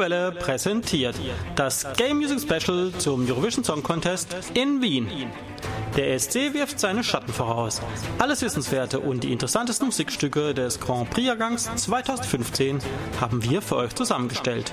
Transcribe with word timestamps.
Welle 0.00 0.32
präsentiert 0.32 1.14
das 1.56 1.86
Game 1.96 2.16
Music 2.16 2.40
Special 2.40 2.90
zum 2.98 3.28
Eurovision 3.28 3.62
Song 3.62 3.82
Contest 3.82 4.34
in 4.54 4.80
Wien. 4.80 5.08
Der 5.96 6.14
ESC 6.14 6.54
wirft 6.54 6.80
seine 6.80 7.04
Schatten 7.04 7.32
voraus. 7.32 7.82
Alles 8.18 8.42
Wissenswerte 8.42 9.00
und 9.00 9.24
die 9.24 9.32
interessantesten 9.32 9.86
Musikstücke 9.86 10.54
des 10.54 10.80
Grand 10.80 11.10
Prix-Jahrgangs 11.10 11.70
2015 11.76 12.78
haben 13.20 13.42
wir 13.44 13.60
für 13.60 13.76
euch 13.76 13.94
zusammengestellt. 13.94 14.72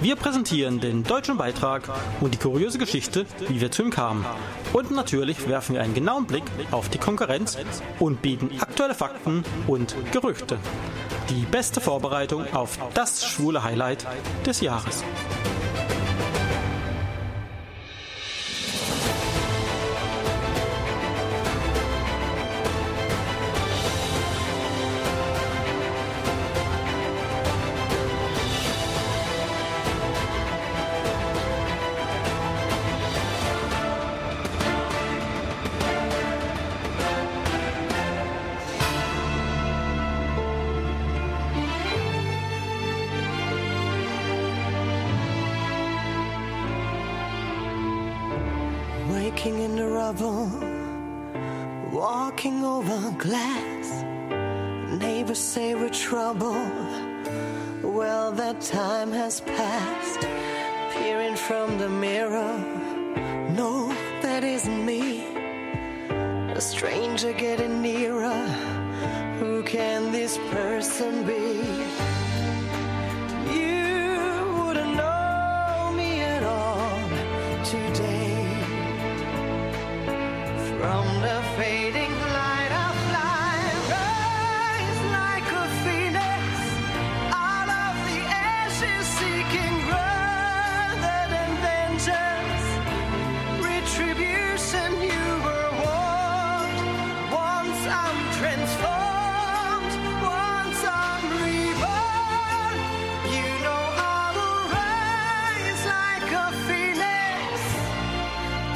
Wir 0.00 0.16
präsentieren 0.16 0.80
den 0.80 1.04
deutschen 1.04 1.36
Beitrag 1.36 1.88
und 2.20 2.34
die 2.34 2.38
kuriose 2.38 2.78
Geschichte, 2.78 3.26
wie 3.48 3.60
wir 3.60 3.70
zu 3.70 3.82
ihm 3.82 3.90
kamen. 3.90 4.24
Und 4.72 4.90
natürlich 4.90 5.48
werfen 5.48 5.74
wir 5.74 5.82
einen 5.82 5.94
genauen 5.94 6.26
Blick 6.26 6.44
auf 6.70 6.88
die 6.88 6.98
Konkurrenz 6.98 7.58
und 7.98 8.22
bieten 8.22 8.50
aktuelle 8.60 8.94
Fakten 8.94 9.44
und 9.66 9.94
Gerüchte. 10.12 10.58
Die 11.32 11.46
beste 11.46 11.80
Vorbereitung 11.80 12.44
auf 12.52 12.78
das 12.92 13.24
schwule 13.24 13.64
Highlight 13.64 14.06
des 14.44 14.60
Jahres. 14.60 15.02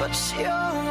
But 0.08 0.34
you're 0.38 0.85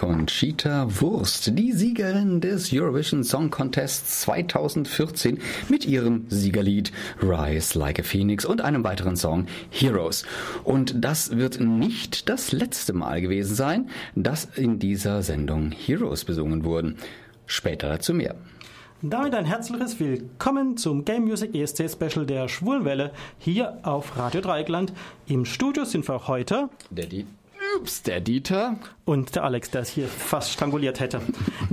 Conchita 0.00 0.86
Wurst, 1.02 1.58
die 1.58 1.72
Siegerin 1.72 2.40
des 2.40 2.72
Eurovision 2.72 3.22
Song 3.22 3.50
Contest 3.50 4.22
2014 4.22 5.38
mit 5.68 5.84
ihrem 5.84 6.24
Siegerlied 6.30 6.90
Rise 7.20 7.78
Like 7.78 8.00
a 8.00 8.02
Phoenix 8.02 8.46
und 8.46 8.62
einem 8.62 8.82
weiteren 8.82 9.16
Song 9.16 9.44
Heroes. 9.68 10.24
Und 10.64 11.04
das 11.04 11.36
wird 11.36 11.60
nicht 11.60 12.30
das 12.30 12.50
letzte 12.52 12.94
Mal 12.94 13.20
gewesen 13.20 13.54
sein, 13.54 13.90
dass 14.14 14.46
in 14.46 14.78
dieser 14.78 15.22
Sendung 15.22 15.70
Heroes 15.70 16.24
besungen 16.24 16.64
wurden. 16.64 16.96
Später 17.44 17.90
dazu 17.90 18.14
mehr. 18.14 18.36
Damit 19.02 19.34
ein 19.34 19.44
herzliches 19.44 20.00
Willkommen 20.00 20.78
zum 20.78 21.04
Game 21.04 21.24
Music 21.24 21.54
ESC 21.54 21.90
Special 21.90 22.24
der 22.24 22.48
Schwulwelle 22.48 23.12
hier 23.36 23.76
auf 23.82 24.16
Radio 24.16 24.40
Dreieckland. 24.40 24.94
Im 25.26 25.44
Studio 25.44 25.84
sind 25.84 26.08
wir 26.08 26.26
heute 26.26 26.70
Daddy. 26.90 27.26
Ups, 27.76 28.02
der 28.02 28.20
Dieter. 28.20 28.76
Und 29.10 29.34
der 29.34 29.42
Alex, 29.42 29.72
der 29.72 29.80
es 29.80 29.88
hier 29.88 30.06
fast 30.06 30.52
stranguliert 30.52 31.00
hätte. 31.00 31.20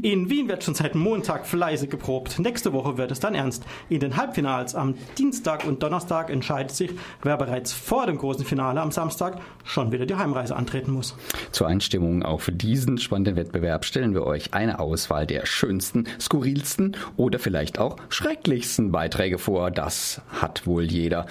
In 0.01 0.27
Wien 0.27 0.49
wird 0.49 0.63
schon 0.63 0.73
seit 0.73 0.95
Montag 0.95 1.45
fleißig 1.45 1.87
geprobt. 1.87 2.39
Nächste 2.39 2.73
Woche 2.73 2.97
wird 2.97 3.11
es 3.11 3.19
dann 3.19 3.35
ernst. 3.35 3.63
In 3.89 3.99
den 3.99 4.17
Halbfinals 4.17 4.73
am 4.73 4.95
Dienstag 5.19 5.63
und 5.63 5.83
Donnerstag 5.83 6.31
entscheidet 6.31 6.71
sich, 6.71 6.89
wer 7.21 7.37
bereits 7.37 7.73
vor 7.73 8.07
dem 8.07 8.17
großen 8.17 8.43
Finale 8.43 8.81
am 8.81 8.89
Samstag 8.89 9.39
schon 9.63 9.91
wieder 9.91 10.07
die 10.07 10.15
Heimreise 10.15 10.55
antreten 10.55 10.89
muss. 10.89 11.15
Zur 11.51 11.67
Einstimmung 11.67 12.23
auf 12.23 12.49
diesen 12.51 12.97
spannenden 12.97 13.35
Wettbewerb 13.35 13.85
stellen 13.85 14.15
wir 14.15 14.25
euch 14.25 14.55
eine 14.55 14.79
Auswahl 14.79 15.27
der 15.27 15.45
schönsten, 15.45 16.05
skurrilsten 16.19 16.97
oder 17.17 17.37
vielleicht 17.37 17.77
auch 17.77 17.97
schrecklichsten 18.09 18.91
Beiträge 18.91 19.37
vor. 19.37 19.69
Das 19.69 20.21
hat 20.29 20.65
wohl 20.65 20.85
jeder 20.85 21.27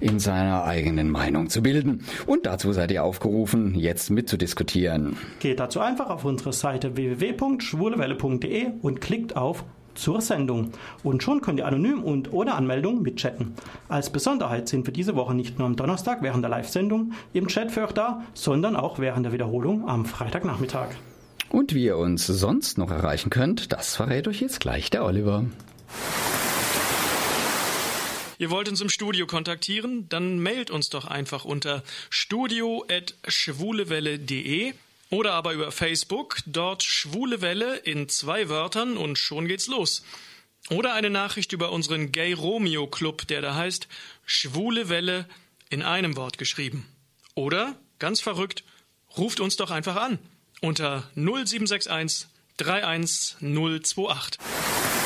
in 0.00 0.20
seiner 0.20 0.64
eigenen 0.64 1.10
Meinung 1.10 1.50
zu 1.50 1.62
bilden. 1.62 2.06
Und 2.24 2.46
dazu 2.46 2.72
seid 2.72 2.90
ihr 2.92 3.04
aufgerufen, 3.04 3.74
jetzt 3.74 4.08
mitzudiskutieren. 4.08 5.18
Geht 5.50 5.58
dazu 5.58 5.80
einfach 5.80 6.10
auf 6.10 6.24
unsere 6.24 6.52
Seite 6.52 6.94
www.schwulewelle.de 6.94 8.68
und 8.82 9.00
klickt 9.00 9.34
auf 9.34 9.64
zur 9.96 10.20
Sendung. 10.20 10.70
Und 11.02 11.24
schon 11.24 11.40
könnt 11.40 11.58
ihr 11.58 11.66
anonym 11.66 12.04
und 12.04 12.32
ohne 12.32 12.54
Anmeldung 12.54 13.02
mitchatten. 13.02 13.56
Als 13.88 14.10
Besonderheit 14.10 14.68
sind 14.68 14.86
wir 14.86 14.92
diese 14.92 15.16
Woche 15.16 15.34
nicht 15.34 15.58
nur 15.58 15.66
am 15.66 15.74
Donnerstag 15.74 16.22
während 16.22 16.44
der 16.44 16.50
Live-Sendung 16.50 17.14
im 17.32 17.48
Chat 17.48 17.72
für 17.72 17.82
euch 17.82 17.90
da, 17.90 18.22
sondern 18.32 18.76
auch 18.76 19.00
während 19.00 19.26
der 19.26 19.32
Wiederholung 19.32 19.88
am 19.88 20.06
Freitagnachmittag. 20.06 20.90
Und 21.48 21.74
wie 21.74 21.86
ihr 21.86 21.96
uns 21.96 22.28
sonst 22.28 22.78
noch 22.78 22.92
erreichen 22.92 23.30
könnt, 23.30 23.72
das 23.72 23.96
verrät 23.96 24.28
euch 24.28 24.40
jetzt 24.40 24.60
gleich 24.60 24.88
der 24.88 25.04
Oliver. 25.04 25.46
Ihr 28.38 28.52
wollt 28.52 28.68
uns 28.68 28.80
im 28.80 28.88
Studio 28.88 29.26
kontaktieren? 29.26 30.08
Dann 30.10 30.40
mailt 30.40 30.70
uns 30.70 30.90
doch 30.90 31.08
einfach 31.08 31.44
unter 31.44 31.82
studio.schwulewelle.de 32.08 34.74
oder 35.10 35.32
aber 35.32 35.52
über 35.52 35.72
Facebook, 35.72 36.38
dort 36.46 36.82
Schwule 36.82 37.40
Welle 37.40 37.76
in 37.76 38.08
zwei 38.08 38.48
Wörtern 38.48 38.96
und 38.96 39.18
schon 39.18 39.48
geht's 39.48 39.66
los. 39.66 40.04
Oder 40.68 40.94
eine 40.94 41.10
Nachricht 41.10 41.52
über 41.52 41.72
unseren 41.72 42.12
Gay 42.12 42.32
Romeo 42.32 42.86
Club, 42.86 43.26
der 43.26 43.42
da 43.42 43.54
heißt 43.54 43.88
Schwule 44.24 44.88
Welle 44.88 45.26
in 45.68 45.82
einem 45.82 46.16
Wort 46.16 46.38
geschrieben. 46.38 46.86
Oder, 47.34 47.76
ganz 47.98 48.20
verrückt, 48.20 48.64
ruft 49.16 49.40
uns 49.40 49.56
doch 49.56 49.70
einfach 49.70 49.96
an 49.96 50.18
unter 50.60 51.10
0761 51.14 52.28
31028. 52.58 54.99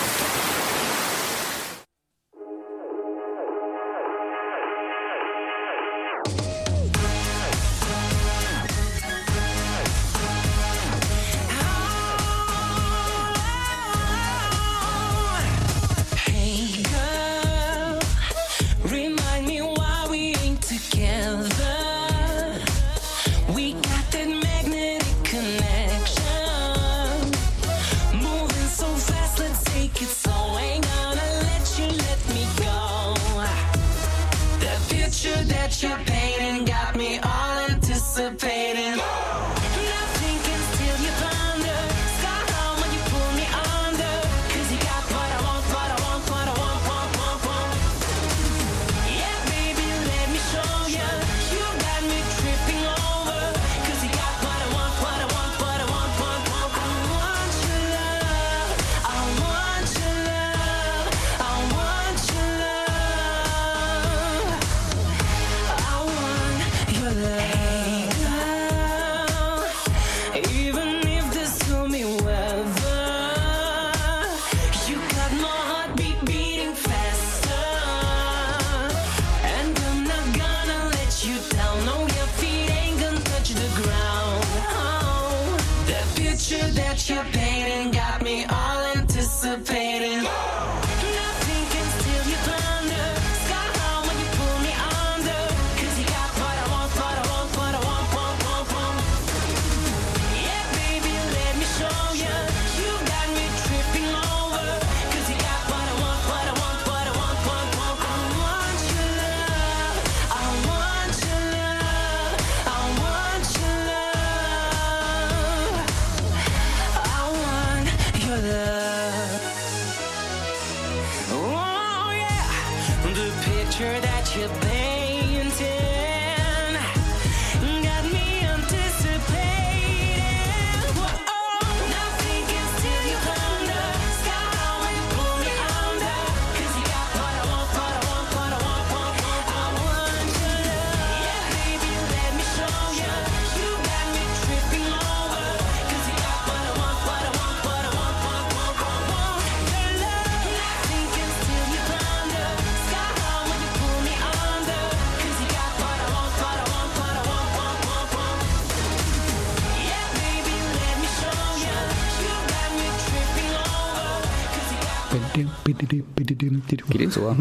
got 166.50 166.90
Geht 166.90 167.00
ins 167.00 167.18
Ohr. 167.18 167.36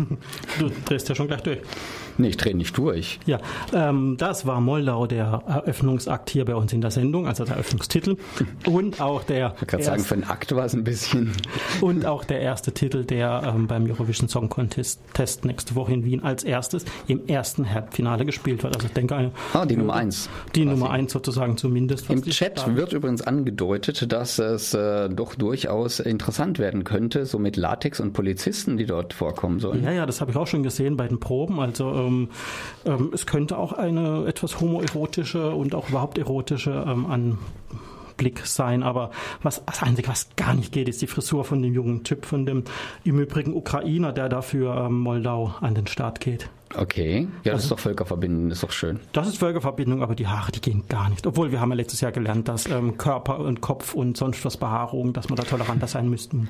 Du 0.60 0.72
drehst 0.86 1.10
ja 1.10 1.16
schon 1.16 1.28
gleich 1.28 1.42
durch. 1.42 1.60
Nee, 2.18 2.30
ich 2.30 2.38
drehe 2.38 2.56
nicht 2.56 2.78
durch. 2.78 3.20
Ja, 3.26 3.40
ähm, 3.74 4.16
das 4.18 4.46
war 4.46 4.62
Moldau, 4.62 5.08
der 5.08 5.42
Eröffnungsakt 5.48 6.30
hier 6.30 6.46
bei 6.46 6.56
uns 6.56 6.72
in 6.74 6.82
der 6.82 6.92
Sendung, 6.92 7.28
also 7.28 7.44
der 7.46 7.54
Eröffnungstitel. 7.56 8.18
Und 8.68 9.02
auch 9.02 9.24
der, 9.24 9.54
Ich 9.54 9.58
kann 9.60 9.68
gerade 9.68 9.84
sagen, 9.84 10.04
für 10.04 10.14
einen 10.16 10.24
Akt 10.26 10.56
war 10.56 10.66
es 10.66 10.74
ein 10.74 10.84
bisschen. 10.84 11.32
und 11.82 12.06
auch 12.06 12.24
der 12.24 12.42
erste 12.42 12.72
Titel, 12.72 13.04
der 13.04 13.44
ähm, 13.56 13.68
beim 13.68 13.90
Eurovision 13.90 14.30
Song 14.30 14.50
Contest 14.50 15.00
Test 15.14 15.46
nächste 15.46 15.76
Woche 15.76 15.94
in 15.94 16.06
Wien 16.06 16.24
als 16.24 16.44
erstes 16.44 16.86
im 17.08 17.28
ersten 17.28 17.70
Halbfinale 17.72 18.26
gespielt 18.26 18.64
wird. 18.64 18.76
Also 18.76 18.88
ich 18.88 18.94
denke, 18.94 19.16
eine, 19.16 19.32
Ah, 19.54 19.66
die 19.66 19.76
Nummer 19.78 19.94
eins. 19.96 20.30
die 20.56 20.66
Nummer 20.66 20.92
eins 20.92 21.12
sozusagen 21.12 21.58
zumindest. 21.58 22.10
Im 22.10 22.22
Chat 22.24 22.76
wird 22.76 22.94
übrigens 22.94 23.22
angedeutet, 23.22 24.12
dass 24.12 24.40
es 24.40 24.74
äh, 24.74 25.10
doch 25.10 25.36
durchaus 25.36 26.00
interessant 26.00 26.60
werden 26.60 26.84
könnte, 26.84 27.26
so 27.26 27.40
mit 27.40 27.58
Latex 27.58 28.00
und 28.00 28.14
Polizisten, 28.14 28.78
die 28.78 28.86
dort 28.86 29.14
vorkommen 29.14 29.60
sollen. 29.60 29.84
Ja, 29.84 29.92
ja, 29.92 30.06
das 30.06 30.22
habe 30.22 30.32
ich 30.32 30.38
auch 30.38 30.48
schon 30.48 30.64
gesehen 30.64 30.98
bei 30.98 31.08
den 31.08 31.20
Proben. 31.20 31.60
Also 31.60 31.90
ähm, 32.06 32.30
ähm, 32.86 33.12
es 33.14 33.26
könnte 33.26 33.58
auch 33.58 33.74
eine 33.74 34.26
etwas 34.26 34.60
homoerotische 34.60 35.52
und 35.52 35.76
auch 35.76 35.90
überhaupt 35.90 36.18
erotische 36.18 36.86
ähm, 36.88 37.06
an 37.06 37.38
Blick 38.18 38.46
sein. 38.46 38.84
Aber 38.84 39.12
was, 39.42 39.64
das 39.66 39.82
Einzige, 39.84 40.08
was 40.08 40.30
gar 40.36 40.54
nicht 40.54 40.72
geht, 40.72 40.88
ist 40.88 41.02
die 41.02 41.08
Frisur 41.08 41.44
von 41.44 41.62
dem 41.62 41.74
jungen 41.74 42.04
Typ, 42.04 42.26
von 42.26 42.46
dem 42.46 42.64
im 43.04 43.20
Übrigen 43.20 43.54
Ukrainer, 43.54 44.12
der 44.12 44.30
dafür 44.30 44.86
ähm, 44.86 45.00
Moldau 45.00 45.56
an 45.62 45.76
den 45.76 45.88
Start 45.88 46.20
geht. 46.20 46.50
Okay. 46.76 47.28
Ja, 47.44 47.54
das 47.54 47.64
ist 47.64 47.72
doch 47.72 47.80
völkerverbindend, 47.80 48.52
ist 48.52 48.64
doch 48.64 48.72
schön. 48.72 49.00
Das 49.12 49.28
ist 49.28 49.38
Völkerverbindung, 49.38 50.02
aber 50.02 50.16
die 50.16 50.28
Haare, 50.28 50.52
die 50.52 50.62
gehen 50.62 50.84
gar 50.90 51.10
nicht. 51.10 51.28
Obwohl, 51.28 51.52
wir 51.52 51.62
haben 51.62 51.70
ja 51.70 51.76
letztes 51.76 52.02
Jahr 52.02 52.12
gelernt, 52.12 52.48
dass 52.48 52.68
ähm, 52.68 52.98
Körper 52.98 53.40
und 53.40 53.62
Kopf 53.62 53.94
und 53.94 54.18
sonst 54.18 54.44
was 54.44 54.58
Behaarung, 54.58 55.14
dass 55.14 55.30
man 55.30 55.36
da 55.36 55.44
toleranter 55.44 55.88
sein 55.88 56.10
müssten. 56.10 56.50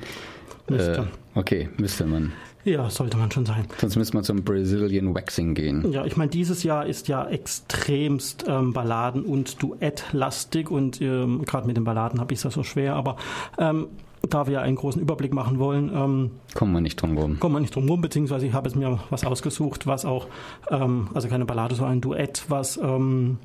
Äh, 0.69 0.73
müsste. 0.73 1.07
okay, 1.35 1.69
müsste 1.77 2.05
man. 2.05 2.31
Ja, 2.65 2.89
sollte 2.89 3.17
man 3.17 3.29
schon 3.31 3.45
sein. 3.45 3.65
Sonst 3.77 3.95
müsste 3.97 4.15
man 4.15 4.23
zum 4.23 4.43
Brazilian 4.43 5.13
Waxing 5.13 5.53
gehen. 5.53 5.91
Ja, 5.91 6.05
ich 6.05 6.15
meine, 6.15 6.29
dieses 6.31 6.63
Jahr 6.63 6.85
ist 6.85 7.07
ja 7.09 7.27
extremst 7.27 8.45
ähm, 8.47 8.71
Balladen- 8.73 9.25
und 9.25 9.61
Duettlastig 9.61 10.71
und 10.71 11.01
ähm, 11.01 11.43
gerade 11.45 11.67
mit 11.67 11.75
den 11.75 11.83
Balladen 11.83 12.19
habe 12.21 12.33
ich 12.33 12.39
es 12.39 12.43
ja 12.43 12.51
so 12.51 12.63
schwer, 12.63 12.95
aber 12.95 13.17
ähm, 13.57 13.87
da 14.29 14.47
wir 14.47 14.61
einen 14.61 14.77
großen 14.77 15.01
Überblick 15.01 15.33
machen 15.33 15.59
wollen, 15.59 15.91
ähm, 15.93 16.31
Kommen 16.53 16.71
wir 16.71 16.79
nicht 16.79 17.01
drum 17.01 17.17
rum. 17.17 17.39
kommen 17.41 17.55
wir 17.55 17.59
nicht 17.59 17.75
drum 17.75 17.89
rum, 17.89 17.99
beziehungsweise 17.99 18.47
ich 18.47 18.53
habe 18.53 18.69
es 18.69 18.75
mir 18.75 18.99
was 19.09 19.25
ausgesucht, 19.25 19.85
was 19.85 20.05
auch, 20.05 20.27
ähm, 20.69 21.09
also 21.13 21.27
keine 21.27 21.43
Ballade, 21.45 21.75
sondern 21.75 21.97
ein 21.97 22.01
Duett, 22.01 22.45
was 22.47 22.77
ähm, 22.77 23.39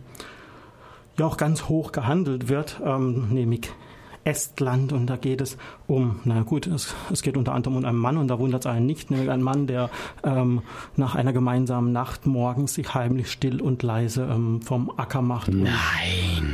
ja 1.19 1.27
auch 1.27 1.37
ganz 1.37 1.69
hoch 1.69 1.91
gehandelt 1.91 2.49
wird, 2.49 2.81
ähm, 2.85 3.27
nämlich 3.31 3.63
Estland 4.29 4.93
und 4.93 5.07
da 5.07 5.17
geht 5.17 5.41
es 5.41 5.57
um, 5.87 6.21
na 6.25 6.43
gut, 6.43 6.67
es, 6.67 6.95
es 7.11 7.23
geht 7.23 7.39
unter 7.39 7.55
anderem 7.55 7.77
um 7.77 7.85
einen 7.85 7.97
Mann 7.97 8.19
und 8.19 8.29
da 8.29 8.39
wundert 8.39 8.63
es 8.63 8.67
einen 8.67 8.85
nicht, 8.85 9.11
nämlich 9.11 9.31
ein 9.31 9.43
Mann, 9.43 9.67
der 9.67 9.89
ähm, 10.23 10.61
nach 10.97 11.15
einer 11.15 11.33
gemeinsamen 11.33 11.93
Nacht 11.93 12.27
morgens 12.27 12.75
sich 12.75 12.95
heimlich 12.95 13.31
still 13.33 13.63
und 13.63 13.83
leise 13.83 14.29
ähm, 14.31 14.61
vom 14.61 14.93
Acker 14.99 15.23
macht 15.23 15.49
Nein. 15.49 15.73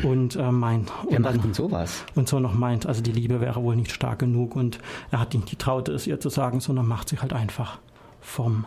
und 0.05 0.37
äh, 0.37 0.53
meint 0.53 0.93
Wer 1.09 1.17
und 1.17 1.23
macht 1.23 1.35
dann 1.35 1.43
denn 1.43 1.55
sowas? 1.55 2.05
und 2.15 2.29
so 2.29 2.39
noch 2.39 2.55
meint, 2.55 2.87
also 2.87 3.03
die 3.03 3.13
Liebe 3.13 3.41
wäre 3.41 3.63
wohl 3.63 3.75
nicht 3.75 3.91
stark 3.91 4.21
genug 4.21 4.55
und 4.55 4.79
er 5.11 5.19
hat 5.19 5.35
nicht 5.35 5.51
die 5.51 5.57
Traute, 5.57 5.93
es 5.93 6.07
ihr 6.07 6.21
zu 6.21 6.29
sagen, 6.29 6.61
sondern 6.61 6.87
macht 6.87 7.09
sich 7.09 7.21
halt 7.23 7.33
einfach 7.33 7.79
vom 8.21 8.67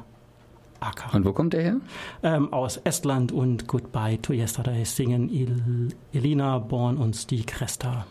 Acker. 0.81 1.15
Und 1.15 1.25
wo 1.25 1.31
kommt 1.31 1.53
der 1.53 1.61
her? 1.61 1.75
Ähm, 2.23 2.51
aus 2.51 2.77
Estland 2.77 3.31
und 3.31 3.67
Goodbye 3.67 4.21
to 4.21 4.33
Yesterday 4.33 4.83
singen 4.85 5.29
Il 5.29 5.89
Elina 6.13 6.59
Born 6.59 6.97
und 6.97 7.15
Stieg 7.15 7.61
Resta. 7.61 8.05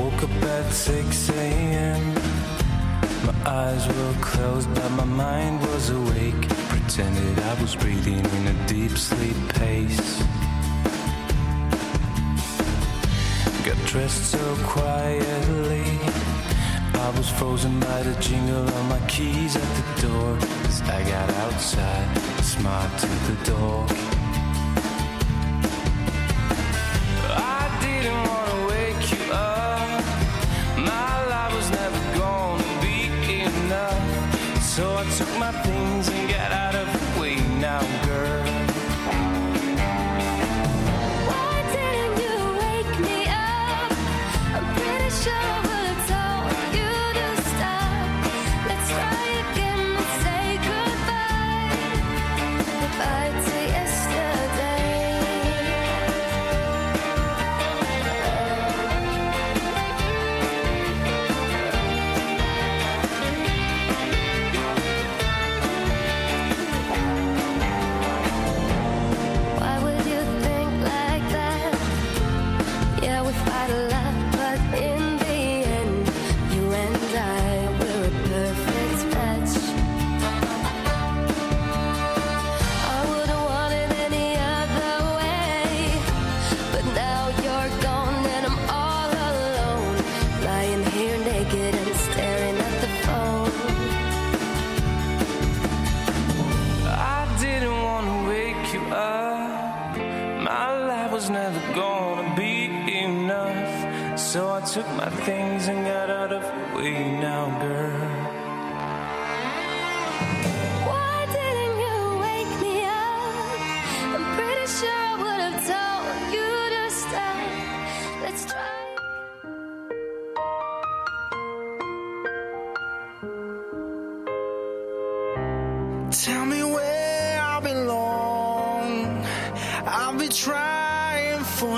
Woke 0.00 0.22
up 0.22 0.42
at 0.44 0.72
6 0.72 1.28
a.m. 1.28 2.14
My 3.26 3.34
eyes 3.44 3.86
were 3.86 4.14
closed, 4.22 4.74
but 4.74 4.90
my 4.92 5.04
mind 5.04 5.60
was 5.60 5.90
awake. 5.90 6.48
Pretended 6.72 7.38
I 7.38 7.60
was 7.60 7.76
breathing 7.76 8.24
in 8.24 8.46
a 8.46 8.66
deep 8.66 8.96
sleep 8.96 9.36
pace. 9.50 10.22
Got 13.66 13.76
dressed 13.84 14.24
so 14.30 14.56
quietly. 14.64 15.84
I 16.94 17.12
was 17.18 17.28
frozen 17.28 17.78
by 17.80 18.02
the 18.02 18.18
jingle 18.22 18.66
of 18.66 18.88
my 18.88 19.00
keys 19.06 19.54
at 19.54 19.70
the 19.78 20.08
door. 20.08 20.38
As 20.64 20.80
I 20.80 21.02
got 21.04 21.28
outside, 21.44 22.08
smiled 22.42 22.98
to 23.00 23.08
the 23.28 23.36
dog. 23.52 24.19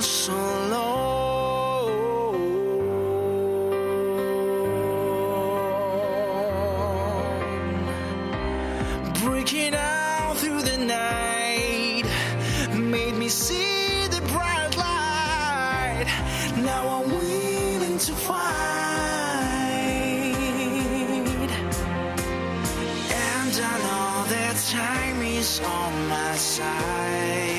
So 0.02 0.32
long. 0.32 1.12
Breaking 9.23 9.75
out 9.75 10.37
through 10.38 10.62
the 10.62 10.78
night 10.78 12.04
made 12.75 13.14
me 13.14 13.28
see 13.28 14.06
the 14.09 14.21
bright 14.32 14.76
light. 14.76 16.06
Now 16.56 17.02
I'm 17.02 17.09
willing 17.11 17.99
to 17.99 18.12
fight. 18.12 18.42
And 23.30 23.54
I 23.71 23.75
know 23.87 24.25
that 24.35 24.56
time 24.71 25.23
is 25.23 25.61
on 25.61 26.09
my 26.09 26.35
side. 26.37 27.51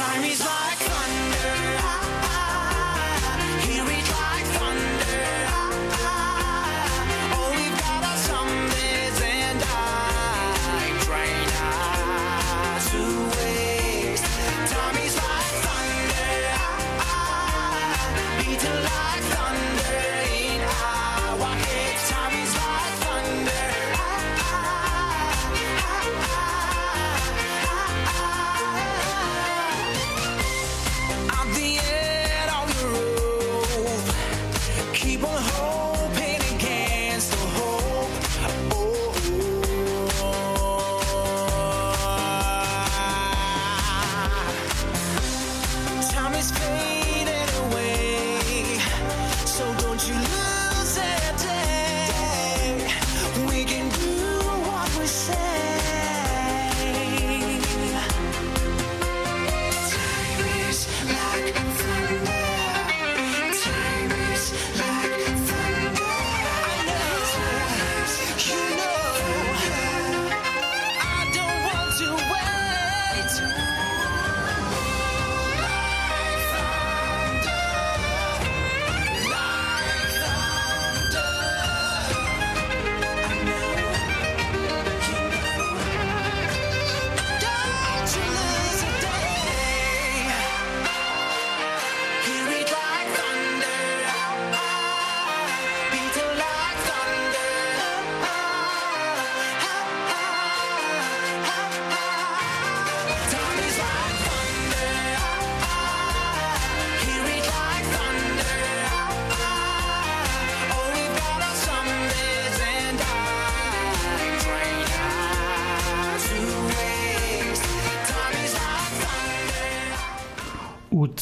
Time 0.00 0.24
is 0.24 0.40
like 0.40 0.59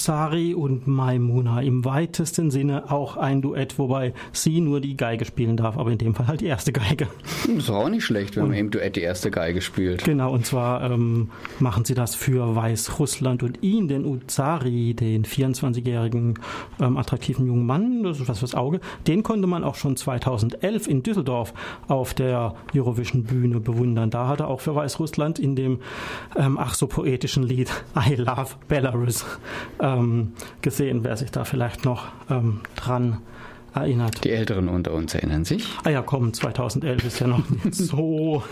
さ 0.08 0.17
Uzari 0.28 0.54
und 0.54 0.86
Maimuna 0.86 1.62
im 1.62 1.84
weitesten 1.84 2.50
Sinne 2.50 2.90
auch 2.90 3.16
ein 3.16 3.40
Duett, 3.40 3.78
wobei 3.78 4.12
sie 4.32 4.60
nur 4.60 4.80
die 4.80 4.96
Geige 4.96 5.24
spielen 5.24 5.56
darf, 5.56 5.78
aber 5.78 5.90
in 5.90 5.98
dem 5.98 6.14
Fall 6.14 6.26
halt 6.26 6.40
die 6.42 6.46
erste 6.46 6.72
Geige. 6.72 7.08
Das 7.46 7.64
ist 7.64 7.70
auch 7.70 7.88
nicht 7.88 8.04
schlecht, 8.04 8.36
wenn 8.36 8.48
man 8.48 8.54
im 8.54 8.70
Duett 8.70 8.96
die 8.96 9.00
erste 9.00 9.30
Geige 9.30 9.62
spielt. 9.62 10.04
Genau, 10.04 10.32
und 10.32 10.44
zwar 10.44 10.90
ähm, 10.90 11.30
machen 11.60 11.84
sie 11.84 11.94
das 11.94 12.14
für 12.14 12.54
Weißrussland 12.54 13.42
und 13.42 13.62
ihn, 13.62 13.88
den 13.88 14.04
Uzari, 14.04 14.94
den 14.94 15.24
24-jährigen 15.24 16.38
ähm, 16.78 16.96
attraktiven 16.98 17.46
jungen 17.46 17.64
Mann, 17.64 18.02
das 18.02 18.20
ist 18.20 18.28
was 18.28 18.40
fürs 18.40 18.54
Auge, 18.54 18.80
den 19.06 19.22
konnte 19.22 19.46
man 19.46 19.64
auch 19.64 19.76
schon 19.76 19.96
2011 19.96 20.88
in 20.88 21.02
Düsseldorf 21.02 21.54
auf 21.86 22.12
der 22.12 22.54
Eurovision 22.74 23.24
Bühne 23.24 23.60
bewundern. 23.60 24.10
Da 24.10 24.28
hat 24.28 24.40
er 24.40 24.48
auch 24.48 24.60
für 24.60 24.74
Weißrussland 24.74 25.38
in 25.38 25.56
dem 25.56 25.80
ähm, 26.36 26.58
ach 26.58 26.74
so 26.74 26.86
poetischen 26.86 27.42
Lied 27.44 27.70
I 27.96 28.14
Love 28.14 28.56
Belarus 28.68 29.24
ähm, 29.80 30.17
gesehen, 30.62 31.04
wer 31.04 31.16
sich 31.16 31.30
da 31.30 31.44
vielleicht 31.44 31.84
noch 31.84 32.08
ähm, 32.30 32.60
dran 32.76 33.18
erinnert. 33.74 34.24
Die 34.24 34.30
Älteren 34.30 34.68
unter 34.68 34.92
uns 34.92 35.14
erinnern 35.14 35.44
sich. 35.44 35.68
Ah 35.84 35.90
ja, 35.90 36.02
komm, 36.02 36.32
2011 36.32 37.04
ist 37.04 37.20
ja 37.20 37.26
noch 37.26 37.48
nicht 37.48 37.74
so, 37.74 38.42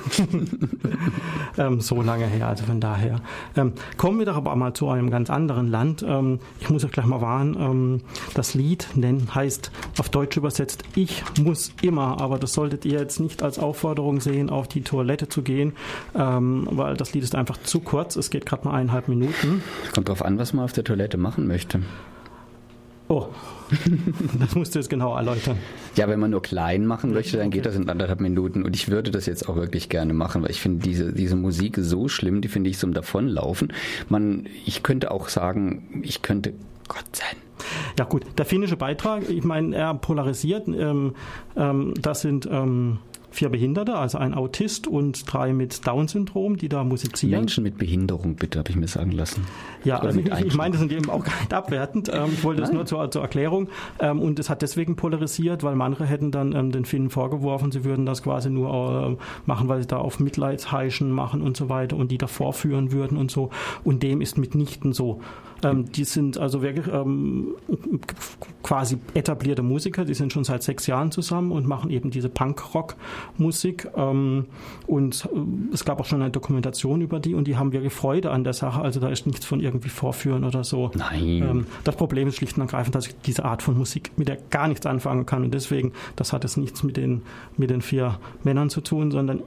ähm, 1.59 1.81
so 1.81 2.03
lange 2.03 2.27
her, 2.27 2.49
also 2.49 2.65
von 2.65 2.81
daher. 2.81 3.21
Ähm, 3.57 3.73
kommen 3.97 4.19
wir 4.19 4.27
doch 4.27 4.37
aber 4.37 4.55
mal 4.57 4.75
zu 4.75 4.89
einem 4.89 5.11
ganz 5.11 5.31
anderen 5.31 5.69
Land. 5.69 6.05
Ähm, 6.07 6.41
ich 6.61 6.71
muss 6.71 6.85
euch 6.85 6.93
gleich 6.93 7.07
mal 7.07 7.21
warnen, 7.21 7.57
ähm, 7.59 8.01
das 8.35 8.55
Lied 8.55 8.89
nennt, 8.95 9.35
heißt 9.35 9.71
auf 9.99 10.09
Deutsch 10.09 10.37
übersetzt 10.37 10.85
Ich 10.95 11.23
muss 11.41 11.73
immer, 11.83 12.21
aber 12.21 12.39
das 12.39 12.53
solltet 12.53 12.85
ihr 12.85 12.99
jetzt 13.01 13.21
nicht 13.21 13.43
als 13.43 13.59
Aufforderung 13.59 14.21
sehen, 14.21 14.51
auf 14.51 14.69
die 14.69 14.83
Toilette 14.83 15.29
zu 15.29 15.43
gehen, 15.43 15.73
ähm, 16.15 16.69
weil 16.71 16.97
das 16.97 17.15
Lied 17.15 17.25
ist 17.25 17.35
einfach 17.35 17.59
zu 17.63 17.81
kurz. 17.81 18.17
Es 18.17 18.31
geht 18.31 18.47
gerade 18.47 18.67
mal 18.67 18.75
eineinhalb 18.75 19.09
Minuten. 19.09 19.63
Kommt 19.95 20.09
drauf 20.09 20.25
an, 20.25 20.39
was 20.39 20.53
man 20.53 20.65
auf 20.65 20.73
der 20.73 20.85
Toilette 20.85 21.17
machen 21.17 21.47
möchte. 21.47 21.81
Oh, 23.09 23.29
das 24.41 24.55
musst 24.55 24.75
du 24.75 24.81
jetzt 24.81 24.89
genau 24.89 25.17
erläutern. 25.17 25.59
Ja, 25.95 26.09
wenn 26.09 26.19
man 26.19 26.31
nur 26.31 26.43
klein 26.43 26.87
machen 26.87 27.13
möchte, 27.13 27.37
dann 27.37 27.51
geht 27.51 27.67
das 27.67 27.77
in 27.77 27.89
anderthalb 27.89 28.21
Minuten. 28.21 28.65
Und 28.65 28.75
ich 28.75 28.89
würde 28.89 29.11
das 29.11 29.27
jetzt 29.27 29.49
auch 29.49 29.57
wirklich 29.57 29.89
gerne 29.89 30.13
machen, 30.13 30.43
weil 30.43 30.51
ich 30.51 30.61
finde 30.61 30.83
diese, 30.83 31.13
diese 31.13 31.37
Musik 31.37 31.77
so 31.81 32.09
schlimm, 32.09 32.41
die 32.41 32.49
finde 32.49 32.71
ich 32.71 32.79
zum 32.79 32.95
Davonlaufen. 32.95 33.73
Man, 34.09 34.49
ich 34.65 34.83
könnte 34.83 35.11
auch 35.11 35.29
sagen, 35.29 36.03
ich 36.03 36.23
könnte 36.23 36.53
Gott 36.89 37.05
sein. 37.13 37.37
Ja 37.99 38.05
gut, 38.05 38.25
der 38.39 38.45
finnische 38.45 38.77
Beitrag, 38.77 39.29
ich 39.29 39.45
meine, 39.45 39.75
er 39.75 39.95
polarisiert. 39.95 40.69
Ähm, 40.69 41.15
ähm, 41.57 41.95
das 42.01 42.21
sind 42.21 42.47
ähm, 42.51 42.99
vier 43.37 43.51
Behinderte, 43.51 43.97
also 43.97 44.19
ein 44.19 44.35
Autist 44.35 44.87
und 44.87 45.31
drei 45.31 45.53
mit 45.53 45.87
Down-Syndrom, 45.87 46.57
die 46.57 46.69
da 46.69 46.85
musizieren. 46.85 47.41
Menschen 47.41 47.63
mit 47.63 47.77
Behinderung, 47.79 48.35
bitte, 48.35 48.59
habe 48.59 48.71
ich 48.71 48.77
mir 48.77 48.89
sagen 48.89 49.13
lassen. 49.13 49.47
Ja, 49.85 49.99
Oder 49.99 50.07
also 50.09 50.21
ich, 50.21 50.47
ich 50.47 50.55
meine, 50.55 50.73
das 50.73 50.81
sind 50.81 50.93
eben 50.93 51.11
auch 51.11 51.23
gar 51.25 51.39
nicht 51.39 51.53
abwertend. 51.53 52.11
Ähm, 52.13 52.31
ich 52.33 52.43
wollte 52.43 52.63
das 52.63 52.71
Nein. 52.71 52.79
nur 52.79 52.87
zur, 52.87 53.11
zur 53.11 53.23
Erklärung. 53.23 53.69
Ähm, 54.01 54.21
und 54.21 54.39
es 54.39 54.49
hat 54.49 54.63
deswegen 54.63 54.97
polarisiert, 54.97 55.63
weil 55.63 55.77
manche 55.77 56.07
hätten 56.07 56.31
dann 56.31 56.55
ähm, 56.55 56.73
den 56.73 56.85
Finnen 56.85 57.11
vorgeworfen, 57.11 57.71
sie 57.71 57.85
würden 57.85 58.07
das 58.07 58.23
quasi 58.23 58.51
nur 58.51 59.19
äh, 59.19 59.25
machen, 59.45 59.69
weil 59.69 59.83
sie 59.83 59.87
da 59.87 59.99
auf 59.99 60.19
Mitleidsheischen 60.19 61.11
machen 61.11 61.43
und 61.43 61.57
so 61.57 61.69
weiter 61.69 61.97
und 61.97 62.11
die 62.11 62.19
da 62.19 62.27
vorführen 62.27 62.91
würden 62.91 63.19
und 63.19 63.31
so. 63.31 63.51
Und 63.85 64.03
dem 64.03 64.21
ist 64.21 64.39
mitnichten 64.39 64.93
so. 64.93 65.21
Ähm, 65.63 65.91
die 65.91 66.05
sind 66.05 66.39
also 66.39 66.63
wirklich 66.63 66.87
ähm, 66.89 67.55
quasi 68.63 68.99
etablierte 69.15 69.63
Musiker, 69.63 70.05
die 70.05 70.15
sind 70.15 70.33
schon 70.33 70.45
seit 70.45 70.63
sechs 70.63 70.87
Jahren 70.87 71.11
zusammen 71.11 71.53
und 71.53 71.67
machen 71.67 71.91
eben 71.91 72.11
diese 72.11 72.29
Punk-Rock-Musik. 72.29 73.89
Ähm, 73.97 74.47
und 74.87 75.29
äh, 75.33 75.75
es 75.75 75.85
gab 75.85 76.01
auch 76.01 76.05
schon 76.05 76.21
eine 76.21 76.31
Dokumentation 76.31 77.01
über 77.01 77.21
die 77.21 77.35
und 77.35 77.47
die 77.47 77.57
haben 77.57 77.73
wirklich 77.73 77.93
Freude 77.93 78.31
an 78.31 78.45
der 78.45 78.53
Sache. 78.53 78.81
Also 78.81 79.01
da 79.01 79.09
ist 79.09 79.27
nichts 79.27 79.47
von 79.47 79.61
irgendwie 79.61 79.89
Vorführen 79.89 80.45
oder 80.45 80.65
so. 80.65 80.91
Nein. 80.95 81.43
Ähm, 81.43 81.67
das 81.85 81.97
Problem 81.97 82.29
ist 82.29 82.37
schlicht 82.37 82.57
und 82.57 82.63
ergreifend, 82.63 82.95
dass 82.95 83.07
ich 83.07 83.15
diese 83.25 83.45
Art 83.45 83.63
von 83.63 83.77
Musik 83.77 84.13
mit 84.17 84.29
der 84.29 84.39
gar 84.51 84.69
nichts 84.69 84.87
anfangen 84.87 85.27
kann. 85.27 85.45
Und 85.45 85.55
deswegen, 85.55 85.93
das 86.17 86.33
hat 86.33 86.45
es 86.45 86.57
nichts 86.57 86.83
mit 86.83 86.97
den, 86.97 87.23
mit 87.57 87.71
den 87.71 87.81
vier 87.81 88.19
Männern 88.45 88.71
zu 88.71 88.81
tun, 88.81 89.11
sondern 89.11 89.43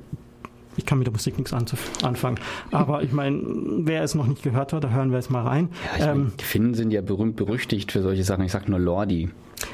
ich 0.77 0.85
kann 0.85 0.97
mit 0.97 1.07
der 1.07 1.11
Musik 1.11 1.37
nichts 1.37 1.53
anfangen. 1.53 2.39
Aber 2.71 3.03
ich 3.03 3.11
meine, 3.11 3.41
wer 3.79 4.03
es 4.03 4.15
noch 4.15 4.27
nicht 4.27 4.43
gehört 4.43 4.71
hat, 4.73 4.83
da 4.83 4.89
hören 4.89 5.09
wir 5.11 5.17
jetzt 5.17 5.29
mal 5.29 5.43
rein. 5.45 5.69
Ja, 5.99 6.11
ähm, 6.11 6.17
meine, 6.17 6.31
die 6.39 6.43
Finnen 6.43 6.73
sind 6.73 6.91
ja 6.91 7.01
berühmt 7.01 7.35
berüchtigt 7.35 7.91
für 7.91 8.01
solche 8.01 8.23
Sachen. 8.23 8.43
Ich 8.45 8.51
sag 8.51 8.69
nur 8.69 8.79
Lordi. 8.79 9.29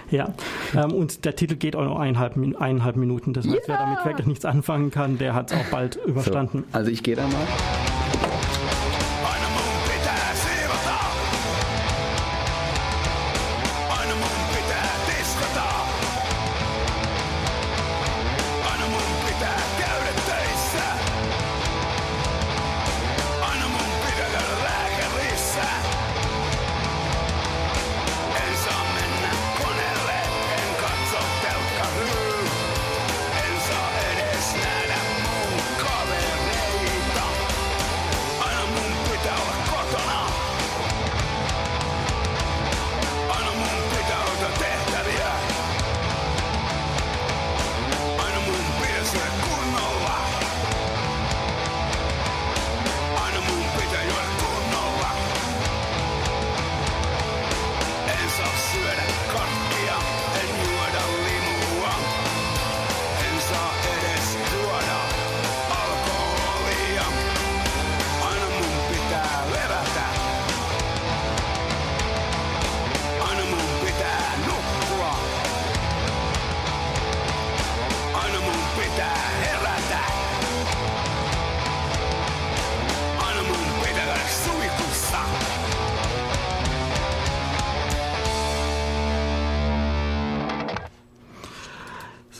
ja. 0.10 0.34
Ähm, 0.75 0.91
und 0.93 1.25
der 1.25 1.36
Titel 1.36 1.55
geht 1.55 1.75
auch 1.75 1.86
noch 1.86 1.99
eineinhalb, 1.99 2.36
eineinhalb 2.38 2.95
Minuten. 2.95 3.34
Das 3.34 3.47
heißt, 3.47 3.67
wer 3.67 3.77
damit 3.77 4.03
wirklich 4.05 4.25
nichts 4.27 4.45
anfangen 4.45 4.89
kann, 4.91 5.17
der 5.17 5.34
hat 5.36 5.51
es 5.51 5.58
auch 5.58 5.65
bald 5.71 5.95
So, 5.95 6.10
überstanden. 6.10 6.63
also 6.71 6.89
ich 6.89 7.03
gehe 7.03 7.15
da 7.15 7.23
mal. 7.27 7.94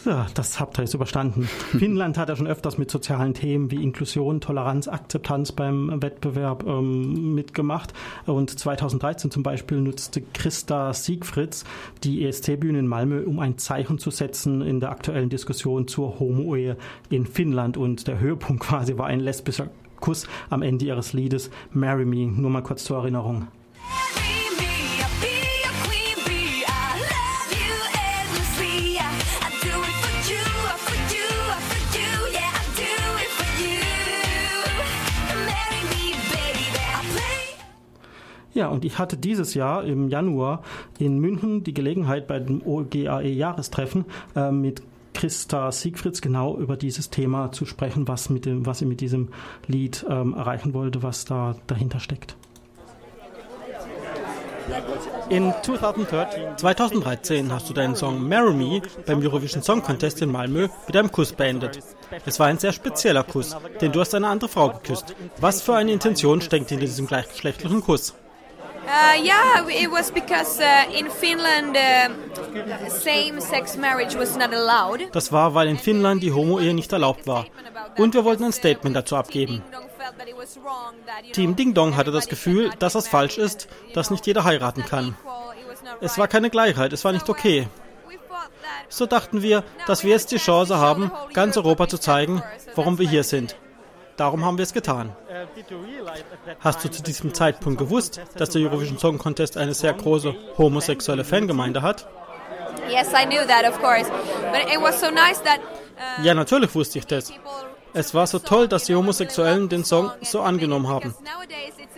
So, 0.06 0.24
das 0.36 0.60
habt 0.60 0.78
ihr 0.78 0.84
jetzt 0.84 0.94
überstanden. 0.94 1.46
Finnland 1.80 2.20
hat 2.20 2.30
ja 2.30 2.36
schon 2.36 2.46
öfters 2.46 2.78
mit 2.78 2.92
sozialen 2.92 3.34
Themen 3.34 3.72
wie 3.72 3.82
Inklusion, 3.82 4.40
Toleranz, 4.40 4.88
Akzeptanz 4.88 5.52
beim 5.52 6.00
Wettbewerb 6.00 6.64
ähm, 6.68 7.34
mitgemacht. 7.34 7.92
Und 8.28 8.52
2013 8.52 9.32
zum 9.32 9.42
Beispiel 9.42 9.82
nutzte 9.82 10.22
Christa 10.22 10.94
Siegfrieds 10.94 11.64
die 12.04 12.24
ESC-Bühne 12.24 12.78
in 12.78 12.88
Malmö, 12.88 13.24
um 13.26 13.40
ein 13.40 13.58
Zeichen 13.58 13.98
zu 13.98 14.12
setzen 14.12 14.62
in 14.62 14.80
der 14.80 14.92
aktuellen 14.92 15.30
Diskussion 15.30 15.88
zur 15.88 16.20
Homo-Ehe 16.20 16.78
in 17.10 17.26
Finnland. 17.26 17.76
Und 17.76 18.08
der 18.08 18.20
Höhepunkt 18.20 18.62
quasi 18.68 19.00
war 19.00 19.08
ein 19.08 19.22
lesbischer 19.22 19.72
Kuss 20.02 20.28
am 20.52 20.62
Ende 20.62 20.86
ihres 20.86 21.14
Liedes 21.14 21.50
Marry 21.72 22.06
Me. 22.06 22.28
Nur 22.28 22.52
mal 22.52 22.62
kurz 22.62 22.84
zur 22.84 22.98
Erinnerung. 22.98 23.48
Ja, 38.56 38.70
und 38.70 38.86
ich 38.86 38.98
hatte 38.98 39.18
dieses 39.18 39.54
Jahr 39.54 39.84
im 39.84 40.08
Januar 40.08 40.64
in 40.98 41.20
München 41.20 41.66
die 41.66 41.74
Gelegenheit 41.74 42.26
bei 42.26 42.40
dem 42.40 42.66
OGAE-Jahrestreffen 42.66 44.06
äh, 44.34 44.50
mit 44.50 44.82
Christa 45.14 45.74
Siegfrieds 45.74 46.22
genau 46.22 46.58
über 46.58 46.78
dieses 46.78 47.10
Thema 47.10 47.52
zu 47.52 47.66
sprechen, 47.66 48.08
was, 48.08 48.30
mit 48.30 48.46
dem, 48.46 48.66
was 48.66 48.80
sie 48.80 48.86
mit 48.86 49.02
diesem 49.02 49.28
Lied 49.68 50.06
ähm, 50.10 50.34
erreichen 50.34 50.74
wollte, 50.74 51.04
was 51.04 51.26
da 51.26 51.58
dahinter 51.68 52.00
steckt. 52.00 52.38
In 55.30 55.54
2013, 55.62 56.58
2013 56.58 57.52
hast 57.52 57.70
du 57.70 57.74
deinen 57.74 57.96
Song 57.96 58.28
Marry 58.28 58.54
Me 58.54 58.82
beim 59.06 59.20
Eurovision 59.20 59.64
Song 59.64 59.84
Contest 59.84 60.22
in 60.22 60.32
Malmö 60.32 60.70
mit 60.88 60.96
einem 60.96 61.12
Kuss 61.12 61.34
beendet. 61.34 61.80
Es 62.26 62.40
war 62.40 62.48
ein 62.48 62.58
sehr 62.58 62.72
spezieller 62.72 63.24
Kuss, 63.24 63.56
denn 63.82 63.92
du 63.92 64.00
hast 64.00 64.16
eine 64.16 64.28
andere 64.28 64.50
Frau 64.50 64.70
geküsst. 64.70 65.14
Was 65.42 65.62
für 65.62 65.76
eine 65.76 65.92
Intention 65.92 66.40
steckt 66.40 66.70
hinter 66.70 66.86
diesem 66.86 67.06
gleichgeschlechtlichen 67.06 67.82
Kuss? 67.82 68.16
Uh, 68.86 69.24
yeah, 69.24 69.68
it 69.68 69.92
was 69.92 70.12
because 70.12 70.60
uh, 70.60 70.86
in 70.96 71.10
Finland 71.10 71.76
uh, 71.76 72.90
same-sex 72.90 73.78
marriage 73.78 74.16
was 74.16 74.38
not 74.38 74.54
allowed. 74.54 75.12
Das 75.12 75.32
war, 75.32 75.54
weil 75.56 75.68
in 75.68 75.78
Finnland 75.78 76.22
die 76.22 76.32
Homo-Ehe 76.32 76.74
nicht 76.74 76.92
erlaubt 76.94 77.26
war. 77.26 77.48
Und 77.98 78.14
wir 78.14 78.24
wollten 78.24 78.44
ein 78.44 78.54
Statement 78.54 78.96
dazu 78.96 79.16
abgeben. 79.16 79.64
Team 81.34 81.56
Ding 81.56 81.74
Dong 81.74 81.96
hatte 81.96 82.12
das 82.12 82.28
Gefühl, 82.28 82.70
dass 82.80 82.94
das 82.94 83.08
falsch 83.08 83.38
ist, 83.38 83.68
dass 83.94 84.12
nicht 84.12 84.28
jeder 84.28 84.44
heiraten 84.44 84.86
kann. 84.86 85.18
Es 86.02 86.18
war 86.18 86.28
keine 86.28 86.50
Gleichheit, 86.50 86.94
es 86.94 87.04
war 87.04 87.12
nicht 87.12 87.30
okay. 87.30 87.68
So 88.90 89.06
dachten 89.06 89.42
wir, 89.42 89.64
dass 89.88 90.04
wir 90.04 90.12
jetzt 90.12 90.32
die 90.32 90.38
Chance 90.38 90.78
haben, 90.78 91.12
ganz 91.34 91.58
Europa 91.58 91.88
zu 91.88 91.98
zeigen, 91.98 92.44
warum 92.76 93.00
wir 93.00 93.08
hier 93.10 93.24
sind. 93.24 93.56
Darum 94.18 94.46
haben 94.46 94.58
wir 94.58 94.64
es 94.64 94.74
getan. 94.74 95.16
Hast 96.60 96.84
du 96.84 96.90
zu 96.90 97.04
diesem 97.04 97.34
Zeitpunkt 97.34 97.80
gewusst, 97.80 98.22
dass 98.38 98.50
der 98.50 98.62
Eurovision 98.62 98.98
Song 98.98 99.18
Contest 99.18 99.58
eine 99.58 99.74
sehr 99.74 99.94
große 99.94 100.34
homosexuelle 100.58 101.24
Fangemeinde 101.26 101.82
hat? 101.82 102.08
Uh, 105.98 106.24
Ja, 106.24 106.34
natürlich 106.34 106.74
wusste 106.76 107.00
ich 107.00 107.08
das. 107.08 107.32
Es 107.94 108.14
war 108.14 108.28
so 108.28 108.40
toll, 108.40 108.68
dass 108.68 108.86
die 108.86 108.96
Homosexuellen 108.96 109.70
den 109.70 109.86
Song 109.86 110.12
so 110.22 110.42
angenommen 110.42 110.88
haben. 110.90 111.16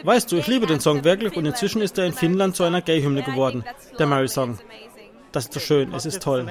Weißt 0.04 0.32
du, 0.32 0.36
ich 0.38 0.46
liebe 0.48 0.68
den 0.68 0.80
Song 0.80 1.04
wirklich 1.04 1.36
und 1.36 1.46
inzwischen 1.46 1.82
ist 1.82 1.98
er 1.98 2.06
in 2.06 2.14
Finnland 2.14 2.56
zu 2.56 2.64
einer 2.64 2.82
Gay-Hymne 2.82 3.24
geworden, 3.24 3.64
der 3.98 4.06
Mary 4.06 4.28
Song. 4.28 4.60
Das 5.38 5.46
ist 5.46 5.54
so 5.54 5.60
schön, 5.60 5.94
es 5.94 6.08
ist 6.08 6.24
toll. 6.24 6.48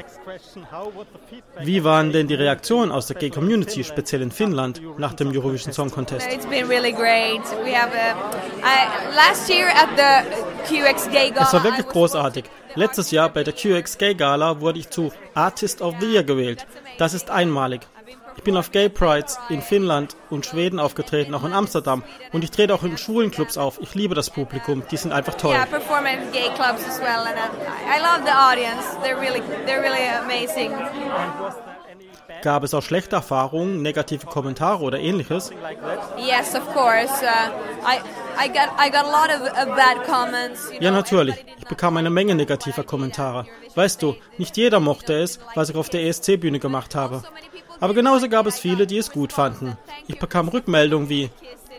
Wie 1.58 1.82
waren 1.82 2.12
denn 2.12 2.28
die 2.28 2.36
Reaktionen 2.36 2.92
aus 2.92 3.08
der 3.08 3.16
Gay-Community, 3.16 3.82
speziell 3.82 4.22
in 4.22 4.30
Finnland, 4.30 4.80
nach 4.96 5.12
dem 5.14 5.32
Eurovision 5.32 5.72
Song 5.72 5.90
Contest? 5.90 6.24
Es 6.28 6.44
war 11.52 11.64
wirklich 11.64 11.88
großartig. 11.88 12.44
Letztes 12.76 13.10
Jahr 13.10 13.28
bei 13.28 13.42
der 13.42 13.54
QX 13.54 13.98
Gay 13.98 14.14
Gala 14.14 14.60
wurde 14.60 14.78
ich 14.78 14.88
zu 14.88 15.12
Artist 15.34 15.82
of 15.82 15.96
the 15.98 16.06
Year 16.06 16.22
gewählt. 16.22 16.64
Das 16.96 17.12
ist 17.12 17.28
einmalig. 17.28 17.80
Ich 18.36 18.42
bin 18.42 18.56
auf 18.56 18.70
Gay 18.70 18.88
Prides 18.88 19.38
in 19.48 19.60
Finnland 19.62 20.16
und 20.30 20.46
Schweden 20.46 20.78
aufgetreten, 20.78 21.34
auch 21.34 21.44
in 21.44 21.52
Amsterdam. 21.52 22.04
Und 22.32 22.44
ich 22.44 22.50
trete 22.50 22.74
auch 22.74 22.82
in 22.84 22.96
schwulen 22.98 23.30
Clubs 23.30 23.58
auf. 23.58 23.80
Ich 23.80 23.94
liebe 23.94 24.14
das 24.14 24.30
Publikum. 24.30 24.82
Die 24.90 24.96
sind 24.96 25.12
einfach 25.12 25.34
toll. 25.34 25.54
Yeah, 25.54 25.64
I 25.64 25.66
perform 25.66 26.06
in 26.06 26.30
gay 26.32 26.48
clubs 26.54 26.84
as 26.86 27.00
well, 27.00 27.26
and 27.26 27.36
I, 27.36 27.98
love 28.00 28.24
the 28.24 28.32
audience. 28.32 28.84
They're 29.02 29.18
really, 29.18 29.42
they're 29.66 29.82
really 29.82 30.06
amazing. 30.22 30.72
Gab 32.42 32.62
es 32.64 32.74
auch 32.74 32.82
schlechte 32.82 33.16
Erfahrungen, 33.16 33.82
negative 33.82 34.26
Kommentare 34.26 34.82
oder 34.82 34.98
ähnliches? 35.00 35.50
Yes, 36.18 36.54
of 36.54 36.66
course. 36.74 37.12
Uh, 37.22 37.50
I, 37.84 37.98
I 38.38 38.48
got, 38.48 38.68
I 38.78 38.90
got 38.90 39.04
a 39.04 39.10
lot 39.10 39.30
of 39.30 39.74
bad 39.74 40.04
comments. 40.06 40.70
You 40.70 40.80
Ja, 40.80 40.90
natürlich. 40.90 41.44
Ich 41.58 41.66
bekam 41.66 41.96
eine 41.96 42.10
Menge 42.10 42.34
negativer 42.34 42.84
Kommentare. 42.84 43.46
Weißt 43.74 44.02
du, 44.02 44.16
nicht 44.38 44.56
jeder 44.56 44.80
mochte 44.80 45.14
es, 45.14 45.40
was 45.54 45.70
ich 45.70 45.76
auf 45.76 45.88
der 45.88 46.04
ESC-Bühne 46.04 46.58
gemacht 46.60 46.94
habe. 46.94 47.22
Aber 47.80 47.94
genauso 47.94 48.28
gab 48.28 48.46
es 48.46 48.58
viele, 48.58 48.86
die 48.86 48.98
es 48.98 49.10
gut 49.10 49.32
fanden. 49.32 49.76
Ich 50.06 50.18
bekam 50.18 50.48
Rückmeldungen 50.48 51.08
wie, 51.08 51.30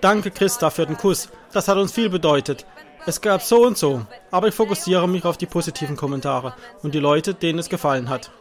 danke 0.01 0.31
Christa 0.31 0.69
für 0.69 0.85
den 0.85 0.97
Kuss, 0.97 1.29
das 1.51 1.67
hat 1.67 1.77
uns 1.77 1.91
viel 1.91 2.09
bedeutet. 2.09 2.65
Es 3.05 3.21
gab 3.21 3.41
so 3.41 3.65
und 3.65 3.77
so, 3.77 4.05
aber 4.31 4.49
ich 4.49 4.55
fokussiere 4.55 5.07
mich 5.07 5.23
auf 5.23 5.37
die 5.37 5.45
positiven 5.45 5.95
Kommentare 5.95 6.53
und 6.83 6.93
die 6.93 6.99
Leute, 6.99 7.33
denen 7.33 7.59
es 7.59 7.69
gefallen 7.69 8.09
hat. 8.09 8.31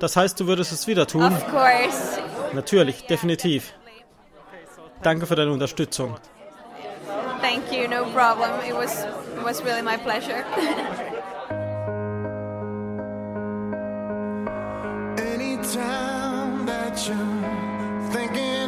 Das 0.00 0.16
heißt, 0.16 0.40
du 0.40 0.48
würdest 0.48 0.72
es 0.72 0.88
wieder 0.88 1.06
tun? 1.06 1.32
Of 1.32 1.48
course. 1.50 2.18
Natürlich, 2.52 3.06
definitiv. 3.06 3.72
Danke 5.02 5.26
für 5.26 5.36
deine 5.36 5.52
Unterstützung. 5.52 6.16
Thank 7.40 7.72
you. 7.72 7.88
No 7.88 8.04
problem. 8.06 8.50
It 8.68 8.74
was, 8.74 9.04
it 9.04 9.44
was 9.44 9.62
really 9.64 9.82
my 9.82 9.96
pleasure. 9.96 10.44
Anytime 15.18 16.21
that 16.92 17.08
you're 17.08 18.10
thinking 18.10 18.61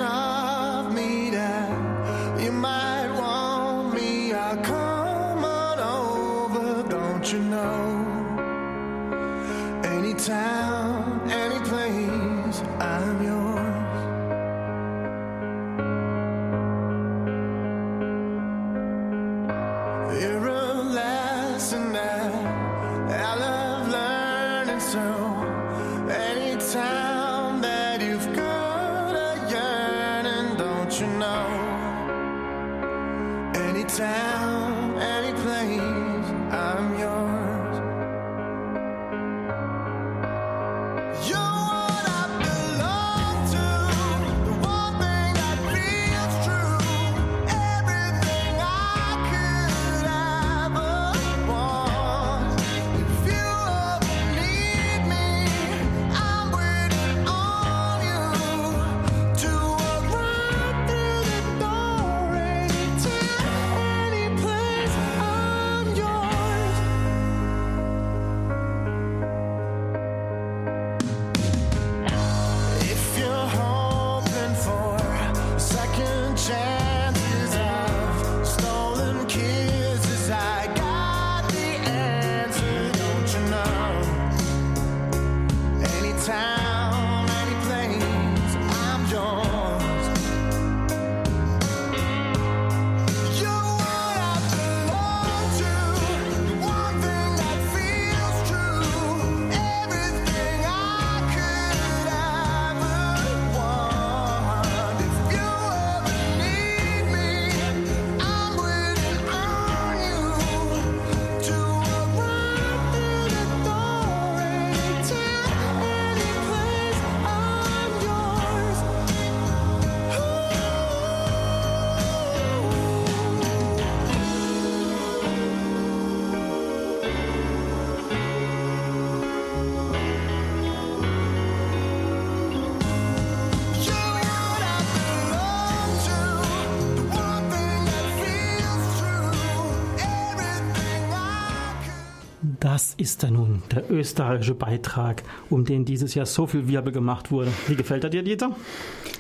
Das 142.74 142.94
ist 142.96 143.22
er 143.22 143.30
nun, 143.30 143.62
der 143.70 143.88
österreichische 143.88 144.56
Beitrag, 144.56 145.22
um 145.48 145.64
den 145.64 145.84
dieses 145.84 146.16
Jahr 146.16 146.26
so 146.26 146.48
viel 146.48 146.66
Wirbel 146.66 146.92
gemacht 146.92 147.30
wurde. 147.30 147.52
Wie 147.68 147.76
gefällt 147.76 148.02
er 148.02 148.10
dir, 148.10 148.24
Dieter? 148.24 148.50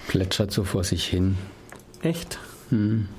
Plätschert 0.08 0.50
so 0.50 0.64
vor 0.64 0.82
sich 0.82 1.06
hin. 1.06 1.38
Echt? 2.02 2.33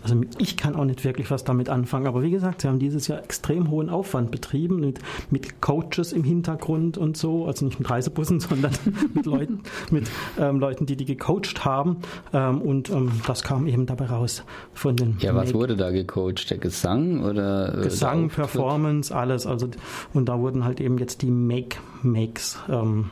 Also 0.03 0.21
ich 0.38 0.58
kann 0.58 0.75
auch 0.75 0.86
nicht 0.86 1.03
wirklich 1.05 1.31
was 1.31 1.43
damit 1.43 1.69
anfangen. 1.69 2.08
Aber 2.08 2.23
wie 2.23 2.31
gesagt, 2.31 2.62
sie 2.62 2.67
haben 2.67 2.79
dieses 2.79 3.08
Jahr 3.08 3.23
extrem 3.23 3.69
hohen 3.69 3.89
Aufwand 3.89 4.31
betrieben 4.31 4.79
mit, 4.79 4.99
mit 5.29 5.62
Coaches 5.62 6.13
im 6.13 6.23
Hintergrund 6.23 6.97
und 6.97 7.15
so. 7.15 7.45
Also 7.45 7.65
nicht 7.65 7.79
mit 7.79 7.89
Reisebussen, 7.89 8.39
sondern 8.41 8.71
mit 9.13 9.25
Leuten, 9.25 9.62
mit 9.91 10.10
ähm, 10.39 10.60
Leuten, 10.60 10.86
die 10.86 10.95
die 10.95 11.05
gecoacht 11.05 11.63
haben. 11.63 11.97
Ähm, 12.34 12.62
und 12.62 12.89
ähm, 12.89 13.12
das 13.27 13.43
kam 13.43 13.67
eben 13.67 13.86
dabei 13.86 14.05
raus 14.08 14.43
von 14.73 14.95
den 14.95 15.17
Ja, 15.19 15.34
was 15.36 15.47
Make- 15.47 15.60
wurde 15.60 15.75
da 15.75 15.91
gecoacht? 15.91 16.49
Der 16.49 16.58
Gesang 16.58 17.23
oder 17.23 17.77
äh, 17.77 17.81
Gesang? 17.84 18.29
Performance, 18.29 19.15
alles. 19.15 19.45
Also 19.45 19.69
und 20.13 20.27
da 20.27 20.39
wurden 20.39 20.65
halt 20.65 20.81
eben 20.81 20.97
jetzt 20.97 21.21
die 21.21 21.31
Make 21.31 21.77
Makes 22.03 22.58
ähm, 22.69 23.10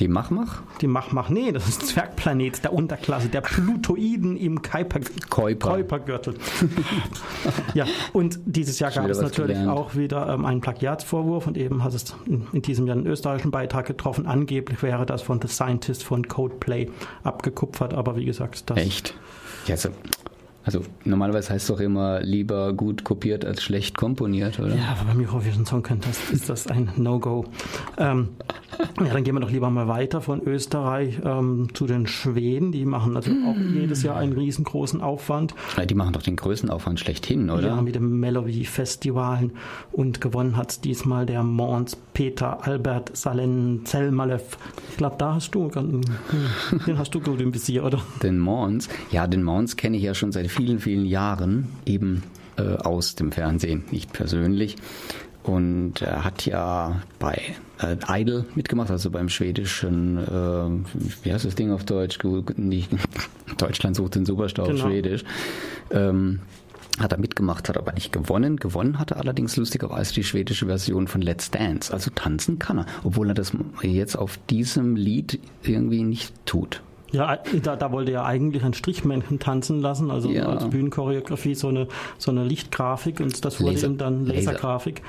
Die 0.00 0.08
Mach-Mach? 0.08 0.62
die 0.80 0.86
Mach 0.86 1.12
Mach 1.12 1.28
nee, 1.28 1.52
das 1.52 1.68
ist 1.68 1.86
Zwergplanet 1.86 2.64
der 2.64 2.72
Unterklasse, 2.72 3.28
der 3.28 3.42
Plutoiden 3.42 4.36
im 4.38 4.62
Kuiper, 4.62 5.00
Kuiper. 5.28 5.68
Kuipergürtel. 5.74 6.34
ja, 7.74 7.84
und 8.14 8.40
dieses 8.46 8.78
Jahr 8.78 8.90
gab 8.90 9.08
es 9.10 9.20
natürlich 9.20 9.58
gelernt. 9.58 9.78
auch 9.78 9.94
wieder 9.94 10.28
ähm, 10.28 10.46
einen 10.46 10.62
Plagiatsvorwurf 10.62 11.46
und 11.46 11.58
eben 11.58 11.84
hat 11.84 11.92
es 11.92 12.14
in, 12.24 12.46
in 12.52 12.62
diesem 12.62 12.86
Jahr 12.86 12.96
einen 12.96 13.06
österreichischen 13.06 13.50
Beitrag 13.50 13.86
getroffen. 13.86 14.26
Angeblich 14.26 14.82
wäre 14.82 15.04
das 15.04 15.20
von 15.20 15.38
The 15.40 15.48
Scientist 15.48 16.02
von 16.02 16.26
Codeplay 16.26 16.88
abgekupfert, 17.22 17.92
aber 17.92 18.16
wie 18.16 18.24
gesagt, 18.24 18.70
das 18.70 18.78
Echt? 18.78 19.14
Ja, 19.66 19.74
also, 19.74 19.90
also 20.64 20.82
normalerweise 21.04 21.52
heißt 21.54 21.70
es 21.70 21.74
doch 21.74 21.80
immer 21.80 22.20
lieber 22.20 22.72
gut 22.72 23.02
kopiert 23.04 23.44
als 23.44 23.62
schlecht 23.62 23.96
komponiert, 23.96 24.58
oder? 24.60 24.74
Ja, 24.74 24.96
aber 24.98 25.12
beim 25.12 25.20
Eurovision 25.20 25.64
Song 25.64 25.82
Contest 25.82 26.30
ist 26.30 26.48
das 26.50 26.66
ein 26.66 26.90
No-Go. 26.96 27.46
Ähm, 27.96 28.28
ja, 28.98 29.12
dann 29.12 29.24
gehen 29.24 29.34
wir 29.34 29.40
doch 29.40 29.50
lieber 29.50 29.70
mal 29.70 29.88
weiter 29.88 30.20
von 30.20 30.42
Österreich 30.42 31.18
ähm, 31.24 31.68
zu 31.72 31.86
den 31.86 32.06
Schweden. 32.06 32.72
Die 32.72 32.84
machen 32.84 33.16
also 33.16 33.30
auch 33.30 33.56
jedes 33.56 34.02
Jahr 34.02 34.16
einen 34.16 34.32
riesengroßen 34.32 35.00
Aufwand. 35.00 35.54
Ja, 35.76 35.86
Die 35.86 35.94
machen 35.94 36.12
doch 36.12 36.22
den 36.22 36.36
größten 36.36 36.70
Aufwand 36.70 37.00
schlechthin, 37.00 37.48
oder? 37.50 37.68
Ja, 37.68 37.82
mit 37.82 37.94
dem 37.94 38.20
Melody-Festivalen. 38.20 39.52
Und 39.92 40.20
gewonnen 40.20 40.56
hat 40.56 40.84
diesmal 40.84 41.26
der 41.26 41.42
Mons 41.42 41.96
Peter 42.12 42.66
Albert 42.66 43.16
Salen 43.16 43.86
Zelmalev. 43.86 44.58
Ich 44.90 44.96
glaube, 44.98 45.16
da 45.18 45.34
hast 45.34 45.54
du, 45.54 45.70
den 45.70 46.98
hast 46.98 47.14
du 47.14 47.20
gut 47.20 47.40
im 47.40 47.54
Visier, 47.54 47.84
oder? 47.84 48.00
Den 48.22 48.38
Mons. 48.38 48.88
Ja, 49.10 49.26
den 49.26 49.42
Mons 49.42 49.76
kenne 49.76 49.96
ich 49.96 50.02
ja 50.02 50.14
schon 50.14 50.32
seit 50.32 50.49
vielen, 50.50 50.80
vielen 50.80 51.06
Jahren, 51.06 51.68
eben 51.86 52.22
äh, 52.56 52.76
aus 52.76 53.14
dem 53.14 53.32
Fernsehen, 53.32 53.84
nicht 53.90 54.12
persönlich. 54.12 54.76
Und 55.42 56.02
er 56.02 56.24
hat 56.24 56.44
ja 56.44 57.00
bei 57.18 57.40
äh, 57.80 57.96
Idol 58.20 58.44
mitgemacht, 58.54 58.90
also 58.90 59.10
beim 59.10 59.28
schwedischen, 59.30 60.18
äh, 60.18 61.24
wie 61.24 61.32
heißt 61.32 61.46
das 61.46 61.54
Ding 61.54 61.72
auf 61.72 61.84
Deutsch? 61.84 62.18
Nicht, 62.56 62.90
Deutschland 63.58 63.96
sucht 63.96 64.16
den 64.16 64.26
Superstar 64.26 64.66
auf 64.66 64.72
Genau. 64.72 64.86
Schwedisch. 64.86 65.24
Ähm, 65.90 66.40
hat 66.98 67.12
er 67.12 67.18
mitgemacht, 67.18 67.68
hat 67.68 67.78
aber 67.78 67.92
nicht 67.92 68.12
gewonnen. 68.12 68.56
Gewonnen 68.56 68.98
hatte 68.98 69.16
allerdings 69.16 69.56
lustigerweise 69.56 70.12
die 70.12 70.24
schwedische 70.24 70.66
Version 70.66 71.08
von 71.08 71.22
Let's 71.22 71.50
Dance. 71.50 71.90
Also 71.92 72.10
tanzen 72.14 72.58
kann 72.58 72.80
er, 72.80 72.86
obwohl 73.04 73.28
er 73.28 73.34
das 73.34 73.52
jetzt 73.82 74.16
auf 74.16 74.38
diesem 74.50 74.96
Lied 74.96 75.40
irgendwie 75.62 76.02
nicht 76.02 76.34
tut. 76.44 76.82
Ja, 77.12 77.38
da, 77.62 77.76
da 77.76 77.90
wollte 77.92 78.12
er 78.12 78.24
eigentlich 78.24 78.62
ein 78.62 78.72
Strichmännchen 78.74 79.38
tanzen 79.40 79.80
lassen, 79.80 80.10
also 80.10 80.30
Ja. 80.30 80.46
als 80.46 80.68
Bühnenchoreografie 80.70 81.54
so 81.54 81.68
eine, 81.68 81.88
so 82.18 82.30
eine 82.30 82.44
Lichtgrafik 82.44 83.20
und 83.20 83.44
das 83.44 83.60
wurde 83.60 83.72
Laser- 83.72 83.86
ihm 83.88 83.98
dann 83.98 84.26
Laser. 84.26 84.52
Lasergrafik. 84.52 85.02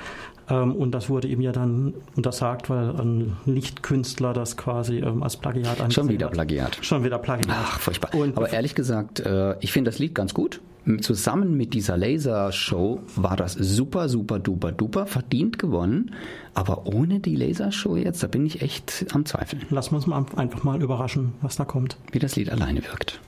Ähm, 0.52 0.76
und 0.76 0.92
das 0.92 1.08
wurde 1.08 1.28
ihm 1.28 1.40
ja 1.40 1.52
dann 1.52 1.94
untersagt, 2.14 2.68
weil 2.68 2.90
ein 3.00 3.36
Lichtkünstler 3.46 4.32
das 4.32 4.56
quasi 4.56 4.98
ähm, 4.98 5.22
als 5.22 5.36
Plagiat 5.36 5.76
Schon 5.76 5.84
angesehen 5.84 6.08
wieder 6.08 6.26
hat. 6.26 6.32
Plagiat. 6.32 6.78
Schon 6.82 7.04
wieder 7.04 7.18
Plagiat. 7.18 7.48
Ach, 7.50 7.80
furchtbar. 7.80 8.14
Und 8.14 8.36
Aber 8.36 8.52
ehrlich 8.52 8.74
gesagt, 8.74 9.20
äh, 9.20 9.56
ich 9.60 9.72
finde 9.72 9.90
das 9.90 9.98
Lied 9.98 10.14
ganz 10.14 10.34
gut. 10.34 10.60
Zusammen 11.00 11.56
mit 11.56 11.74
dieser 11.74 11.96
Lasershow 11.96 13.00
war 13.14 13.36
das 13.36 13.52
super, 13.52 14.08
super, 14.08 14.40
duper, 14.40 14.72
duper 14.72 15.06
verdient 15.06 15.58
gewonnen. 15.60 16.12
Aber 16.54 16.86
ohne 16.86 17.20
die 17.20 17.36
Lasershow 17.36 17.96
jetzt, 17.96 18.22
da 18.22 18.26
bin 18.26 18.44
ich 18.44 18.62
echt 18.62 19.06
am 19.12 19.24
Zweifeln, 19.24 19.62
lassen 19.70 19.92
wir 19.92 19.96
uns 19.96 20.06
mal 20.08 20.26
einfach 20.36 20.64
mal 20.64 20.82
überraschen, 20.82 21.34
was 21.40 21.54
da 21.56 21.64
kommt. 21.64 21.96
wie 22.10 22.18
das 22.18 22.34
Lied 22.34 22.50
alleine 22.50 22.82
wirkt. 22.84 23.20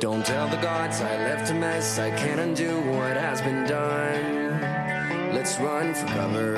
Don't 0.00 0.26
tell 0.26 0.48
the 0.48 0.56
gods 0.56 1.00
I 1.00 1.16
left 1.18 1.50
a 1.50 1.54
mess. 1.54 1.98
I 1.98 2.10
can't 2.10 2.40
undo 2.40 2.80
what 2.90 3.16
has 3.16 3.40
been 3.40 3.64
done. 3.64 4.60
Let's 5.32 5.58
run 5.60 5.94
for 5.94 6.06
cover. 6.06 6.54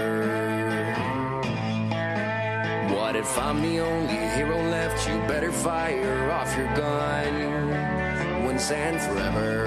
What 2.95 3.15
if 3.15 3.39
I'm 3.39 3.61
the 3.63 3.81
only 3.81 4.17
hero 4.37 4.57
left? 4.71 5.07
You 5.09 5.19
better 5.29 5.53
fire 5.53 6.31
off 6.33 6.57
your 6.57 6.75
gun 6.77 8.45
once 8.45 8.71
and 8.71 9.01
forever. 9.01 9.67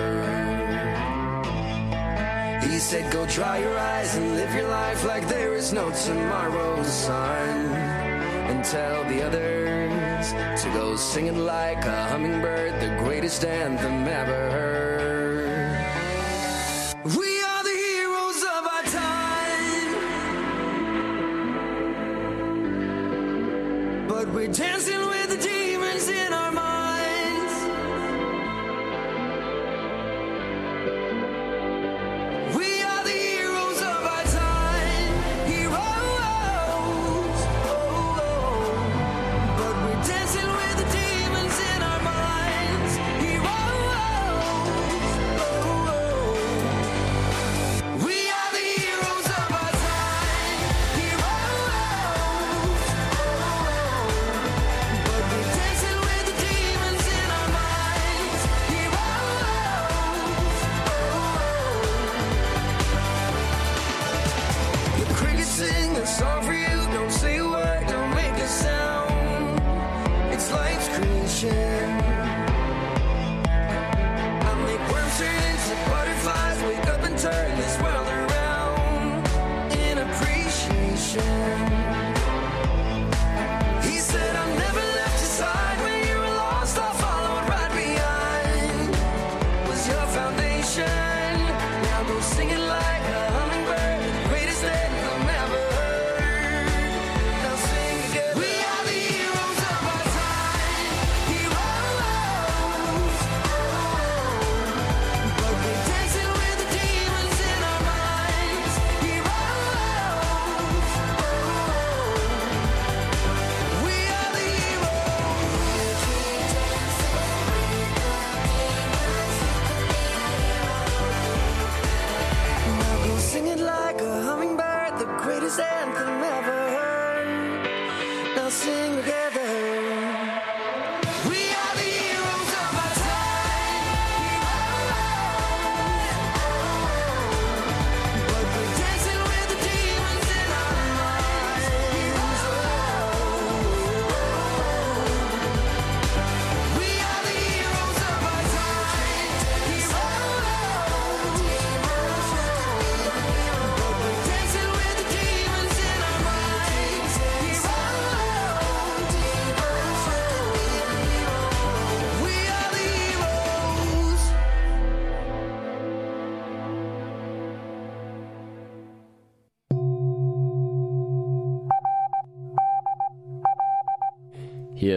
He 2.68 2.80
said, 2.80 3.12
Go 3.14 3.26
dry 3.28 3.60
your 3.60 3.78
eyes 3.78 4.16
and 4.16 4.36
live 4.36 4.54
your 4.56 4.68
life 4.68 5.06
like 5.06 5.28
there 5.28 5.54
is 5.54 5.72
no 5.74 5.92
tomorrow, 5.92 6.82
son. 6.84 7.72
And 8.50 8.66
tell 8.66 9.04
the 9.06 9.22
others 9.26 9.59
to 10.20 10.70
go 10.74 10.98
singing 10.98 11.46
like 11.46 11.86
a 11.86 12.08
hummingbird, 12.10 12.74
the 12.82 12.90
greatest 13.04 13.46
anthem 13.46 14.06
ever 14.06 14.52
heard. 14.52 15.48
We 17.06 17.42
are 17.42 17.64
the 17.64 17.70
heroes 17.70 18.44
of 18.44 18.68
our 18.76 18.84
time. 18.84 19.96
But 24.10 24.28
we're 24.34 24.52
dancing 24.52 25.09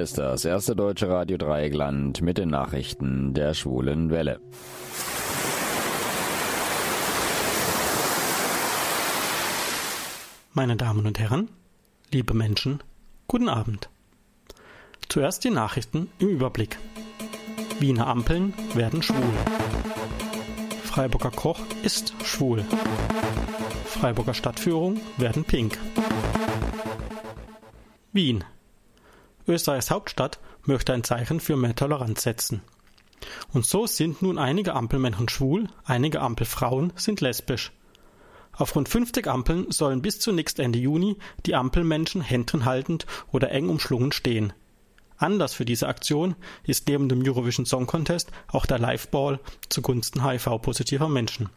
ist 0.03 0.19
das 0.19 0.45
erste 0.45 0.75
deutsche 0.75 1.09
Radio 1.09 1.39
Dreieckland 1.39 2.23
mit 2.23 2.37
den 2.37 2.49
Nachrichten 2.51 3.35
der 3.35 3.55
schwulen 3.55 4.11
Welle. 4.11 4.41
Meine 10.53 10.77
Damen 10.77 11.07
und 11.07 11.21
Herren, 11.21 11.49
liebe 12.11 12.35
Menschen, 12.35 12.83
guten 13.29 13.49
Abend. 13.49 13.91
Zuerst 15.09 15.45
die 15.45 15.51
Nachrichten 15.51 16.09
im 16.19 16.31
Überblick. 16.31 16.79
Wiener 17.79 18.09
Ampeln 18.09 18.55
werden 18.75 19.03
schwul. 19.03 19.23
Freiburger 20.83 21.31
Koch 21.31 21.61
ist 21.85 22.13
schwul. 22.25 22.65
Freiburger 23.85 24.35
Stadtführung 24.35 25.01
werden 25.17 25.45
pink. 25.45 25.79
Wien. 28.13 28.45
Österreichs 29.47 29.91
Hauptstadt 29.91 30.39
möchte 30.65 30.93
ein 30.93 31.05
Zeichen 31.05 31.41
für 31.41 31.57
mehr 31.57 31.75
Toleranz 31.75 32.23
setzen. 32.23 32.63
Und 33.53 33.67
so 33.67 33.87
sind 33.87 34.23
nun 34.23 34.39
einige 34.39 34.75
Ampelmännchen 34.75 35.29
schwul, 35.29 35.69
einige 35.85 36.21
Ampelfrauen 36.21 36.93
sind 36.97 37.21
lesbisch. 37.21 37.73
Auf 38.53 38.77
rund 38.77 38.89
50 38.89 39.27
Ampeln 39.29 39.71
sollen 39.71 40.03
bis 40.03 40.21
zunächst 40.21 40.59
Ende 40.59 40.79
Juni 40.79 41.17
die 41.47 41.55
Ampelmenschen 41.55 42.21
Händchen 42.21 42.65
haltend 42.65 43.07
oder 43.31 43.51
eng 43.51 43.69
umschlungen 43.69 44.13
stehen. 44.13 44.53
Anlass 45.17 45.55
für 45.55 45.65
diese 45.65 45.89
Aktion 45.89 46.35
ist 46.65 46.89
neben 46.89 47.09
dem 47.09 47.23
Eurovision 47.23 47.65
Song 47.65 47.87
Contest 47.87 48.31
auch 48.49 48.67
der 48.67 48.79
Liveball 48.79 49.41
zugunsten 49.69 50.25
HIV-positiver 50.25 51.09
Menschen. 51.09 51.49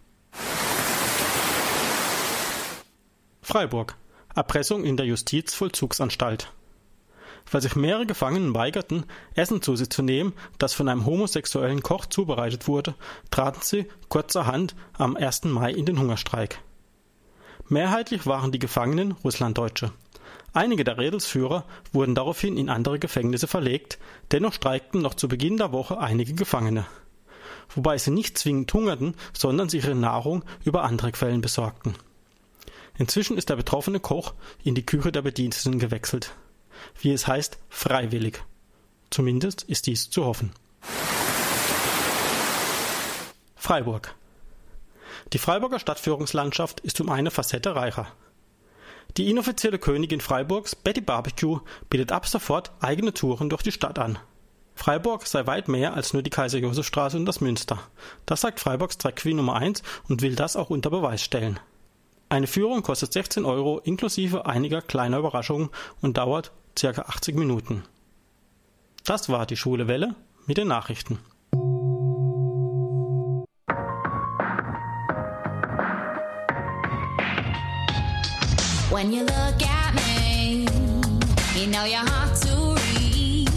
Freiburg. 3.41 3.95
Erpressung 4.35 4.83
in 4.83 4.97
der 4.97 5.05
Justizvollzugsanstalt. 5.05 6.51
Weil 7.51 7.61
sich 7.61 7.75
mehrere 7.75 8.05
Gefangenen 8.05 8.55
weigerten, 8.55 9.05
Essen 9.35 9.61
zu 9.61 9.75
sich 9.75 9.89
zu 9.89 10.01
nehmen, 10.01 10.33
das 10.57 10.73
von 10.73 10.89
einem 10.89 11.05
homosexuellen 11.05 11.83
Koch 11.83 12.07
zubereitet 12.07 12.67
wurde, 12.67 12.95
traten 13.31 13.61
sie 13.61 13.85
kurzerhand 14.09 14.75
am 14.93 15.15
1. 15.15 15.45
Mai 15.45 15.71
in 15.71 15.85
den 15.85 15.99
Hungerstreik. 15.99 16.59
Mehrheitlich 17.67 18.25
waren 18.25 18.51
die 18.51 18.59
Gefangenen 18.59 19.11
Russlanddeutsche. 19.23 19.91
Einige 20.53 20.83
der 20.83 20.97
Rädelsführer 20.97 21.65
wurden 21.91 22.15
daraufhin 22.15 22.57
in 22.57 22.69
andere 22.69 22.97
Gefängnisse 22.97 23.47
verlegt, 23.47 23.99
dennoch 24.31 24.53
streikten 24.53 25.01
noch 25.01 25.13
zu 25.13 25.27
Beginn 25.27 25.57
der 25.57 25.71
Woche 25.71 25.99
einige 25.99 26.33
Gefangene. 26.33 26.85
Wobei 27.69 27.97
sie 27.97 28.11
nicht 28.11 28.37
zwingend 28.37 28.73
hungerten, 28.73 29.15
sondern 29.33 29.69
sich 29.69 29.83
ihre 29.83 29.95
Nahrung 29.95 30.43
über 30.63 30.83
andere 30.83 31.11
Quellen 31.11 31.41
besorgten. 31.41 31.95
Inzwischen 32.97 33.37
ist 33.37 33.49
der 33.49 33.57
betroffene 33.57 33.99
Koch 33.99 34.33
in 34.63 34.75
die 34.75 34.85
Küche 34.85 35.11
der 35.11 35.23
Bediensteten 35.23 35.79
gewechselt. 35.79 36.33
Wie 36.99 37.11
es 37.11 37.27
heißt, 37.27 37.57
freiwillig. 37.69 38.43
Zumindest 39.09 39.63
ist 39.63 39.87
dies 39.87 40.09
zu 40.09 40.25
hoffen. 40.25 40.51
Freiburg. 43.55 44.13
Die 45.33 45.37
Freiburger 45.37 45.79
Stadtführungslandschaft 45.79 46.81
ist 46.81 47.01
um 47.01 47.09
eine 47.09 47.31
Facette 47.31 47.75
reicher. 47.75 48.07
Die 49.17 49.29
inoffizielle 49.29 49.79
Königin 49.79 50.21
Freiburgs, 50.21 50.75
Betty 50.75 51.01
Barbecue, 51.01 51.59
bietet 51.89 52.11
ab 52.11 52.27
sofort 52.27 52.71
eigene 52.79 53.13
Touren 53.13 53.49
durch 53.49 53.63
die 53.63 53.71
Stadt 53.71 53.97
an. 53.97 54.19
Freiburg 54.75 55.25
sei 55.25 55.47
weit 55.47 55.69
mehr 55.69 55.93
als 55.93 56.13
nur 56.13 56.21
die 56.21 56.29
Kaiser-Josef-Straße 56.29 57.15
und 57.15 57.25
das 57.25 57.39
Münster. 57.39 57.79
Das 58.25 58.41
sagt 58.41 58.59
Freiburgs 58.59 58.97
Drag 58.97 59.15
Queen 59.15 59.37
Nummer 59.37 59.55
1 59.55 59.83
und 60.09 60.21
will 60.21 60.35
das 60.35 60.57
auch 60.57 60.69
unter 60.69 60.89
Beweis 60.89 61.23
stellen. 61.23 61.59
Eine 62.27 62.47
Führung 62.47 62.83
kostet 62.83 63.13
16 63.13 63.45
Euro 63.45 63.79
inklusive 63.79 64.45
einiger 64.45 64.81
kleiner 64.81 65.19
Überraschungen 65.19 65.69
und 66.01 66.17
dauert 66.17 66.51
ca. 66.75 66.89
80 66.89 67.35
Minuten. 67.35 67.83
Das 69.05 69.29
war 69.29 69.45
die 69.45 69.55
Schule 69.55 69.87
Welle 69.87 70.15
mit 70.45 70.57
den 70.57 70.67
Nachrichten. 70.67 71.19
When 78.91 79.11
you 79.11 79.23
look 79.23 79.61
at 79.61 79.93
me, 79.95 80.65
you 81.55 81.67
know 81.67 81.85
you're 81.85 81.99
hard 81.99 82.33
to 82.43 82.75
read. 82.93 83.49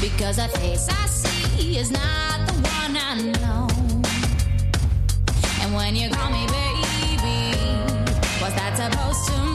Because 0.00 0.36
the 0.36 0.48
face 0.58 0.88
I 0.88 1.06
see 1.06 1.78
is 1.78 1.90
not 1.90 2.46
the 2.46 2.54
one 2.54 2.96
I 2.96 3.32
know. 3.40 3.68
And 5.62 5.74
when 5.74 5.94
you 5.96 6.08
call 6.10 6.30
me 6.30 6.46
baby, 6.46 7.56
what's 8.40 8.54
that 8.54 8.76
supposed 8.76 9.28
to 9.28 9.38
mean? 9.44 9.53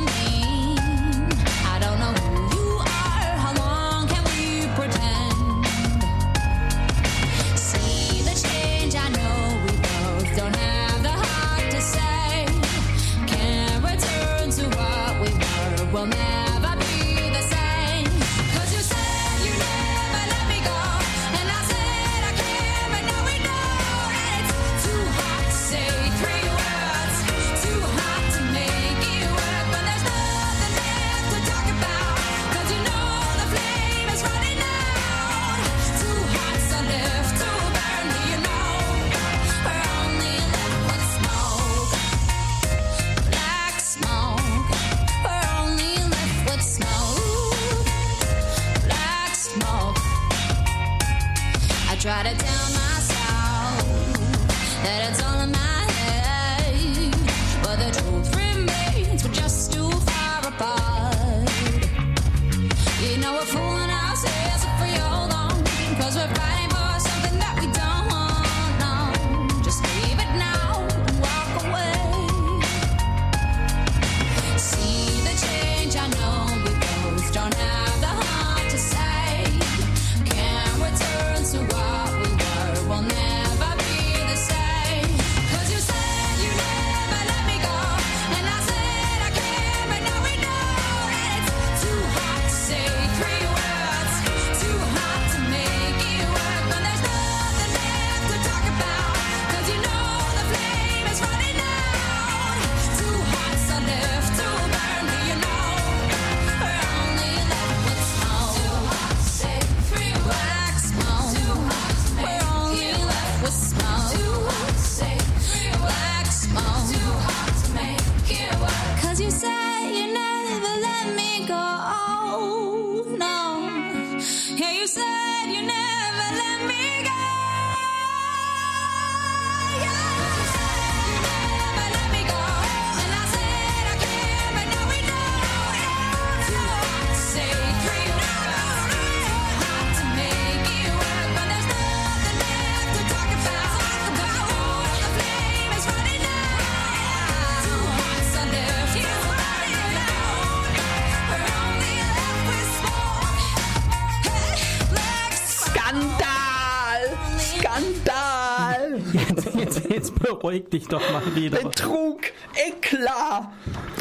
Beruhig 160.39 160.69
dich 160.69 160.87
doch 160.87 161.01
mal 161.11 161.21
wieder. 161.35 161.59
Betrug! 161.61 162.21
Eklat! 162.67 163.49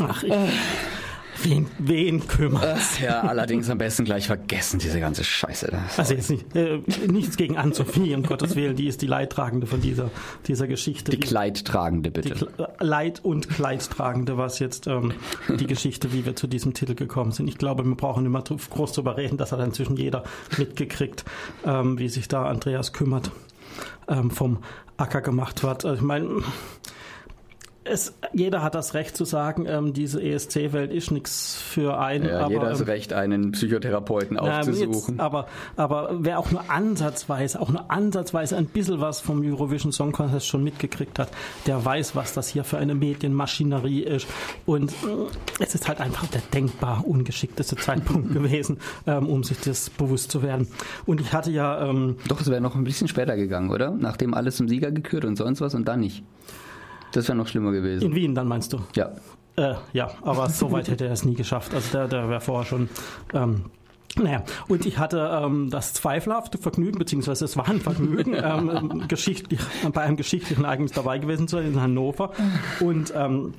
Ach, 0.02 0.22
ich, 0.22 0.32
wen, 1.42 1.66
wen 1.78 2.26
kümmert's? 2.26 2.98
Ja, 3.00 3.20
allerdings 3.22 3.68
am 3.70 3.78
besten 3.78 4.04
gleich 4.04 4.26
vergessen, 4.26 4.78
diese 4.80 4.98
ganze 5.00 5.22
Scheiße. 5.24 5.68
da. 5.70 5.84
Also 5.96 6.14
jetzt 6.14 6.30
nicht, 6.30 6.54
äh, 6.56 6.80
nichts 7.06 7.36
gegen 7.36 7.56
Ann-Sophie, 7.56 8.14
um 8.14 8.22
Gottes 8.24 8.56
Willen, 8.56 8.74
die 8.76 8.86
ist 8.88 9.02
die 9.02 9.06
Leidtragende 9.06 9.66
von 9.66 9.80
dieser, 9.80 10.10
dieser 10.46 10.66
Geschichte. 10.66 11.10
Die 11.12 11.20
Kleidtragende, 11.20 12.10
die 12.10 12.20
bitte. 12.28 12.46
Kle- 12.46 12.68
Leid- 12.84 13.24
und 13.24 13.48
Kleidtragende, 13.48 14.36
was 14.36 14.58
jetzt 14.58 14.86
ähm, 14.86 15.12
die 15.48 15.66
Geschichte, 15.66 16.12
wie 16.12 16.24
wir 16.26 16.34
zu 16.36 16.46
diesem 16.46 16.74
Titel 16.74 16.94
gekommen 16.94 17.32
sind. 17.32 17.48
Ich 17.48 17.58
glaube, 17.58 17.84
wir 17.84 17.94
brauchen 17.94 18.24
dr- 18.32 18.58
groß 18.70 18.92
darüber 18.92 19.16
reden, 19.16 19.36
das 19.38 19.52
hat 19.52 19.60
inzwischen 19.60 19.96
jeder 19.96 20.24
mitgekriegt, 20.56 21.24
ähm, 21.64 21.98
wie 21.98 22.08
sich 22.08 22.28
da 22.28 22.46
Andreas 22.46 22.92
kümmert, 22.92 23.30
ähm, 24.08 24.30
vom 24.30 24.58
Acker 24.98 25.20
gemacht 25.22 25.62
wird. 25.62 25.84
Also 25.84 25.96
ich 25.96 26.02
meine, 26.02 26.42
es, 27.88 28.14
jeder 28.32 28.62
hat 28.62 28.74
das 28.74 28.94
Recht 28.94 29.16
zu 29.16 29.24
sagen, 29.24 29.66
ähm, 29.66 29.92
diese 29.92 30.22
ESC-Welt 30.22 30.92
ist 30.92 31.10
nichts 31.10 31.56
für 31.56 31.98
einen. 31.98 32.26
Ja, 32.26 32.40
aber, 32.40 32.50
jeder 32.50 32.62
hat 32.62 32.72
ähm, 32.72 32.78
das 32.78 32.86
Recht, 32.86 33.12
einen 33.12 33.52
Psychotherapeuten 33.52 34.38
na, 34.40 34.60
aufzusuchen. 34.60 35.14
Jetzt, 35.14 35.20
aber, 35.20 35.46
aber 35.76 36.10
wer 36.20 36.38
auch 36.38 36.50
nur 36.50 36.70
ansatzweise, 36.70 37.60
auch 37.60 37.70
nur 37.70 37.90
ansatzweise 37.90 38.56
ein 38.56 38.66
bisschen 38.66 39.00
was 39.00 39.20
vom 39.20 39.42
Eurovision 39.42 39.92
Song 39.92 40.12
Contest 40.12 40.46
schon 40.46 40.62
mitgekriegt 40.62 41.18
hat, 41.18 41.30
der 41.66 41.84
weiß, 41.84 42.14
was 42.16 42.32
das 42.34 42.48
hier 42.48 42.64
für 42.64 42.78
eine 42.78 42.94
Medienmaschinerie 42.94 44.02
ist. 44.02 44.26
Und 44.66 44.90
mm, 45.02 45.26
es 45.60 45.74
ist 45.74 45.88
halt 45.88 46.00
einfach 46.00 46.26
der 46.26 46.42
denkbar 46.52 47.06
ungeschickteste 47.06 47.76
Zeitpunkt 47.76 48.32
gewesen, 48.32 48.78
ähm, 49.06 49.26
um 49.26 49.44
sich 49.44 49.60
das 49.60 49.90
bewusst 49.90 50.30
zu 50.30 50.42
werden. 50.42 50.68
Und 51.06 51.20
ich 51.20 51.32
hatte 51.32 51.50
ja, 51.50 51.88
ähm, 51.88 52.16
Doch, 52.28 52.40
es 52.40 52.50
wäre 52.50 52.60
noch 52.60 52.74
ein 52.74 52.84
bisschen 52.84 53.08
später 53.08 53.36
gegangen, 53.36 53.70
oder? 53.70 53.90
Nachdem 53.90 54.34
alles 54.34 54.56
zum 54.56 54.68
Sieger 54.68 54.90
gekürt 54.90 55.24
und 55.24 55.36
sonst 55.36 55.60
was 55.60 55.74
und 55.74 55.86
dann 55.86 56.00
nicht. 56.00 56.22
Das 57.12 57.28
wäre 57.28 57.36
noch 57.36 57.48
schlimmer 57.48 57.72
gewesen. 57.72 58.04
in 58.04 58.14
Wien 58.14 58.34
dann 58.34 58.48
meinst 58.48 58.72
du? 58.72 58.80
Ja. 58.94 59.10
Äh, 59.56 59.74
ja, 59.92 60.10
aber 60.22 60.48
so 60.50 60.70
weit 60.70 60.88
hätte 60.88 61.06
er 61.06 61.12
es 61.12 61.24
nie 61.24 61.34
geschafft. 61.34 61.74
Also 61.74 61.90
der, 61.92 62.08
der 62.08 62.28
wäre 62.28 62.40
vorher 62.40 62.64
schon. 62.64 62.88
Ähm, 63.34 63.64
naja, 64.16 64.42
und 64.68 64.86
ich 64.86 64.98
hatte 64.98 65.30
ähm, 65.44 65.68
das 65.70 65.94
zweifelhafte 65.94 66.58
Vergnügen, 66.58 66.98
beziehungsweise 66.98 67.44
es 67.44 67.56
war 67.56 67.68
ein 67.68 67.80
Vergnügen, 67.80 68.34
ähm, 68.42 69.04
geschichtlich, 69.08 69.60
bei 69.92 70.02
einem 70.02 70.16
geschichtlichen 70.16 70.64
Ereignis 70.64 70.92
dabei 70.92 71.18
gewesen 71.18 71.48
zu 71.48 71.56
sein 71.56 71.66
in 71.66 71.80
Hannover. 71.80 72.32
Und 72.80 73.12
ähm, 73.16 73.54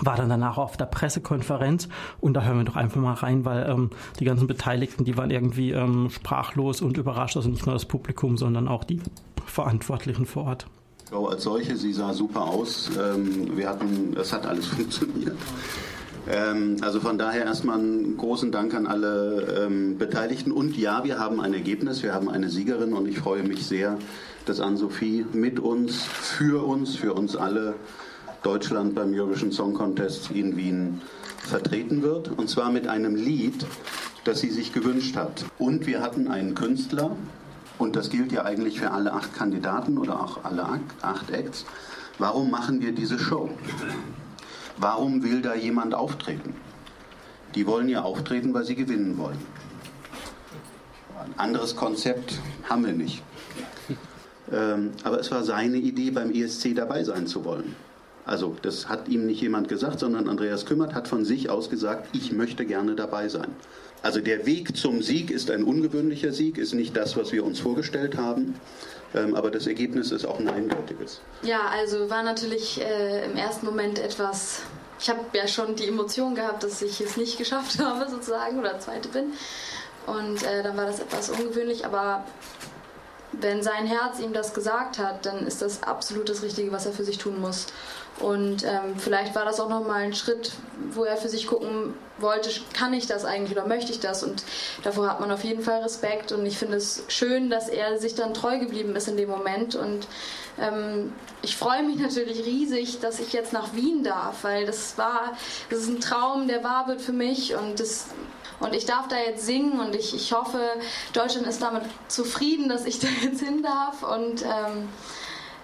war 0.00 0.16
dann 0.16 0.28
danach 0.28 0.58
auf 0.58 0.76
der 0.76 0.86
Pressekonferenz 0.86 1.88
und 2.20 2.34
da 2.34 2.42
hören 2.42 2.58
wir 2.58 2.64
doch 2.64 2.76
einfach 2.76 3.00
mal 3.00 3.14
rein, 3.14 3.44
weil 3.44 3.68
ähm, 3.68 3.90
die 4.18 4.24
ganzen 4.24 4.48
Beteiligten, 4.48 5.04
die 5.04 5.16
waren 5.16 5.30
irgendwie 5.30 5.70
ähm, 5.70 6.10
sprachlos 6.10 6.80
und 6.80 6.96
überrascht, 6.96 7.36
also 7.36 7.48
nicht 7.48 7.64
nur 7.64 7.74
das 7.74 7.84
Publikum, 7.84 8.36
sondern 8.36 8.66
auch 8.66 8.82
die 8.82 9.00
Verantwortlichen 9.46 10.26
vor 10.26 10.44
Ort. 10.46 10.66
Show 11.10 11.26
als 11.26 11.42
solche, 11.42 11.76
sie 11.76 11.92
sah 11.92 12.14
super 12.14 12.44
aus. 12.44 12.90
Ähm, 12.98 13.56
wir 13.56 13.68
hatten, 13.68 14.16
es 14.18 14.32
hat 14.32 14.46
alles 14.46 14.66
funktioniert. 14.76 15.36
Ähm, 16.28 16.76
also 16.80 17.00
von 17.00 17.18
daher 17.18 17.44
erstmal 17.44 17.78
einen 17.78 18.16
großen 18.16 18.50
Dank 18.50 18.74
an 18.74 18.86
alle 18.86 19.64
ähm, 19.66 19.98
Beteiligten. 19.98 20.50
Und 20.50 20.76
ja, 20.76 21.04
wir 21.04 21.18
haben 21.18 21.40
ein 21.40 21.52
Ergebnis, 21.52 22.02
wir 22.02 22.14
haben 22.14 22.30
eine 22.30 22.48
Siegerin 22.48 22.94
und 22.94 23.06
ich 23.06 23.18
freue 23.18 23.42
mich 23.42 23.66
sehr, 23.66 23.98
dass 24.46 24.60
Ann-Sophie 24.60 25.26
mit 25.32 25.60
uns, 25.60 26.04
für 26.04 26.66
uns, 26.66 26.96
für 26.96 27.12
uns 27.12 27.36
alle 27.36 27.74
Deutschland 28.42 28.94
beim 28.94 29.12
Eurovision 29.12 29.52
Song 29.52 29.74
Contest 29.74 30.30
in 30.30 30.56
Wien 30.56 31.02
vertreten 31.38 32.02
wird. 32.02 32.30
Und 32.36 32.48
zwar 32.48 32.70
mit 32.70 32.88
einem 32.88 33.14
Lied, 33.14 33.66
das 34.24 34.40
sie 34.40 34.50
sich 34.50 34.72
gewünscht 34.72 35.16
hat. 35.16 35.44
Und 35.58 35.86
wir 35.86 36.00
hatten 36.00 36.28
einen 36.28 36.54
Künstler, 36.54 37.14
und 37.78 37.96
das 37.96 38.10
gilt 38.10 38.32
ja 38.32 38.44
eigentlich 38.44 38.80
für 38.80 38.90
alle 38.90 39.12
acht 39.12 39.34
Kandidaten 39.34 39.98
oder 39.98 40.20
auch 40.20 40.44
alle 40.44 40.64
acht- 41.02 41.30
Acts. 41.30 41.64
Warum 42.18 42.50
machen 42.50 42.80
wir 42.80 42.92
diese 42.92 43.18
Show? 43.18 43.50
Warum 44.76 45.22
will 45.22 45.42
da 45.42 45.54
jemand 45.54 45.94
auftreten? 45.94 46.54
Die 47.54 47.66
wollen 47.66 47.88
ja 47.88 48.02
auftreten, 48.02 48.54
weil 48.54 48.64
sie 48.64 48.74
gewinnen 48.74 49.18
wollen. 49.18 49.38
Ein 51.18 51.34
anderes 51.38 51.74
Konzept 51.76 52.40
haben 52.68 52.84
wir 52.84 52.92
nicht. 52.92 53.22
Ähm, 54.52 54.90
aber 55.04 55.18
es 55.20 55.30
war 55.30 55.42
seine 55.42 55.78
Idee, 55.78 56.10
beim 56.10 56.30
ESC 56.30 56.74
dabei 56.74 57.02
sein 57.02 57.26
zu 57.26 57.44
wollen. 57.44 57.74
Also 58.26 58.56
das 58.62 58.88
hat 58.88 59.08
ihm 59.08 59.26
nicht 59.26 59.40
jemand 59.40 59.68
gesagt, 59.68 60.00
sondern 60.00 60.28
Andreas 60.28 60.66
Kümmert 60.66 60.94
hat 60.94 61.08
von 61.08 61.24
sich 61.24 61.50
aus 61.50 61.70
gesagt, 61.70 62.08
ich 62.14 62.32
möchte 62.32 62.64
gerne 62.66 62.94
dabei 62.94 63.28
sein. 63.28 63.48
Also 64.04 64.20
der 64.20 64.44
Weg 64.44 64.76
zum 64.76 65.00
Sieg 65.00 65.30
ist 65.30 65.50
ein 65.50 65.64
ungewöhnlicher 65.64 66.30
Sieg, 66.30 66.58
ist 66.58 66.74
nicht 66.74 66.94
das, 66.94 67.16
was 67.16 67.32
wir 67.32 67.42
uns 67.42 67.58
vorgestellt 67.58 68.18
haben, 68.18 68.60
ähm, 69.14 69.34
aber 69.34 69.50
das 69.50 69.66
Ergebnis 69.66 70.10
ist 70.10 70.26
auch 70.26 70.38
ein 70.38 70.46
eindeutiges. 70.46 71.22
Ja, 71.40 71.60
also 71.70 72.10
war 72.10 72.22
natürlich 72.22 72.82
äh, 72.82 73.24
im 73.24 73.34
ersten 73.38 73.64
Moment 73.64 73.98
etwas. 73.98 74.60
Ich 75.00 75.08
habe 75.08 75.20
ja 75.32 75.48
schon 75.48 75.74
die 75.74 75.88
Emotion 75.88 76.34
gehabt, 76.34 76.64
dass 76.64 76.82
ich 76.82 77.00
es 77.00 77.16
nicht 77.16 77.38
geschafft 77.38 77.78
habe, 77.82 78.06
sozusagen, 78.10 78.58
oder 78.58 78.78
zweite 78.78 79.08
bin. 79.08 79.32
Und 80.06 80.42
äh, 80.42 80.62
dann 80.62 80.76
war 80.76 80.84
das 80.84 81.00
etwas 81.00 81.30
ungewöhnlich, 81.30 81.86
aber 81.86 82.26
wenn 83.40 83.62
sein 83.62 83.86
Herz 83.86 84.20
ihm 84.20 84.32
das 84.32 84.54
gesagt 84.54 84.98
hat, 84.98 85.26
dann 85.26 85.46
ist 85.46 85.62
das 85.62 85.82
absolut 85.82 86.28
das 86.28 86.42
Richtige, 86.42 86.72
was 86.72 86.86
er 86.86 86.92
für 86.92 87.04
sich 87.04 87.18
tun 87.18 87.40
muss. 87.40 87.66
Und 88.20 88.64
ähm, 88.64 88.96
vielleicht 88.96 89.34
war 89.34 89.44
das 89.44 89.58
auch 89.58 89.68
nochmal 89.68 90.02
ein 90.02 90.14
Schritt, 90.14 90.52
wo 90.92 91.04
er 91.04 91.16
für 91.16 91.28
sich 91.28 91.48
gucken 91.48 91.94
wollte, 92.18 92.48
kann 92.72 92.92
ich 92.92 93.06
das 93.06 93.24
eigentlich 93.24 93.58
oder 93.58 93.66
möchte 93.66 93.90
ich 93.90 93.98
das? 93.98 94.22
Und 94.22 94.44
davor 94.84 95.08
hat 95.08 95.20
man 95.20 95.32
auf 95.32 95.42
jeden 95.42 95.62
Fall 95.62 95.82
Respekt. 95.82 96.30
Und 96.30 96.46
ich 96.46 96.56
finde 96.56 96.76
es 96.76 97.02
schön, 97.08 97.50
dass 97.50 97.68
er 97.68 97.98
sich 97.98 98.14
dann 98.14 98.32
treu 98.32 98.58
geblieben 98.58 98.94
ist 98.94 99.08
in 99.08 99.16
dem 99.16 99.28
Moment. 99.28 99.74
Und 99.74 100.06
ähm, 100.60 101.12
ich 101.42 101.56
freue 101.56 101.82
mich 101.82 101.96
natürlich 101.96 102.44
riesig, 102.46 103.00
dass 103.00 103.18
ich 103.18 103.32
jetzt 103.32 103.52
nach 103.52 103.74
Wien 103.74 104.04
darf, 104.04 104.44
weil 104.44 104.64
das 104.64 104.96
war, 104.96 105.32
das 105.70 105.80
ist 105.80 105.88
ein 105.88 106.00
Traum, 106.00 106.46
der 106.46 106.62
wahr 106.62 106.86
wird 106.86 107.00
für 107.00 107.12
mich. 107.12 107.56
Und 107.56 107.80
das 107.80 108.06
und 108.64 108.74
ich 108.74 108.86
darf 108.86 109.08
da 109.08 109.16
jetzt 109.16 109.44
singen 109.44 109.80
und 109.80 109.94
ich, 109.94 110.14
ich 110.14 110.32
hoffe, 110.32 110.58
Deutschland 111.12 111.46
ist 111.46 111.62
damit 111.62 111.82
zufrieden, 112.08 112.68
dass 112.68 112.86
ich 112.86 112.98
da 113.00 113.08
jetzt 113.22 113.40
hin 113.40 113.62
darf 113.62 114.02
und 114.02 114.42
ähm, 114.42 114.88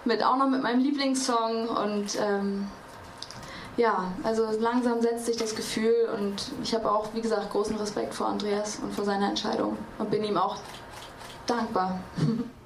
mit 0.05 0.23
auch 0.23 0.37
noch 0.37 0.47
mit 0.47 0.63
meinem 0.63 0.81
Lieblingssong 0.81 1.67
und 1.67 2.17
ähm, 2.19 2.67
ja, 3.77 4.11
also 4.23 4.47
langsam 4.59 5.01
setzt 5.01 5.25
sich 5.25 5.37
das 5.37 5.55
Gefühl 5.55 6.09
und 6.17 6.51
ich 6.61 6.73
habe 6.73 6.91
auch, 6.91 7.09
wie 7.13 7.21
gesagt, 7.21 7.51
großen 7.51 7.75
Respekt 7.77 8.13
vor 8.13 8.27
Andreas 8.27 8.79
und 8.83 8.93
vor 8.93 9.05
seiner 9.05 9.29
Entscheidung 9.29 9.77
und 9.97 10.11
bin 10.11 10.23
ihm 10.23 10.37
auch 10.37 10.57
dankbar. 11.47 11.99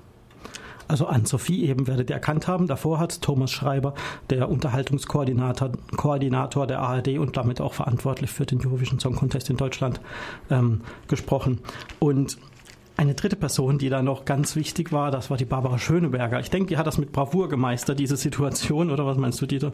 Also 0.88 1.08
Ann-Sophie 1.08 1.66
eben 1.66 1.88
werdet 1.88 2.10
ihr 2.10 2.16
erkannt 2.16 2.48
haben. 2.48 2.68
Davor 2.68 3.00
hat 3.00 3.22
Thomas 3.22 3.52
Schreiber, 3.52 3.94
der 4.30 4.50
Unterhaltungskoordinator 4.50 5.72
Koordinator 5.96 6.68
der 6.68 6.80
ARD 6.80 7.18
und 7.20 7.38
damit 7.38 7.62
auch 7.62 7.74
verantwortlich 7.74 8.32
für 8.32 8.46
den 8.46 8.66
Eurovision 8.66 9.00
Song 9.00 9.16
Contest 9.16 9.50
in 9.50 9.58
Deutschland, 9.58 10.00
ähm, 10.50 10.82
gesprochen. 11.08 11.60
Und 12.00 12.38
eine 12.98 13.14
dritte 13.14 13.36
Person, 13.36 13.78
die 13.78 13.90
da 13.90 14.02
noch 14.02 14.26
ganz 14.26 14.56
wichtig 14.56 14.92
war, 14.92 15.12
das 15.12 15.30
war 15.30 15.38
die 15.38 15.46
Barbara 15.46 15.78
Schöneberger. 15.78 16.40
Ich 16.40 16.50
denke, 16.50 16.70
die 16.70 16.78
hat 16.78 16.88
das 16.88 16.98
mit 16.98 17.12
Bravour 17.12 17.50
gemeistert, 17.50 18.00
diese 18.00 18.16
Situation, 18.16 18.90
oder 18.90 19.06
was 19.06 19.18
meinst 19.18 19.42
du, 19.42 19.46
Dieter? 19.46 19.74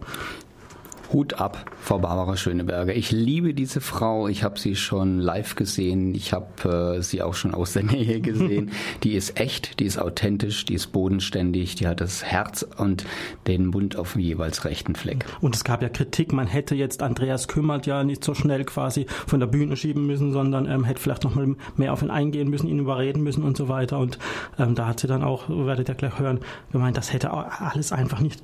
Hut 1.13 1.35
ab 1.35 1.65
vor 1.79 1.99
Barbara 1.99 2.37
Schöneberger. 2.37 2.95
Ich 2.95 3.11
liebe 3.11 3.53
diese 3.53 3.81
Frau. 3.81 4.27
Ich 4.27 4.43
habe 4.43 4.59
sie 4.59 4.75
schon 4.75 5.19
live 5.19 5.55
gesehen. 5.55 6.15
Ich 6.15 6.33
habe 6.33 6.97
äh, 6.97 7.01
sie 7.01 7.21
auch 7.21 7.33
schon 7.33 7.53
aus 7.53 7.73
der 7.73 7.83
Nähe 7.91 8.21
gesehen. 8.21 8.71
die 9.03 9.13
ist 9.13 9.39
echt, 9.39 9.79
die 9.79 9.85
ist 9.85 9.97
authentisch, 9.97 10.65
die 10.65 10.75
ist 10.75 10.87
bodenständig, 10.87 11.75
die 11.75 11.87
hat 11.87 12.01
das 12.01 12.23
Herz 12.23 12.65
und 12.77 13.05
den 13.47 13.67
Mund 13.67 13.95
auf 13.97 14.13
dem 14.13 14.21
jeweils 14.21 14.65
rechten 14.65 14.95
Fleck. 14.95 15.25
Und 15.41 15.55
es 15.55 15.63
gab 15.63 15.81
ja 15.81 15.89
Kritik, 15.89 16.33
man 16.33 16.47
hätte 16.47 16.75
jetzt 16.75 17.01
Andreas 17.01 17.47
Kümmert 17.47 17.85
ja 17.85 18.03
nicht 18.03 18.23
so 18.23 18.33
schnell 18.33 18.63
quasi 18.63 19.05
von 19.27 19.39
der 19.39 19.47
Bühne 19.47 19.75
schieben 19.75 20.05
müssen, 20.05 20.31
sondern 20.31 20.65
ähm, 20.65 20.83
hätte 20.83 21.01
vielleicht 21.01 21.23
noch 21.23 21.35
mal 21.35 21.55
mehr 21.75 21.93
auf 21.93 22.01
ihn 22.01 22.11
eingehen 22.11 22.49
müssen, 22.49 22.67
ihn 22.67 22.79
überreden 22.79 23.23
müssen 23.23 23.43
und 23.43 23.57
so 23.57 23.67
weiter. 23.67 23.99
Und 23.99 24.17
ähm, 24.57 24.75
da 24.75 24.87
hat 24.87 24.99
sie 24.99 25.07
dann 25.07 25.23
auch, 25.23 25.49
werdet 25.49 25.89
ihr 25.89 25.95
gleich 25.95 26.19
hören, 26.19 26.39
gemeint, 26.71 26.97
das 26.97 27.11
hätte 27.11 27.31
alles 27.31 27.91
einfach 27.91 28.19
nicht 28.19 28.41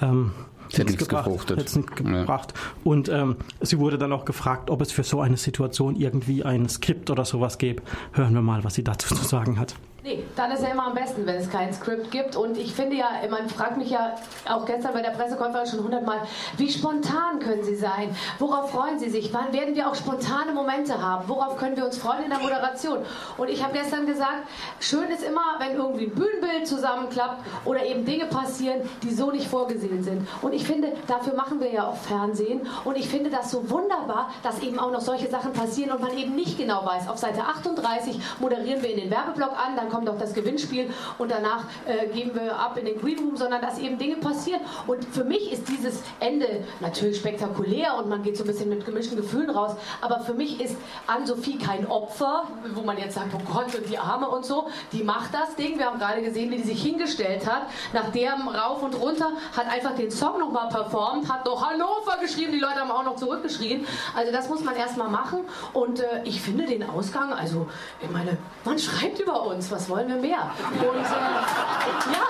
ähm, 0.00 0.32
nichts 0.78 1.08
gebracht, 1.08 1.24
gefruchtet. 1.24 1.58
hätte 1.58 1.68
es 1.68 1.76
nicht 1.76 1.96
gebracht. 1.96 2.54
Und 2.84 3.08
ähm, 3.08 3.36
sie 3.60 3.78
wurde 3.78 3.98
dann 3.98 4.12
auch 4.12 4.24
gefragt, 4.24 4.70
ob 4.70 4.80
es 4.80 4.92
für 4.92 5.02
so 5.02 5.20
eine 5.20 5.36
Situation 5.36 5.96
irgendwie 5.96 6.44
ein 6.44 6.68
Skript 6.68 7.10
oder 7.10 7.24
sowas 7.24 7.58
gäbe. 7.58 7.82
Hören 8.12 8.34
wir 8.34 8.42
mal, 8.42 8.64
was 8.64 8.74
sie 8.74 8.84
dazu 8.84 9.14
zu 9.14 9.24
sagen 9.24 9.58
hat. 9.58 9.74
Nee, 10.04 10.24
dann 10.34 10.50
ist 10.50 10.64
ja 10.64 10.70
immer 10.70 10.86
am 10.86 10.94
besten, 10.94 11.24
wenn 11.26 11.36
es 11.36 11.48
kein 11.48 11.72
Skript 11.72 12.10
gibt. 12.10 12.34
Und 12.34 12.58
ich 12.58 12.74
finde 12.74 12.96
ja, 12.96 13.06
man 13.30 13.48
fragt 13.48 13.76
mich 13.76 13.90
ja 13.90 14.16
auch 14.50 14.66
gestern 14.66 14.94
bei 14.94 15.00
der 15.00 15.10
Pressekonferenz 15.10 15.70
schon 15.70 15.84
hundertmal, 15.84 16.22
wie 16.56 16.72
spontan 16.72 17.38
können 17.38 17.62
Sie 17.62 17.76
sein? 17.76 18.12
Worauf 18.40 18.72
freuen 18.72 18.98
Sie 18.98 19.08
sich? 19.10 19.32
Wann 19.32 19.52
werden 19.52 19.76
wir 19.76 19.88
auch 19.88 19.94
spontane 19.94 20.54
Momente 20.54 21.00
haben? 21.00 21.28
Worauf 21.28 21.56
können 21.56 21.76
wir 21.76 21.84
uns 21.84 21.98
freuen 21.98 22.24
in 22.24 22.30
der 22.30 22.40
Moderation? 22.40 22.98
Und 23.38 23.48
ich 23.48 23.62
habe 23.62 23.74
gestern 23.74 24.04
gesagt, 24.04 24.48
schön 24.80 25.08
ist 25.08 25.22
immer, 25.22 25.54
wenn 25.60 25.76
irgendwie 25.76 26.06
ein 26.06 26.14
Bühnenbild 26.14 26.66
zusammenklappt 26.66 27.46
oder 27.64 27.86
eben 27.86 28.04
Dinge 28.04 28.26
passieren, 28.26 28.80
die 29.04 29.14
so 29.14 29.30
nicht 29.30 29.46
vorgesehen 29.46 30.02
sind. 30.02 30.26
Und 30.42 30.52
ich 30.52 30.64
finde, 30.64 30.94
dafür 31.06 31.34
machen 31.34 31.60
wir 31.60 31.70
ja 31.70 31.86
auch 31.86 31.96
Fernsehen. 31.96 32.62
Und 32.84 32.96
ich 32.96 33.08
finde 33.08 33.30
das 33.30 33.52
so 33.52 33.70
wunderbar, 33.70 34.30
dass 34.42 34.60
eben 34.62 34.80
auch 34.80 34.90
noch 34.90 35.00
solche 35.00 35.30
Sachen 35.30 35.52
passieren 35.52 35.92
und 35.92 36.00
man 36.00 36.18
eben 36.18 36.34
nicht 36.34 36.58
genau 36.58 36.84
weiß. 36.84 37.06
Auf 37.08 37.18
Seite 37.18 37.42
38 37.42 38.20
moderieren 38.40 38.82
wir 38.82 38.90
in 38.90 38.98
den 38.98 39.10
Werbeblock 39.12 39.52
an, 39.52 39.76
dann 39.76 39.91
kommt 39.92 40.08
auch 40.08 40.18
das 40.18 40.32
Gewinnspiel 40.32 40.90
und 41.18 41.30
danach 41.30 41.64
äh, 41.86 42.08
geben 42.08 42.34
wir 42.34 42.58
ab 42.58 42.76
in 42.78 42.86
den 42.86 42.98
Green 42.98 43.18
Room, 43.18 43.36
sondern 43.36 43.60
dass 43.60 43.78
eben 43.78 43.98
Dinge 43.98 44.16
passieren. 44.16 44.62
Und 44.86 45.04
für 45.04 45.24
mich 45.24 45.52
ist 45.52 45.68
dieses 45.68 46.02
Ende 46.18 46.64
natürlich 46.80 47.18
spektakulär 47.18 47.96
und 47.98 48.08
man 48.08 48.22
geht 48.22 48.36
so 48.36 48.44
ein 48.44 48.46
bisschen 48.46 48.70
mit 48.70 48.84
gemischten 48.86 49.16
Gefühlen 49.16 49.50
raus. 49.50 49.76
Aber 50.00 50.20
für 50.20 50.34
mich 50.34 50.60
ist 50.60 50.76
Ann-Sophie 51.06 51.58
kein 51.58 51.86
Opfer, 51.86 52.44
wo 52.74 52.80
man 52.82 52.96
jetzt 52.96 53.14
sagt, 53.14 53.32
oh 53.34 53.52
Gott, 53.52 53.74
und 53.74 53.88
die 53.88 53.98
Arme 53.98 54.28
und 54.28 54.44
so. 54.44 54.68
Die 54.92 55.02
macht 55.02 55.34
das 55.34 55.54
Ding. 55.56 55.78
Wir 55.78 55.86
haben 55.86 55.98
gerade 55.98 56.22
gesehen, 56.22 56.50
wie 56.50 56.56
die 56.56 56.62
sich 56.62 56.82
hingestellt 56.82 57.46
hat. 57.46 57.66
Nach 57.92 58.10
dem 58.10 58.48
rauf 58.48 58.82
und 58.82 58.94
runter, 58.94 59.32
hat 59.56 59.70
einfach 59.70 59.94
den 59.94 60.10
Song 60.10 60.38
nochmal 60.38 60.68
performt, 60.68 61.30
hat 61.30 61.44
noch 61.44 61.68
Hannover 61.68 62.18
geschrieben, 62.20 62.52
die 62.52 62.58
Leute 62.58 62.76
haben 62.76 62.90
auch 62.90 63.04
noch 63.04 63.16
zurückgeschrien. 63.16 63.86
Also 64.14 64.32
das 64.32 64.48
muss 64.48 64.64
man 64.64 64.74
erstmal 64.74 65.08
machen. 65.08 65.40
Und 65.72 66.00
äh, 66.00 66.22
ich 66.24 66.40
finde 66.40 66.64
den 66.66 66.88
Ausgang, 66.88 67.32
also 67.32 67.68
ich 68.00 68.10
meine, 68.10 68.38
man 68.64 68.78
schreibt 68.78 69.20
über 69.20 69.46
uns, 69.46 69.70
was 69.70 69.81
wollen 69.88 70.08
wir 70.08 70.16
mehr? 70.16 70.50
Und 70.72 70.98
äh, 70.98 72.12
ja. 72.12 72.26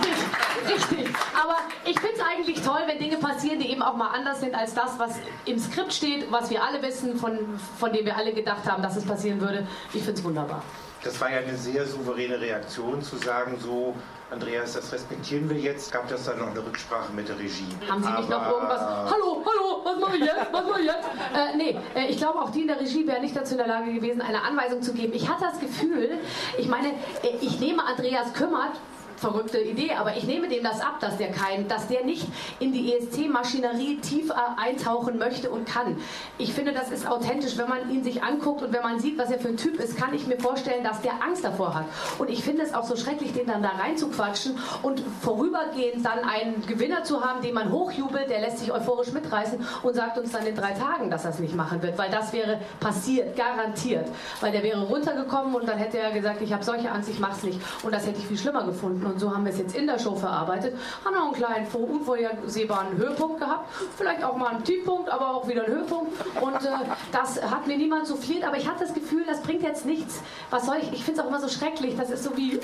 Richtig, 0.06 0.92
richtig. 1.06 1.16
Aber 1.40 1.56
ich 1.84 1.98
finde 2.00 2.16
es 2.16 2.22
eigentlich 2.22 2.62
toll, 2.62 2.80
wenn 2.86 2.98
Dinge 2.98 3.16
passieren, 3.16 3.58
die 3.58 3.70
eben 3.70 3.82
auch 3.82 3.96
mal 3.96 4.08
anders 4.08 4.40
sind 4.40 4.54
als 4.54 4.74
das, 4.74 4.98
was 4.98 5.16
im 5.44 5.58
Skript 5.58 5.92
steht, 5.92 6.30
was 6.30 6.50
wir 6.50 6.62
alle 6.62 6.82
wissen, 6.82 7.16
von, 7.16 7.38
von 7.78 7.92
dem 7.92 8.04
wir 8.04 8.16
alle 8.16 8.32
gedacht 8.32 8.64
haben, 8.70 8.82
dass 8.82 8.96
es 8.96 9.04
passieren 9.04 9.40
würde. 9.40 9.66
Ich 9.92 10.02
finde 10.02 10.18
es 10.18 10.24
wunderbar. 10.24 10.62
Das 11.08 11.18
war 11.22 11.30
ja 11.32 11.38
eine 11.38 11.56
sehr 11.56 11.86
souveräne 11.86 12.38
Reaktion, 12.38 13.00
zu 13.00 13.16
sagen, 13.16 13.56
so, 13.58 13.94
Andreas, 14.30 14.74
das 14.74 14.92
respektieren 14.92 15.48
wir 15.48 15.56
jetzt. 15.56 15.90
Gab 15.90 16.06
das 16.06 16.24
dann 16.26 16.38
noch 16.38 16.50
eine 16.50 16.62
Rücksprache 16.62 17.10
mit 17.14 17.30
der 17.30 17.38
Regie? 17.38 17.64
Haben 17.88 18.02
Sie 18.02 18.10
nicht 18.10 18.28
noch 18.28 18.46
irgendwas? 18.46 18.82
Hallo, 18.82 19.42
hallo, 19.42 19.80
was 19.84 19.98
mache 19.98 20.16
ich 20.18 20.24
jetzt? 20.26 20.52
Was 20.52 20.66
mache 20.66 20.80
ich 20.80 20.86
jetzt? 20.86 21.08
Äh, 21.34 21.56
nee, 21.56 21.78
äh, 21.94 22.08
ich 22.10 22.18
glaube 22.18 22.38
auch 22.38 22.50
die 22.50 22.60
in 22.60 22.68
der 22.68 22.78
Regie 22.78 23.06
wäre 23.06 23.22
nicht 23.22 23.34
dazu 23.34 23.52
in 23.52 23.58
der 23.58 23.68
Lage 23.68 23.90
gewesen, 23.90 24.20
eine 24.20 24.42
Anweisung 24.42 24.82
zu 24.82 24.92
geben. 24.92 25.14
Ich 25.14 25.26
hatte 25.30 25.44
das 25.44 25.58
Gefühl, 25.58 26.10
ich 26.58 26.68
meine, 26.68 26.88
äh, 26.88 27.36
ich 27.40 27.58
nehme 27.58 27.86
Andreas 27.86 28.34
Kümmert. 28.34 28.72
Verrückte 29.20 29.58
Idee, 29.58 29.92
aber 29.98 30.16
ich 30.16 30.24
nehme 30.24 30.48
dem 30.48 30.62
das 30.62 30.80
ab, 30.80 31.00
dass 31.00 31.16
der 31.16 31.32
kein, 31.32 31.66
dass 31.68 31.88
der 31.88 32.04
nicht 32.04 32.26
in 32.60 32.72
die 32.72 32.94
ESC-Maschinerie 32.94 33.98
tief 34.00 34.30
äh, 34.30 34.34
eintauchen 34.56 35.18
möchte 35.18 35.50
und 35.50 35.66
kann. 35.66 35.96
Ich 36.38 36.52
finde, 36.52 36.72
das 36.72 36.90
ist 36.90 37.06
authentisch, 37.06 37.58
wenn 37.58 37.68
man 37.68 37.90
ihn 37.90 38.04
sich 38.04 38.22
anguckt 38.22 38.62
und 38.62 38.72
wenn 38.72 38.82
man 38.82 39.00
sieht, 39.00 39.18
was 39.18 39.30
er 39.30 39.38
für 39.38 39.48
ein 39.48 39.56
Typ 39.56 39.80
ist, 39.80 39.96
kann 39.96 40.14
ich 40.14 40.26
mir 40.26 40.38
vorstellen, 40.38 40.84
dass 40.84 41.00
der 41.00 41.22
Angst 41.22 41.44
davor 41.44 41.74
hat. 41.74 41.86
Und 42.18 42.30
ich 42.30 42.44
finde 42.44 42.62
es 42.62 42.74
auch 42.74 42.84
so 42.84 42.96
schrecklich, 42.96 43.32
den 43.32 43.46
dann 43.46 43.62
da 43.62 43.70
reinzuquatschen 43.70 44.56
und 44.82 45.02
vorübergehend 45.22 46.04
dann 46.04 46.20
einen 46.20 46.64
Gewinner 46.66 47.02
zu 47.02 47.24
haben, 47.24 47.42
den 47.42 47.54
man 47.54 47.72
hochjubelt, 47.72 48.30
der 48.30 48.40
lässt 48.40 48.58
sich 48.58 48.72
euphorisch 48.72 49.12
mitreißen 49.12 49.58
und 49.82 49.94
sagt 49.94 50.18
uns 50.18 50.30
dann 50.32 50.46
in 50.46 50.54
drei 50.54 50.72
Tagen, 50.72 51.10
dass 51.10 51.24
er 51.24 51.32
es 51.32 51.38
nicht 51.38 51.56
machen 51.56 51.82
wird, 51.82 51.98
weil 51.98 52.10
das 52.10 52.32
wäre 52.32 52.60
passiert, 52.80 53.36
garantiert. 53.36 54.06
Weil 54.40 54.52
der 54.52 54.62
wäre 54.62 54.86
runtergekommen 54.86 55.54
und 55.54 55.68
dann 55.68 55.78
hätte 55.78 55.98
er 55.98 56.12
gesagt, 56.12 56.40
ich 56.40 56.52
habe 56.52 56.64
solche 56.64 56.90
Angst, 56.90 57.08
ich 57.08 57.18
mach's 57.18 57.42
nicht. 57.42 57.60
Und 57.82 57.92
das 57.92 58.06
hätte 58.06 58.18
ich 58.18 58.26
viel 58.26 58.38
schlimmer 58.38 58.64
gefunden. 58.64 59.07
Und 59.08 59.18
so 59.20 59.34
haben 59.34 59.44
wir 59.44 59.52
es 59.52 59.58
jetzt 59.58 59.74
in 59.76 59.86
der 59.86 59.98
Show 59.98 60.14
verarbeitet, 60.14 60.74
haben 61.04 61.14
noch 61.14 61.24
einen 61.26 61.34
kleinen, 61.34 61.66
vor- 61.66 61.88
unvorhersehbaren 61.88 62.96
Höhepunkt 62.96 63.38
gehabt, 63.40 63.68
vielleicht 63.96 64.22
auch 64.24 64.36
mal 64.36 64.48
einen 64.48 64.64
Tiefpunkt, 64.64 65.08
aber 65.10 65.34
auch 65.34 65.48
wieder 65.48 65.64
einen 65.64 65.74
Höhepunkt. 65.74 66.12
Und 66.40 66.54
äh, 66.54 66.68
das 67.12 67.42
hat 67.42 67.66
mir 67.66 67.76
niemand 67.76 68.06
souffliert, 68.06 68.44
aber 68.44 68.56
ich 68.56 68.68
hatte 68.68 68.84
das 68.84 68.94
Gefühl, 68.94 69.24
das 69.26 69.40
bringt 69.42 69.62
jetzt 69.62 69.86
nichts. 69.86 70.20
Was 70.50 70.66
soll 70.66 70.76
ich? 70.82 70.92
Ich 70.92 71.04
finde 71.04 71.20
es 71.20 71.26
auch 71.26 71.30
immer 71.30 71.40
so 71.40 71.48
schrecklich. 71.48 71.96
Das 71.96 72.10
ist 72.10 72.24
so 72.24 72.36
wie 72.36 72.56
äh, 72.56 72.60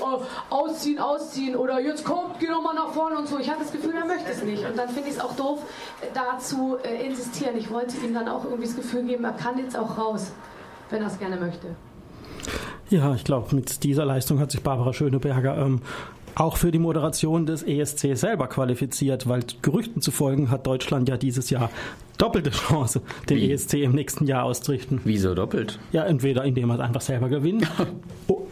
ausziehen, 0.49 0.99
ausziehen 0.99 1.55
oder 1.55 1.79
jetzt 1.79 2.03
kommt, 2.05 2.39
geh 2.39 2.47
doch 2.47 2.61
mal 2.61 2.73
nach 2.73 2.89
vorne 2.89 3.17
und 3.17 3.27
so. 3.27 3.37
Ich 3.39 3.49
hatte 3.49 3.61
das 3.61 3.71
Gefühl, 3.71 3.93
er 3.95 4.05
möchte 4.05 4.31
es 4.31 4.43
nicht. 4.43 4.65
Und 4.65 4.77
dann 4.77 4.89
finde 4.89 5.09
ich 5.09 5.15
es 5.15 5.19
auch 5.21 5.33
doof, 5.35 5.61
äh, 6.01 6.05
da 6.13 6.37
zu 6.39 6.77
äh, 6.83 7.05
insistieren. 7.05 7.55
Ich 7.57 7.71
wollte 7.71 7.95
ihm 7.97 8.13
dann 8.13 8.27
auch 8.27 8.43
irgendwie 8.43 8.65
das 8.65 8.75
Gefühl 8.75 9.03
geben, 9.03 9.23
er 9.23 9.33
kann 9.33 9.57
jetzt 9.57 9.77
auch 9.77 9.97
raus, 9.97 10.31
wenn 10.89 11.01
er 11.01 11.07
es 11.07 11.19
gerne 11.19 11.37
möchte. 11.37 11.67
Ja, 12.89 13.15
ich 13.15 13.23
glaube, 13.23 13.55
mit 13.55 13.83
dieser 13.83 14.05
Leistung 14.05 14.39
hat 14.39 14.51
sich 14.51 14.61
Barbara 14.61 14.93
Schöneberger 14.93 15.57
ähm, 15.57 15.81
auch 16.35 16.57
für 16.57 16.71
die 16.71 16.79
Moderation 16.79 17.45
des 17.45 17.63
ESC 17.63 18.15
selber 18.15 18.47
qualifiziert, 18.47 19.27
weil 19.27 19.43
Gerüchten 19.61 20.01
zu 20.01 20.11
folgen 20.11 20.51
hat 20.51 20.67
Deutschland 20.67 21.09
ja 21.09 21.17
dieses 21.17 21.49
Jahr 21.49 21.69
doppelte 22.17 22.51
Chance, 22.51 23.01
den 23.29 23.37
ESC 23.37 23.75
im 23.75 23.93
nächsten 23.93 24.25
Jahr 24.25 24.43
auszurichten. 24.43 25.01
Wieso 25.03 25.33
doppelt? 25.33 25.79
Ja, 25.91 26.05
entweder 26.05 26.43
indem 26.43 26.67
man 26.67 26.77
es 26.77 26.83
einfach 26.83 27.01
selber 27.01 27.29
gewinnt. 27.29 27.67
Oh. 28.27 28.47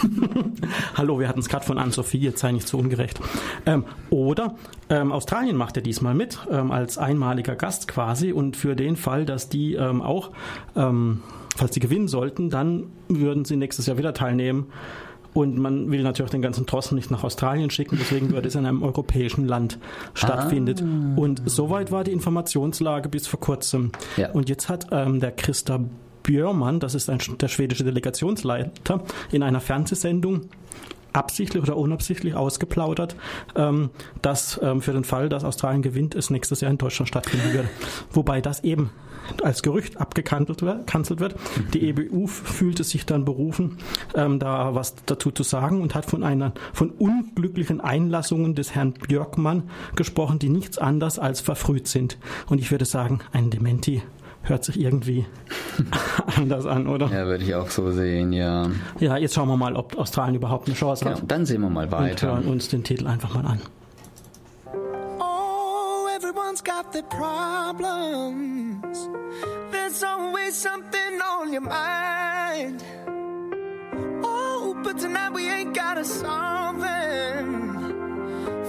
Hallo, 0.94 1.18
wir 1.20 1.28
hatten 1.28 1.40
es 1.40 1.48
gerade 1.50 1.66
von 1.66 1.76
Anne-Sophie, 1.76 2.20
jetzt 2.20 2.40
sei 2.40 2.52
nicht 2.52 2.66
so 2.66 2.78
ungerecht. 2.78 3.20
Ähm, 3.66 3.84
oder 4.08 4.54
ähm, 4.88 5.12
Australien 5.12 5.56
macht 5.56 5.76
ja 5.76 5.82
diesmal 5.82 6.14
mit, 6.14 6.38
ähm, 6.50 6.70
als 6.70 6.96
einmaliger 6.96 7.54
Gast 7.54 7.86
quasi. 7.86 8.32
Und 8.32 8.56
für 8.56 8.76
den 8.76 8.96
Fall, 8.96 9.26
dass 9.26 9.50
die 9.50 9.74
ähm, 9.74 10.00
auch, 10.00 10.30
ähm, 10.74 11.22
falls 11.54 11.74
sie 11.74 11.80
gewinnen 11.80 12.08
sollten, 12.08 12.48
dann 12.48 12.86
würden 13.08 13.44
sie 13.44 13.56
nächstes 13.56 13.84
Jahr 13.86 13.98
wieder 13.98 14.14
teilnehmen. 14.14 14.68
Und 15.32 15.58
man 15.58 15.90
will 15.90 16.02
natürlich 16.02 16.32
den 16.32 16.42
ganzen 16.42 16.66
Trossen 16.66 16.96
nicht 16.96 17.10
nach 17.10 17.22
Australien 17.22 17.70
schicken, 17.70 17.96
deswegen 17.98 18.32
wird 18.32 18.46
es 18.46 18.56
in 18.56 18.66
einem 18.66 18.82
europäischen 18.82 19.46
Land 19.46 19.78
stattfindet. 20.14 20.82
Und 21.16 21.42
soweit 21.46 21.92
war 21.92 22.04
die 22.04 22.12
Informationslage 22.12 23.08
bis 23.08 23.26
vor 23.26 23.40
kurzem. 23.40 23.92
Und 24.32 24.48
jetzt 24.48 24.68
hat 24.68 24.88
ähm, 24.90 25.20
der 25.20 25.30
Christa 25.32 25.80
Björman, 26.22 26.80
das 26.80 26.94
ist 26.94 27.08
ein, 27.08 27.18
der 27.40 27.48
schwedische 27.48 27.84
Delegationsleiter, 27.84 29.02
in 29.30 29.42
einer 29.42 29.60
Fernsehsendung 29.60 30.48
absichtlich 31.12 31.62
oder 31.62 31.76
unabsichtlich 31.76 32.34
ausgeplaudert, 32.34 33.16
ähm, 33.56 33.90
dass 34.22 34.60
ähm, 34.62 34.80
für 34.80 34.92
den 34.92 35.04
Fall, 35.04 35.28
dass 35.28 35.44
Australien 35.44 35.82
gewinnt, 35.82 36.14
es 36.14 36.30
nächstes 36.30 36.60
Jahr 36.60 36.70
in 36.70 36.78
Deutschland 36.78 37.08
stattfinden 37.08 37.52
wird. 37.52 37.66
Wobei 38.12 38.40
das 38.40 38.62
eben 38.64 38.90
als 39.42 39.62
Gerücht 39.62 40.00
abgekanzelt 40.00 40.60
wird. 41.20 41.34
Die 41.74 41.88
EBU 41.88 42.26
fühlte 42.26 42.84
sich 42.84 43.06
dann 43.06 43.24
berufen, 43.24 43.78
ähm, 44.14 44.38
da 44.38 44.74
was 44.74 44.94
dazu 45.06 45.30
zu 45.30 45.42
sagen 45.42 45.80
und 45.82 45.94
hat 45.94 46.06
von 46.06 46.22
einer 46.22 46.52
von 46.72 46.90
unglücklichen 46.90 47.80
Einlassungen 47.80 48.54
des 48.54 48.74
Herrn 48.74 48.92
Björkmann 48.92 49.64
gesprochen, 49.96 50.38
die 50.38 50.48
nichts 50.48 50.78
anderes 50.78 51.18
als 51.18 51.40
verfrüht 51.40 51.88
sind. 51.88 52.18
Und 52.48 52.58
ich 52.60 52.70
würde 52.70 52.84
sagen, 52.84 53.20
ein 53.32 53.50
Dementi 53.50 54.02
hört 54.42 54.64
sich 54.64 54.80
irgendwie 54.80 55.26
anders 56.36 56.66
an, 56.66 56.86
oder? 56.86 57.06
Ja, 57.12 57.26
würde 57.26 57.44
ich 57.44 57.54
auch 57.54 57.68
so 57.70 57.90
sehen, 57.92 58.32
ja. 58.32 58.68
Ja, 58.98 59.16
jetzt 59.16 59.34
schauen 59.34 59.48
wir 59.48 59.56
mal, 59.56 59.76
ob 59.76 59.98
Australien 59.98 60.36
überhaupt 60.36 60.66
eine 60.66 60.76
Chance 60.76 61.04
hat. 61.04 61.22
dann 61.28 61.44
sehen 61.46 61.60
wir 61.60 61.70
mal 61.70 61.86
Und 61.86 61.92
weiter. 61.92 62.28
hören 62.28 62.44
uns 62.46 62.68
den 62.68 62.82
Titel 62.82 63.06
einfach 63.06 63.34
mal 63.34 63.44
an. 63.46 63.60
Everyone's 66.50 66.62
got 66.62 66.92
their 66.92 67.04
problems. 67.04 69.08
There's 69.70 70.02
always 70.02 70.56
something 70.56 71.20
on 71.22 71.52
your 71.52 71.60
mind. 71.60 72.82
Oh, 74.24 74.76
but 74.82 74.98
tonight 74.98 75.32
we 75.32 75.48
ain't 75.48 75.74
gotta 75.74 76.04
solve 76.04 76.80
them. 76.80 77.70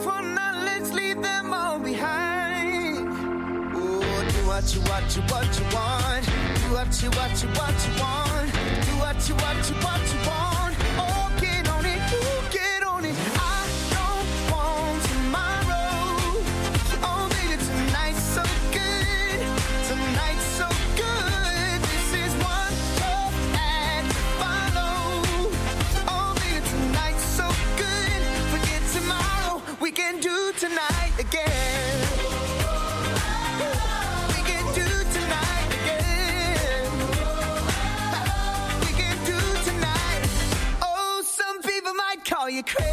For 0.04 0.22
now, 0.22 0.62
let's 0.64 0.94
leave 0.94 1.24
them 1.24 1.52
all 1.52 1.80
behind. 1.80 3.10
Oh, 3.74 4.26
do 4.30 4.46
what 4.46 4.76
you, 4.76 4.82
what 4.82 5.16
you, 5.16 5.24
what 5.34 5.58
you 5.58 5.66
want. 5.74 6.24
Do 6.62 6.74
what 6.76 7.02
you, 7.02 7.10
what 7.10 7.42
you, 7.42 7.50
what 7.50 7.84
you 7.84 7.92
want. 8.00 8.54
Do 8.86 8.94
what 9.02 9.28
you, 9.28 9.34
what 9.42 9.58
you, 9.70 9.76
what 9.82 10.14
you 10.14 10.20
want. 10.30 10.41
You 42.52 42.64
crazy. 42.64 42.91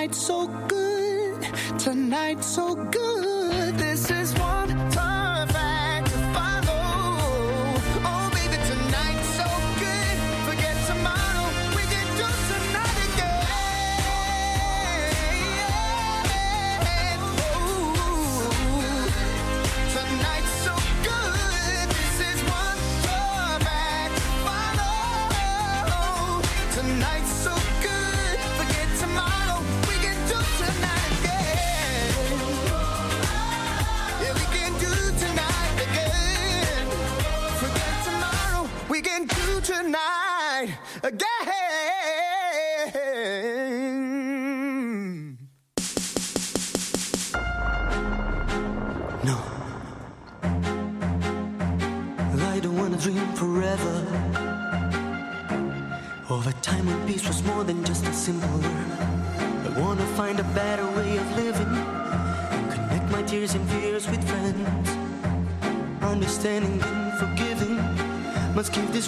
Baby, 0.00 0.08
tonight's 0.08 0.26
so 0.26 0.46
good. 0.68 1.78
Tonight's 1.78 2.46
so 2.46 2.74
good. 2.74 2.99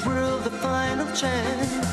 World 0.06 0.46
a 0.46 0.50
final 0.50 1.06
chance. 1.14 1.91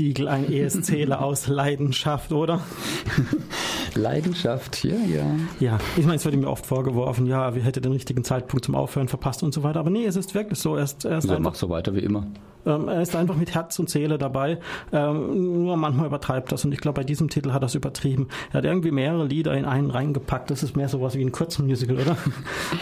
Siegel, 0.00 0.28
ein 0.28 0.50
ESCler 0.50 1.22
aus 1.22 1.46
Leidenschaft, 1.46 2.32
oder? 2.32 2.62
Leidenschaft, 3.94 4.82
ja, 4.82 4.94
ja. 4.94 5.26
Ja, 5.60 5.78
ich 5.98 6.04
meine, 6.04 6.16
es 6.16 6.24
wird 6.24 6.34
ja 6.34 6.48
oft 6.48 6.64
vorgeworfen, 6.64 7.26
ja, 7.26 7.54
wir 7.54 7.62
hätten 7.62 7.82
den 7.82 7.92
richtigen 7.92 8.24
Zeitpunkt 8.24 8.64
zum 8.64 8.76
Aufhören 8.76 9.08
verpasst 9.08 9.42
und 9.42 9.52
so 9.52 9.62
weiter. 9.62 9.78
Aber 9.78 9.90
nee, 9.90 10.06
es 10.06 10.16
ist 10.16 10.34
wirklich 10.34 10.58
so. 10.58 10.74
Er 10.76 10.84
ist, 10.84 11.04
er 11.04 11.18
ist 11.18 11.24
Also 11.24 11.34
einfach 11.34 11.50
mach 11.50 11.54
so 11.54 11.68
weiter 11.68 11.94
wie 11.94 11.98
immer. 11.98 12.26
Ähm, 12.70 12.88
er 12.88 13.02
ist 13.02 13.14
einfach 13.16 13.36
mit 13.36 13.54
Herz 13.54 13.78
und 13.78 13.90
Seele 13.90 14.18
dabei. 14.18 14.58
Ähm, 14.92 15.64
nur 15.64 15.76
manchmal 15.76 16.06
übertreibt 16.06 16.52
das. 16.52 16.64
Und 16.64 16.72
ich 16.72 16.80
glaube, 16.80 17.00
bei 17.00 17.04
diesem 17.04 17.28
Titel 17.28 17.52
hat 17.52 17.62
er 17.62 17.66
es 17.66 17.74
übertrieben. 17.74 18.28
Er 18.50 18.58
hat 18.58 18.64
irgendwie 18.64 18.90
mehrere 18.90 19.26
Lieder 19.26 19.54
in 19.54 19.64
einen 19.64 19.90
reingepackt. 19.90 20.50
Das 20.50 20.62
ist 20.62 20.76
mehr 20.76 20.88
sowas 20.88 21.14
wie 21.14 21.22
ein 21.22 21.32
Kurzmusical, 21.32 21.96
oder? 21.96 22.16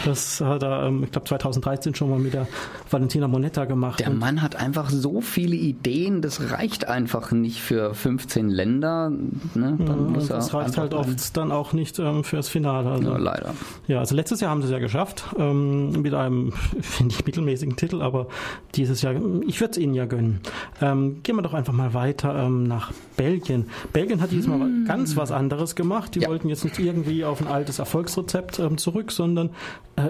Das 0.05 0.39
hat 0.41 0.63
er, 0.63 0.83
ähm, 0.83 1.03
ich 1.03 1.11
glaube, 1.11 1.27
2013 1.27 1.95
schon 1.95 2.09
mal 2.09 2.19
mit 2.19 2.33
der 2.33 2.47
Valentina 2.89 3.27
Monetta 3.27 3.65
gemacht. 3.65 3.99
Der 3.99 4.09
Mann 4.09 4.41
hat 4.41 4.55
einfach 4.55 4.89
so 4.89 5.21
viele 5.21 5.55
Ideen, 5.55 6.21
das 6.21 6.51
reicht 6.51 6.87
einfach 6.87 7.31
nicht 7.31 7.61
für 7.61 7.93
15 7.93 8.49
Länder. 8.49 9.09
Ne? 9.09 9.77
Dann 9.79 10.15
Ja, 10.15 10.27
das 10.27 10.53
reicht 10.53 10.77
halt 10.77 10.93
oft 10.93 11.37
dann 11.37 11.51
auch 11.51 11.73
nicht 11.73 12.01
fürs 12.23 12.49
Finale. 12.49 12.89
Also, 12.89 13.11
Ja, 13.11 13.17
leider. 13.17 13.53
Ja, 13.87 13.99
also 13.99 14.15
letztes 14.15 14.41
Jahr 14.41 14.51
haben 14.51 14.61
sie 14.61 14.67
es 14.67 14.71
ja 14.71 14.79
geschafft, 14.79 15.25
mit 15.37 16.13
einem, 16.13 16.51
finde 16.81 17.15
ich, 17.15 17.25
mittelmäßigen 17.25 17.75
Titel, 17.75 18.01
aber 18.01 18.27
dieses 18.75 19.01
Jahr, 19.01 19.15
ich 19.47 19.59
würde 19.59 19.71
es 19.71 19.77
ihnen 19.79 19.93
ja 19.93 20.05
gönnen. 20.05 20.41
Ähm, 20.81 21.21
gehen 21.23 21.35
wir 21.35 21.41
doch 21.41 21.53
einfach 21.53 21.73
mal 21.73 21.93
weiter 21.93 22.35
ähm, 22.35 22.63
nach 22.63 22.91
Belgien. 23.17 23.69
Belgien 23.93 24.21
hat 24.21 24.31
diesmal 24.31 24.59
Hm. 24.59 24.85
ganz 24.85 25.15
was 25.15 25.31
anderes 25.31 25.75
gemacht. 25.75 26.15
Die 26.15 26.25
wollten 26.25 26.49
jetzt 26.49 26.63
nicht 26.63 26.79
irgendwie 26.79 27.25
auf 27.25 27.41
ein 27.41 27.47
altes 27.47 27.79
Erfolgsrezept 27.79 28.59
ähm, 28.59 28.77
zurück, 28.77 29.11
sondern 29.11 29.49
äh, 29.95 30.09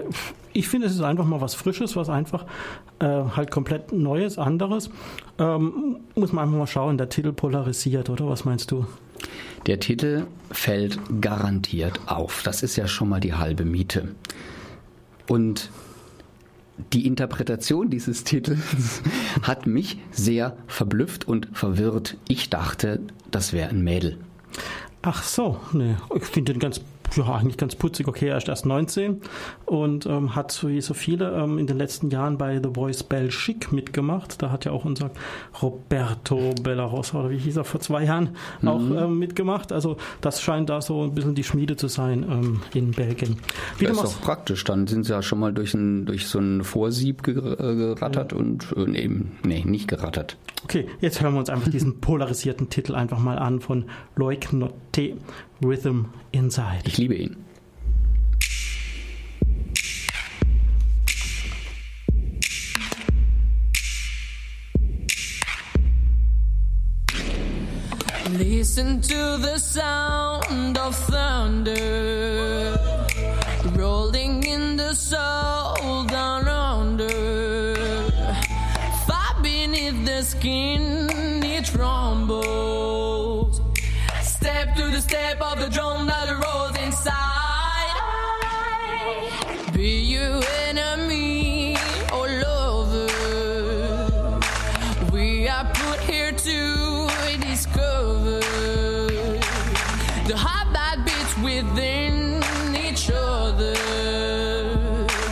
ich 0.52 0.68
finde, 0.68 0.86
es 0.86 0.94
ist 0.94 1.02
einfach 1.02 1.24
mal 1.24 1.40
was 1.40 1.54
Frisches, 1.54 1.96
was 1.96 2.08
einfach 2.08 2.44
äh, 2.98 3.06
halt 3.06 3.50
komplett 3.50 3.92
Neues, 3.92 4.38
anderes. 4.38 4.90
Ähm, 5.38 5.96
muss 6.14 6.32
man 6.32 6.44
einfach 6.44 6.58
mal 6.58 6.66
schauen, 6.66 6.98
der 6.98 7.08
Titel 7.08 7.32
polarisiert, 7.32 8.10
oder? 8.10 8.28
Was 8.28 8.44
meinst 8.44 8.70
du? 8.70 8.86
Der 9.66 9.78
Titel 9.78 10.26
fällt 10.50 10.98
garantiert 11.20 12.00
auf. 12.06 12.42
Das 12.42 12.62
ist 12.62 12.76
ja 12.76 12.88
schon 12.88 13.08
mal 13.08 13.20
die 13.20 13.34
halbe 13.34 13.64
Miete. 13.64 14.08
Und 15.28 15.70
die 16.92 17.06
Interpretation 17.06 17.90
dieses 17.90 18.24
Titels 18.24 19.02
hat 19.42 19.66
mich 19.66 19.98
sehr 20.10 20.56
verblüfft 20.66 21.26
und 21.26 21.48
verwirrt. 21.52 22.16
Ich 22.28 22.50
dachte, 22.50 23.00
das 23.30 23.52
wäre 23.52 23.70
ein 23.70 23.82
Mädel. 23.82 24.18
Ach 25.02 25.22
so, 25.22 25.60
nee. 25.72 25.96
Ich 26.14 26.24
finde 26.24 26.52
den 26.52 26.60
ganz, 26.60 26.80
ja, 27.16 27.24
eigentlich 27.34 27.56
ganz 27.56 27.74
putzig. 27.74 28.06
Okay, 28.08 28.28
er 28.28 28.36
ist 28.38 28.48
erst 28.48 28.66
19 28.66 29.20
und 29.66 30.06
ähm, 30.06 30.34
hat 30.34 30.52
so 30.52 30.68
wie 30.68 30.80
so 30.80 30.94
viele 30.94 31.32
ähm, 31.32 31.58
in 31.58 31.66
den 31.66 31.76
letzten 31.78 32.10
Jahren 32.10 32.38
bei 32.38 32.60
The 32.62 32.70
Voice 32.74 33.02
Belgique 33.02 33.74
mitgemacht. 33.74 34.40
Da 34.42 34.50
hat 34.50 34.64
ja 34.64 34.72
auch 34.72 34.84
unser 34.84 35.10
Roberto 35.62 36.54
Bellarossa, 36.62 37.20
oder 37.20 37.30
wie 37.30 37.38
hieß 37.38 37.56
er 37.56 37.64
vor 37.64 37.80
zwei 37.80 38.04
Jahren, 38.04 38.30
auch 38.64 38.78
Mhm. 38.80 38.96
ähm, 38.96 39.18
mitgemacht. 39.18 39.72
Also 39.72 39.96
das 40.20 40.40
scheint 40.40 40.68
da 40.70 40.80
so 40.80 41.02
ein 41.02 41.14
bisschen 41.14 41.34
die 41.34 41.44
Schmiede 41.44 41.76
zu 41.76 41.88
sein 41.88 42.22
ähm, 42.28 42.60
in 42.74 42.90
Belgien. 42.92 43.36
Wie 43.78 43.84
Das 43.86 43.96
ist 43.96 44.02
machst, 44.02 44.16
doch 44.16 44.22
praktisch. 44.22 44.64
Dann 44.64 44.86
sind 44.86 45.04
sie 45.04 45.12
ja 45.12 45.22
schon 45.22 45.38
mal 45.38 45.52
durch, 45.52 45.74
ein, 45.74 46.06
durch 46.06 46.26
so 46.26 46.38
ein 46.38 46.64
Vorsieb 46.64 47.26
äh, 47.28 47.32
gerattert 47.34 48.32
und 48.32 48.72
äh, 48.76 48.84
nee, 48.86 49.10
nee, 49.44 49.64
nicht 49.66 49.88
gerattert. 49.88 50.36
okay, 50.64 50.86
jetzt 51.00 51.20
hören 51.22 51.34
wir 51.34 51.40
uns 51.40 51.50
einfach 51.50 51.70
diesen 51.70 52.00
polarisierten 52.00 52.68
Titel 52.70 52.94
einfach 52.94 53.18
mal 53.18 53.38
an 53.38 53.60
von 53.60 53.84
Loic 54.16 54.48
Noté, 54.52 55.14
Rhythm 55.60 56.12
Inside. 56.32 56.82
Ich 56.86 56.98
liebe 56.98 57.14
ihn. 57.14 57.36
Listen 68.32 69.00
to 69.02 69.38
the 69.38 69.58
sound 69.58 70.78
of 70.78 70.94
thunder 70.96 72.78
rolling 73.76 74.42
in 74.44 74.76
the 74.76 74.94
soul 74.94 76.04
down 76.04 76.48
under. 76.48 77.74
Far 79.06 79.42
beneath 79.42 80.04
the 80.06 80.22
skin, 80.22 81.08
it 81.42 81.74
rumbles. 81.74 83.69
The 84.90 85.00
step 85.00 85.40
of 85.40 85.60
the 85.60 85.68
drum 85.68 86.06
that 86.08 86.28
rolls 86.44 86.76
inside. 86.84 87.94
Be 89.72 90.00
you 90.00 90.42
enemy 90.66 91.76
or 92.12 92.26
lover. 92.42 93.06
We 95.12 95.48
are 95.48 95.64
put 95.72 96.00
here 96.00 96.32
to 96.32 97.08
discover 97.40 98.40
the 100.26 100.36
heart 100.36 100.72
that 100.72 100.96
beats 101.06 101.36
within 101.38 102.42
each 102.74 103.10
other. 103.14 103.76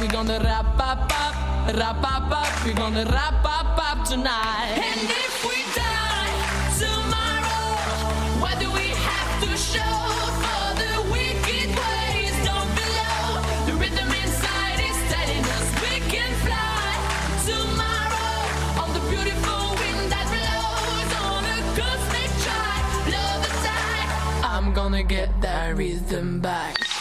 We're 0.00 0.12
gonna 0.12 0.38
wrap 0.38 0.78
up, 0.78 1.12
up, 1.12 1.34
wrap 1.74 2.04
up, 2.04 2.30
up. 2.30 2.64
We're 2.64 2.74
gonna 2.74 3.04
wrap 3.06 3.44
up, 3.44 3.76
up 3.90 4.04
tonight. 4.06 4.78
And 4.78 5.10
if 5.10 5.44
we 5.44 5.67
I'm 24.68 24.74
gonna 24.74 25.02
get 25.02 25.40
that 25.40 25.78
rhythm 25.78 26.40
back. 26.40 26.97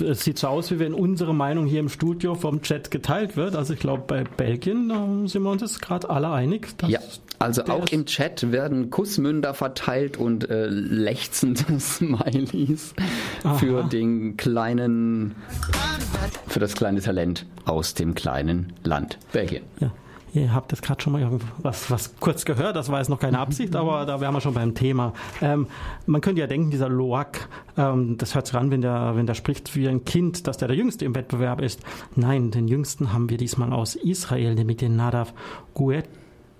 Es 0.00 0.24
sieht 0.24 0.38
so 0.38 0.48
aus, 0.48 0.70
wie 0.70 0.78
wenn 0.78 0.94
unsere 0.94 1.34
Meinung 1.34 1.66
hier 1.66 1.80
im 1.80 1.88
Studio 1.88 2.34
vom 2.34 2.62
Chat 2.62 2.90
geteilt 2.90 3.36
wird. 3.36 3.56
Also 3.56 3.74
ich 3.74 3.80
glaube, 3.80 4.04
bei 4.06 4.24
Belgien 4.24 5.26
sind 5.28 5.42
wir 5.42 5.50
uns 5.50 5.62
jetzt 5.62 5.80
gerade 5.80 6.08
alle 6.10 6.30
einig. 6.30 6.76
dass 6.78 6.90
Ja, 6.90 7.00
also 7.38 7.64
auch 7.64 7.86
im 7.88 8.06
Chat 8.06 8.50
werden 8.50 8.90
Kussmünder 8.90 9.54
verteilt 9.54 10.16
und 10.16 10.50
äh, 10.50 10.66
lechzende 10.66 11.62
Smileys 11.80 12.94
für 13.58 13.84
den 13.84 14.36
kleinen, 14.36 15.36
für 16.48 16.60
das 16.60 16.74
kleine 16.74 17.00
Talent 17.00 17.46
aus 17.64 17.94
dem 17.94 18.14
kleinen 18.14 18.72
Land 18.84 19.18
Belgien. 19.32 19.62
Ja. 19.80 19.92
Ihr 20.34 20.54
habt 20.54 20.72
jetzt 20.72 20.82
gerade 20.82 21.02
schon 21.02 21.12
mal 21.12 21.22
irgendwas 21.22 21.90
was 21.90 22.18
kurz 22.20 22.44
gehört, 22.44 22.76
das 22.76 22.90
war 22.90 22.98
jetzt 22.98 23.08
noch 23.08 23.20
keine 23.20 23.38
Absicht, 23.38 23.74
aber 23.76 24.04
da 24.06 24.20
wären 24.20 24.34
wir 24.34 24.40
schon 24.40 24.54
beim 24.54 24.74
Thema. 24.74 25.12
Ähm, 25.40 25.66
man 26.06 26.20
könnte 26.20 26.40
ja 26.40 26.46
denken, 26.46 26.70
dieser 26.70 26.88
Loak, 26.88 27.48
ähm, 27.76 28.16
das 28.18 28.34
hört 28.34 28.46
sich 28.46 28.56
an, 28.56 28.70
wenn 28.70 28.80
der, 28.80 29.16
wenn 29.16 29.26
der 29.26 29.34
spricht 29.34 29.74
wie 29.74 29.88
ein 29.88 30.04
Kind, 30.04 30.46
dass 30.46 30.58
der 30.58 30.68
der 30.68 30.76
Jüngste 30.76 31.04
im 31.04 31.14
Wettbewerb 31.14 31.60
ist. 31.60 31.80
Nein, 32.14 32.50
den 32.50 32.68
Jüngsten 32.68 33.12
haben 33.12 33.30
wir 33.30 33.38
diesmal 33.38 33.72
aus 33.72 33.94
Israel, 33.94 34.54
nämlich 34.54 34.78
den 34.78 34.96
Nadav 34.96 35.32
Guetchi, 35.74 36.08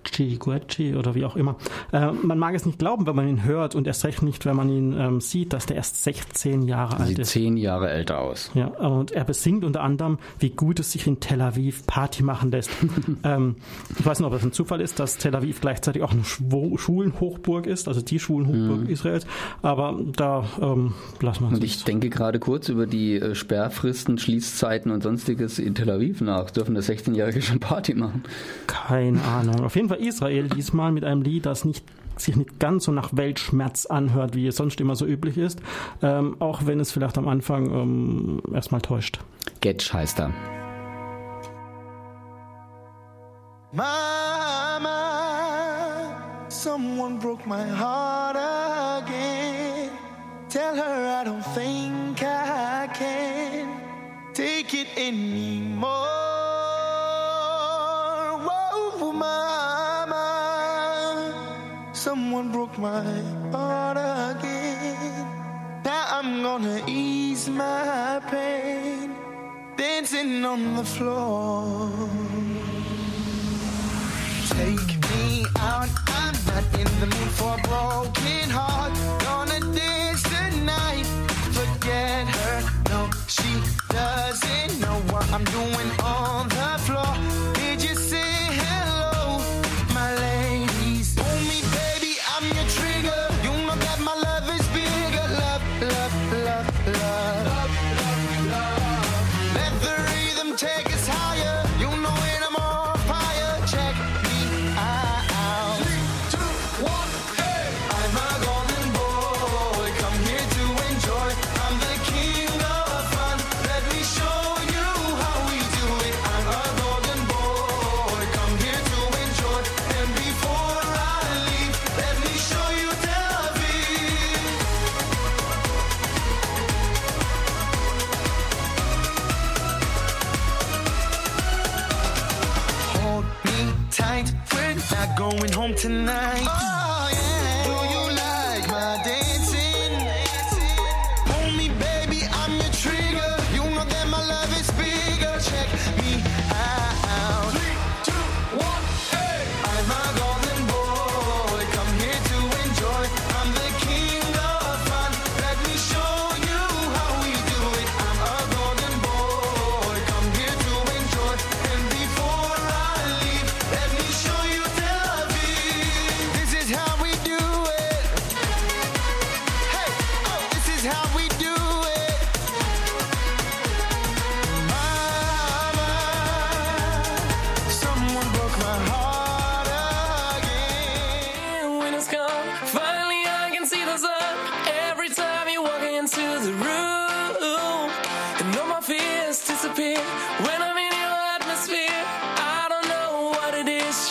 Guetchi 0.03 0.95
oder 0.97 1.15
wie 1.15 1.25
auch 1.25 1.37
immer. 1.37 1.57
Äh, 1.93 2.11
man 2.13 2.39
mag 2.39 2.55
es 2.55 2.65
nicht 2.67 2.79
glauben, 2.79 3.07
wenn 3.07 3.15
man 3.17 3.29
ihn 3.29 3.45
hört 3.45 3.75
und 3.75 3.87
erst 3.87 4.05
recht 4.05 4.23
nicht, 4.23 4.47
wenn 4.47 4.57
man 4.57 4.69
ihn 4.71 4.95
ähm, 4.99 5.21
sieht, 5.21 5.53
dass 5.53 5.67
der 5.67 5.77
erst 5.77 6.03
16 6.03 6.63
Jahre 6.63 6.97
alt 6.99 7.09
Sieht 7.09 7.19
ist. 7.19 7.31
zehn 7.31 7.57
Jahre 7.57 7.91
älter 7.91 8.21
aus. 8.21 8.51
Ja, 8.55 8.67
und 8.69 9.13
er 9.13 9.25
besingt 9.25 9.65
unter 9.65 9.83
anderem, 9.83 10.19
wie 10.39 10.51
gut 10.51 10.81
es 10.81 10.93
sich 10.93 11.07
in 11.07 11.21
Tel 11.21 11.41
Aviv 11.41 11.87
Party 11.87 12.23
machen 12.23 12.51
lässt. 12.51 12.71
ähm, 13.25 13.57
ich 13.99 14.05
weiß 14.07 14.19
nicht, 14.19 14.27
ob 14.27 14.33
das 14.33 14.43
ein 14.45 14.53
Zufall 14.53 14.81
ist, 14.81 14.99
dass 14.99 15.19
Tel 15.19 15.35
Aviv 15.37 15.61
gleichzeitig 15.61 16.03
auch 16.03 16.13
eine 16.13 16.25
Schwo 16.25 16.77
Schulenhochburg 16.79 17.67
ist, 17.67 17.89
also 17.89 18.01
die 18.01 18.19
Schulenhochburg 18.19 18.81
Mhm. 18.85 18.89
Israels. 18.91 19.27
Aber 19.63 19.99
da 20.17 20.45
ähm, 20.61 20.95
lassen 21.21 21.41
wir 21.43 21.49
uns 21.49 21.59
Und 21.59 21.65
ich 21.65 21.85
denke 21.85 22.09
gerade 22.11 22.39
kurz 22.39 22.69
über 22.69 22.87
die 22.87 23.15
äh, 23.17 23.35
Sperrfristen, 23.35 24.19
Schließzeiten 24.19 24.91
und 24.91 25.03
sonstiges 25.03 25.59
in 25.59 25.75
Tel 25.75 25.91
Aviv 25.91 26.21
nach. 26.21 26.51
Dürfen 26.51 26.75
das 26.75 26.89
16-Jährige 26.89 27.43
schon 27.43 27.59
Party 27.61 27.95
machen? 27.95 28.23
keine 28.67 29.23
Ahnung. 29.23 29.61
Auf 29.65 29.77
jeden 29.77 29.88
Fall 29.89 29.99
Israel 29.99 30.49
diesmal 30.49 30.93
mit 30.93 31.05
einem 31.05 31.23
Lied, 31.23 31.47
das 31.47 31.65
nicht 31.65 31.85
sich 32.21 32.37
nicht 32.37 32.59
ganz 32.59 32.85
so 32.85 32.93
nach 32.93 33.11
Weltschmerz 33.13 33.87
anhört, 33.87 34.35
wie 34.35 34.47
es 34.47 34.57
sonst 34.57 34.81
immer 34.81 34.97
so 34.97 35.07
üblich 35.07 35.39
ist, 35.39 35.61
ähm, 36.03 36.37
auch 36.41 36.67
wenn 36.67 36.81
es 36.81 36.91
vielleicht 36.91 37.19
am 37.19 37.29
Anfang 37.29 37.71
ähm, 37.71 38.43
erstmal 38.53 38.81
täuscht. 38.81 39.21
Getsch 39.61 39.93
heißt 39.93 40.21
er. 40.21 40.33
Mama, 43.73 44.87
someone 46.49 47.19
broke 47.19 47.47
my 47.47 47.63
heart 47.63 48.37
again. 48.37 49.91
Tell 50.49 50.75
her 50.75 51.21
I 51.21 51.25
don't 51.25 51.45
think 51.55 52.23
I 52.23 52.89
can 52.95 53.69
take 54.33 54.73
it 54.73 54.89
anymore. 54.97 56.18
Someone 62.29 62.53
broke 62.53 62.77
my 62.77 63.23
heart 63.53 63.97
again. 63.97 65.27
Now 65.83 66.05
I'm 66.17 66.43
gonna 66.43 66.83
ease 66.87 67.49
my 67.49 68.21
pain, 68.31 69.15
dancing 69.79 70.45
on 70.45 70.77
the 70.77 70.85
floor. 70.85 71.89
Take 74.59 74.91
me 75.09 75.47
out, 75.59 75.89
I'm 76.21 76.35
not 76.49 76.65
in 76.79 76.91
the 77.01 77.07
mood 77.15 77.33
for 77.39 77.55
a 77.59 77.63
broken 77.71 78.51
heart. 78.59 78.93
Gonna 79.25 79.61
dance 79.75 80.23
tonight, 80.35 81.07
forget 81.57 82.27
her. 82.39 82.57
No, 82.91 83.09
she 83.27 83.51
doesn't 83.89 84.81
know 84.83 84.99
what 85.13 85.27
I'm 85.33 85.45
doing 85.45 85.91
on 86.03 86.49
the 86.51 86.78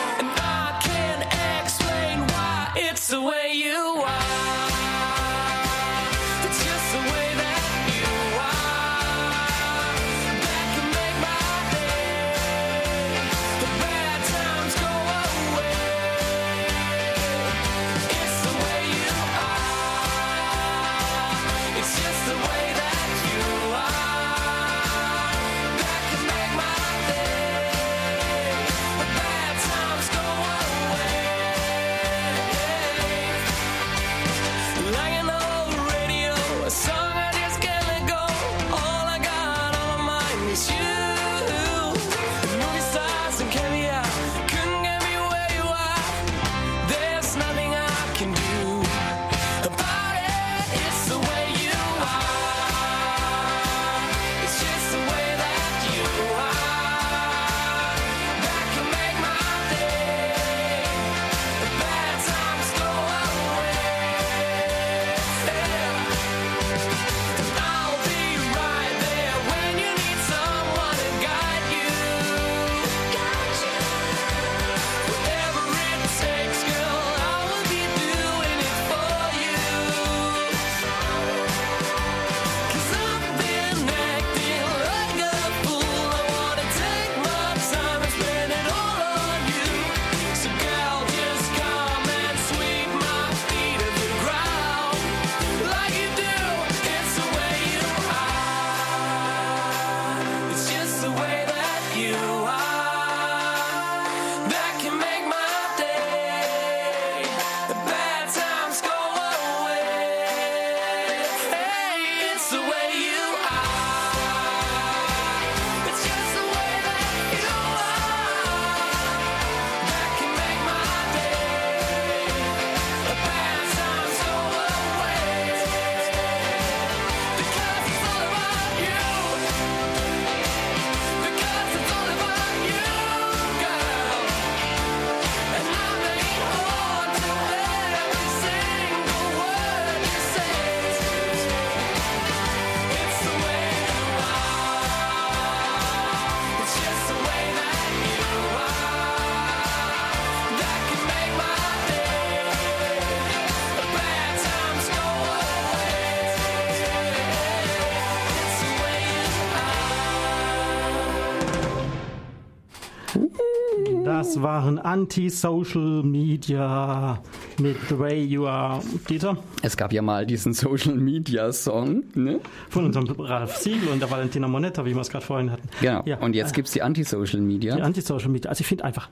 Das 164.24 164.41
waren 164.41 164.80
Anti-Social 164.80 166.01
Media 166.01 167.21
mit 167.59 167.76
The 167.89 167.99
Way 167.99 168.24
You 168.24 168.47
Are. 168.47 168.82
Dieter? 169.09 169.36
Es 169.61 169.76
gab 169.76 169.91
ja 169.91 170.01
mal 170.01 170.26
diesen 170.26 170.53
Social 170.53 170.95
Media 170.95 171.51
Song, 171.51 172.05
ne? 172.15 172.39
Von 172.69 172.86
unserem 172.86 173.09
Ralf 173.19 173.57
Siegel 173.57 173.89
und 173.89 173.99
der 174.01 174.09
Valentina 174.09 174.47
Monetta, 174.47 174.86
wie 174.86 174.93
wir 174.95 175.01
es 175.01 175.09
gerade 175.09 175.26
vorhin 175.26 175.51
hatten. 175.51 175.67
Genau. 175.82 176.03
Ja. 176.05 176.19
Und 176.19 176.36
jetzt 176.38 176.53
gibt's 176.53 176.71
die 176.71 176.82
Anti-Social 176.82 177.41
Media. 177.41 177.76
Die 177.76 177.82
Anti-Social 177.82 178.30
Media. 178.30 178.47
Also 178.49 178.61
ich 178.61 178.67
finde 178.67 178.86
einfach 178.86 179.09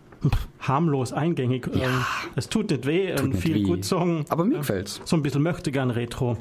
harmlos, 0.62 1.12
eingängig. 1.12 1.68
Ähm, 1.74 1.90
Es 2.38 2.48
tut 2.48 2.72
nicht 2.72 2.86
weh, 2.86 3.12
ein 3.12 3.32
nicht 3.32 3.42
viel 3.42 3.56
weh. 3.56 3.64
gut 3.64 3.84
Song. 3.84 4.24
Aber 4.30 4.46
mir 4.46 4.60
gefällt's. 4.60 5.02
So 5.04 5.18
ein 5.18 5.24
bisschen 5.24 5.42
möchte 5.44 5.74
gern 5.74 5.92
Retro. 5.92 6.38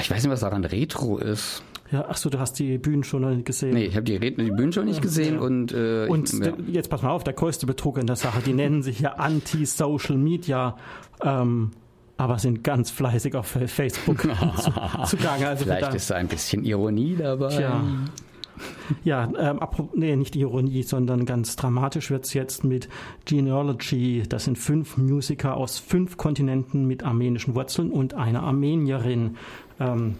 Ich 0.00 0.10
weiß 0.10 0.22
nicht, 0.22 0.32
was 0.32 0.40
daran 0.40 0.64
Retro 0.64 1.18
ist. 1.18 1.62
Ja, 1.90 2.06
ach 2.08 2.16
so, 2.16 2.30
du 2.30 2.38
hast 2.40 2.54
die 2.58 2.78
Bühnen 2.78 3.04
schon 3.04 3.22
noch 3.22 3.30
nicht 3.30 3.44
gesehen. 3.44 3.74
Nee, 3.74 3.84
ich 3.86 3.94
habe 3.94 4.04
die, 4.04 4.16
Red- 4.16 4.40
die 4.40 4.50
Bühne 4.50 4.72
schon 4.72 4.86
nicht 4.86 5.02
gesehen 5.02 5.38
und, 5.38 5.72
äh, 5.72 6.06
Und 6.08 6.32
ich, 6.32 6.40
ja. 6.40 6.52
jetzt 6.66 6.88
pass 6.90 7.02
mal 7.02 7.10
auf, 7.10 7.24
der 7.24 7.34
größte 7.34 7.66
Betrug 7.66 7.98
in 7.98 8.06
der 8.06 8.16
Sache, 8.16 8.40
die 8.44 8.52
nennen 8.54 8.82
sich 8.82 9.00
ja 9.00 9.12
Anti-Social 9.14 10.16
Media, 10.16 10.76
ähm, 11.22 11.70
aber 12.16 12.38
sind 12.38 12.64
ganz 12.64 12.90
fleißig 12.90 13.34
auf 13.36 13.46
Facebook 13.46 14.22
zu, 14.56 14.72
zugange. 15.16 15.48
Also 15.48 15.64
Vielleicht 15.64 15.94
ist 15.94 16.10
da 16.10 16.14
ein 16.16 16.28
bisschen 16.28 16.64
Ironie 16.64 17.16
dabei. 17.16 17.48
Tja. 17.48 17.82
Ja, 19.02 19.28
ähm, 19.38 19.58
nee, 19.94 20.14
nicht 20.14 20.36
Ironie, 20.36 20.84
sondern 20.84 21.26
ganz 21.26 21.56
dramatisch 21.56 22.10
wird's 22.10 22.34
jetzt 22.34 22.62
mit 22.64 22.88
Genealogy. 23.24 24.22
Das 24.28 24.44
sind 24.44 24.56
fünf 24.58 24.96
Musiker 24.96 25.56
aus 25.56 25.78
fünf 25.78 26.16
Kontinenten 26.16 26.86
mit 26.86 27.02
armenischen 27.02 27.54
Wurzeln 27.56 27.90
und 27.90 28.14
einer 28.14 28.42
Armenierin. 28.44 29.36
Ähm, 29.80 30.14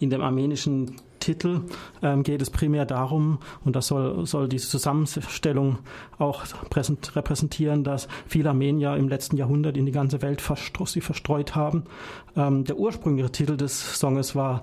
in 0.00 0.10
dem 0.10 0.20
armenischen 0.20 0.96
Titel 1.24 1.62
ähm, 2.02 2.22
geht 2.22 2.42
es 2.42 2.50
primär 2.50 2.84
darum, 2.84 3.38
und 3.64 3.74
das 3.74 3.86
soll, 3.86 4.26
soll 4.26 4.48
diese 4.48 4.68
Zusammenstellung 4.68 5.78
auch 6.18 6.44
präsent, 6.68 7.16
repräsentieren, 7.16 7.82
dass 7.82 8.08
viele 8.26 8.50
Armenier 8.50 8.96
im 8.96 9.08
letzten 9.08 9.36
Jahrhundert 9.36 9.76
in 9.76 9.86
die 9.86 9.92
ganze 9.92 10.20
Welt 10.20 10.42
verstro 10.42 10.84
sie 10.84 11.00
verstreut 11.00 11.54
haben. 11.54 11.84
Ähm, 12.36 12.64
der 12.64 12.78
ursprüngliche 12.78 13.32
Titel 13.32 13.56
des 13.56 13.98
Songes 13.98 14.36
war 14.36 14.62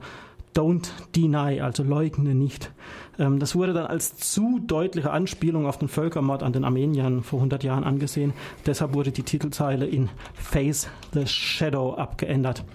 Don't 0.53 0.89
deny, 1.15 1.61
also 1.61 1.83
leugne 1.83 2.35
nicht. 2.35 2.71
Ähm, 3.17 3.39
das 3.39 3.55
wurde 3.55 3.73
dann 3.73 3.85
als 3.85 4.17
zu 4.17 4.59
deutliche 4.59 5.11
Anspielung 5.11 5.65
auf 5.65 5.77
den 5.77 5.87
Völkermord 5.87 6.43
an 6.43 6.51
den 6.53 6.65
Armeniern 6.65 7.23
vor 7.23 7.39
100 7.39 7.63
Jahren 7.63 7.85
angesehen. 7.85 8.33
Deshalb 8.65 8.93
wurde 8.93 9.11
die 9.11 9.23
Titelzeile 9.23 9.85
in 9.85 10.09
Face 10.33 10.89
the 11.13 11.25
Shadow 11.25 11.93
abgeändert. 11.93 12.65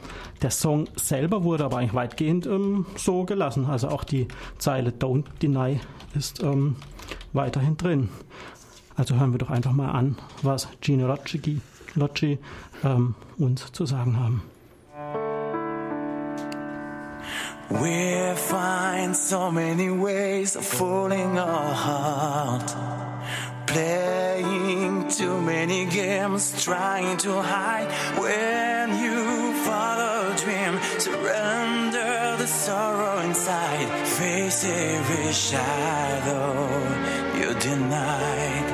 Der 0.42 0.50
Song 0.50 0.88
selber 0.96 1.44
wurde 1.44 1.64
aber 1.64 1.78
eigentlich 1.78 1.94
weitgehend 1.94 2.46
ähm, 2.46 2.86
so 2.96 3.24
gelassen. 3.24 3.66
Also 3.66 3.88
auch 3.88 4.04
die 4.04 4.28
Zeile 4.58 4.90
Don't 4.90 5.24
deny 5.42 5.80
ist 6.14 6.42
ähm, 6.42 6.76
weiterhin 7.32 7.76
drin. 7.76 8.08
Also 8.96 9.16
hören 9.16 9.32
wir 9.32 9.38
doch 9.38 9.50
einfach 9.50 9.72
mal 9.72 9.90
an, 9.90 10.16
was 10.42 10.68
Gino 10.80 11.06
Locci, 11.06 11.60
Locci 11.94 12.38
ähm, 12.84 13.14
uns 13.38 13.72
zu 13.72 13.86
sagen 13.86 14.18
haben. 14.18 14.42
We 17.68 18.34
find 18.36 19.16
so 19.16 19.50
many 19.50 19.90
ways 19.90 20.54
of 20.56 20.64
fooling 20.64 21.36
our 21.36 21.74
heart. 21.74 22.74
Playing 23.66 25.08
too 25.08 25.40
many 25.40 25.86
games, 25.86 26.62
trying 26.62 27.16
to 27.18 27.42
hide 27.42 27.88
when 28.20 29.02
you. 29.02 29.45
Surrender 31.26 32.36
the 32.38 32.46
sorrow 32.46 33.18
inside. 33.18 33.88
Face 34.06 34.64
every 34.64 35.32
shadow 35.32 36.52
you 37.36 37.52
denied. 37.58 38.68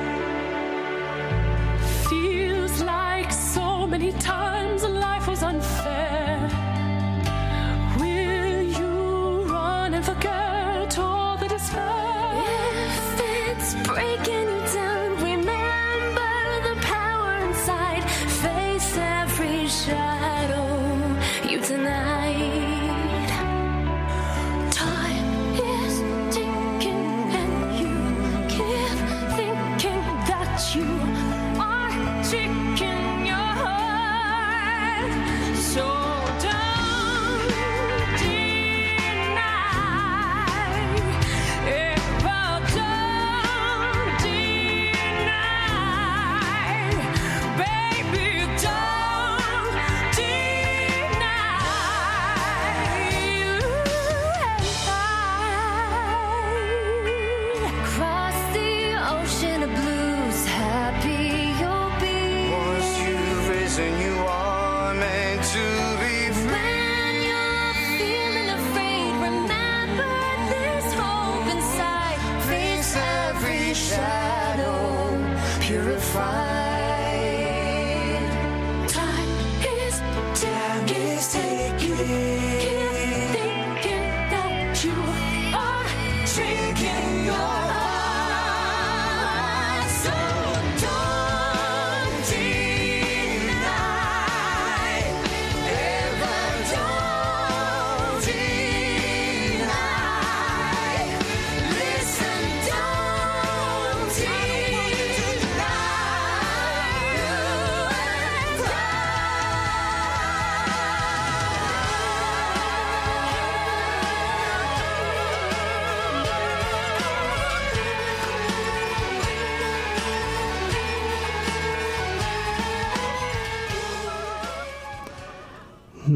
Feels 2.11 2.83
like 2.83 3.33
so 3.33 3.87
many 3.87 4.13
times 4.13 4.83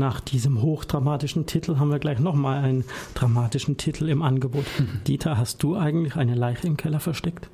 Nach 0.06 0.20
diesem 0.20 0.62
hochdramatischen 0.62 1.46
Titel 1.46 1.78
haben 1.80 1.90
wir 1.90 1.98
gleich 1.98 2.20
nochmal 2.20 2.62
einen 2.62 2.84
dramatischen 3.14 3.76
Titel 3.76 4.08
im 4.08 4.22
Angebot. 4.22 4.64
Dieter, 5.08 5.36
hast 5.36 5.64
du 5.64 5.74
eigentlich 5.74 6.14
eine 6.14 6.36
Leiche 6.36 6.68
im 6.68 6.76
Keller 6.76 7.00
versteckt? 7.00 7.48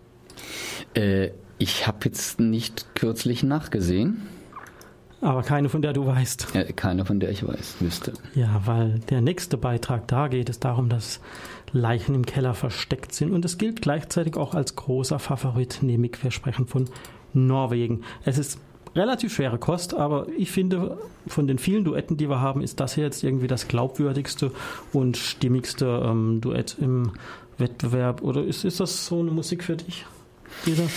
Äh, 0.92 1.30
ich 1.57 1.86
habe 1.86 2.00
jetzt 2.05 2.40
nicht 2.40 2.94
kürzlich 2.94 3.42
nachgesehen. 3.42 4.20
Aber 5.22 5.42
keine, 5.42 5.70
von 5.70 5.80
der 5.80 5.94
du 5.94 6.05
weißt. 6.05 6.55
Äh, 6.55 6.74
keine, 6.74 7.07
von 7.07 7.20
der 7.20 7.30
ich 7.30 7.42
weiß, 7.42 7.76
wüsste. 7.80 8.12
Ja, 8.34 8.61
weil 8.66 8.98
der 9.09 9.22
nächste 9.22 9.57
Beitrag, 9.57 10.07
da 10.09 10.28
geht 10.28 10.50
es 10.50 10.61
darum, 10.61 10.90
dass 10.90 11.20
Leichen 11.72 12.14
im 12.14 12.26
Keller 12.26 12.53
versteckt 12.53 13.14
sind. 13.14 13.32
Und 13.32 13.46
es 13.46 13.57
gilt 13.57 13.80
gleichzeitig 13.80 14.36
auch 14.36 14.55
als 14.55 14.76
großer 14.76 15.18
Favorit, 15.18 15.78
nämlich 15.80 16.22
wir 16.22 16.30
sprechen 16.30 16.66
von 16.66 16.90
Norwegen. 17.32 18.03
Es 18.26 18.36
ist 18.36 18.61
relativ 18.95 19.34
schwere 19.34 19.59
Kost, 19.59 19.95
aber 19.95 20.26
ich 20.36 20.51
finde, 20.51 20.99
von 21.26 21.47
den 21.47 21.59
vielen 21.59 21.84
Duetten, 21.84 22.16
die 22.16 22.28
wir 22.28 22.40
haben, 22.40 22.62
ist 22.62 22.80
das 22.80 22.95
hier 22.95 23.05
jetzt 23.05 23.22
irgendwie 23.22 23.47
das 23.47 23.68
glaubwürdigste 23.68 24.53
und 24.93 25.16
stimmigste 25.16 26.03
ähm, 26.05 26.40
Duett 26.40 26.76
im 26.80 27.12
Wettbewerb. 27.59 28.22
Oder 28.22 28.45
ist, 28.45 28.64
ist 28.64 28.80
das 28.80 29.07
so 29.07 29.20
eine 29.20 29.30
Musik 29.30 29.64
für 29.64 29.76
dich? 29.76 30.05
Diese? 30.66 30.88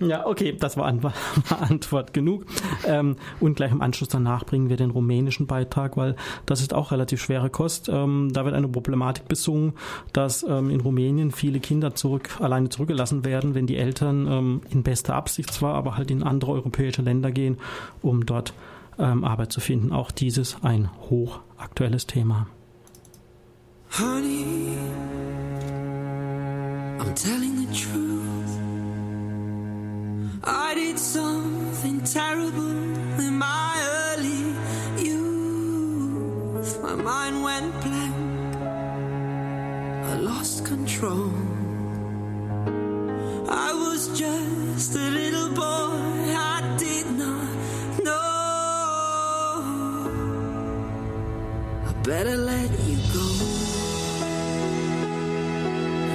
Ja, 0.00 0.26
okay, 0.26 0.56
das 0.58 0.76
war, 0.76 0.86
An 0.86 1.02
war 1.02 1.12
Antwort 1.60 2.12
genug. 2.12 2.46
Ähm, 2.86 3.16
und 3.40 3.56
gleich 3.56 3.72
im 3.72 3.82
Anschluss 3.82 4.08
danach 4.08 4.44
bringen 4.44 4.68
wir 4.68 4.76
den 4.76 4.90
rumänischen 4.90 5.46
Beitrag, 5.46 5.96
weil 5.96 6.16
das 6.46 6.60
ist 6.60 6.72
auch 6.74 6.92
relativ 6.92 7.22
schwere 7.22 7.50
Kost. 7.50 7.88
Ähm, 7.88 8.30
da 8.32 8.44
wird 8.44 8.54
eine 8.54 8.68
Problematik 8.68 9.26
besungen, 9.28 9.72
dass 10.12 10.42
ähm, 10.42 10.70
in 10.70 10.80
Rumänien 10.80 11.32
viele 11.32 11.60
Kinder 11.60 11.94
zurück, 11.94 12.40
alleine 12.40 12.68
zurückgelassen 12.68 13.24
werden, 13.24 13.54
wenn 13.54 13.66
die 13.66 13.76
Eltern 13.76 14.26
ähm, 14.30 14.60
in 14.70 14.82
bester 14.82 15.14
Absicht 15.14 15.52
zwar, 15.52 15.74
aber 15.74 15.96
halt 15.96 16.10
in 16.10 16.22
andere 16.22 16.52
europäische 16.52 17.02
Länder 17.02 17.30
gehen, 17.30 17.58
um 18.00 18.24
dort 18.24 18.54
ähm, 18.98 19.24
Arbeit 19.24 19.52
zu 19.52 19.60
finden. 19.60 19.92
Auch 19.92 20.10
dieses 20.10 20.62
ein 20.62 20.90
hochaktuelles 21.10 22.06
Thema. 22.06 22.46
Honey, 23.90 24.76
I'm 26.98 27.14
telling 27.14 27.56
the 27.56 27.66
truth. 27.72 28.17
I 30.50 30.74
did 30.74 30.98
something 30.98 32.00
terrible 32.04 32.70
in 33.20 33.36
my 33.38 33.74
early 34.00 34.54
youth. 34.96 36.82
My 36.82 36.94
mind 36.94 37.42
went 37.42 37.80
blank. 37.82 38.56
I 40.06 40.14
lost 40.20 40.64
control. 40.64 41.30
I 43.46 43.74
was 43.74 44.08
just 44.18 44.94
a 44.96 45.10
little 45.20 45.50
boy. 45.50 46.34
I 46.54 46.76
did 46.78 47.06
not 47.12 48.04
know. 48.04 48.16
I 51.88 51.92
better 52.04 52.36
let 52.38 52.70
you 52.88 52.96
go 53.12 53.28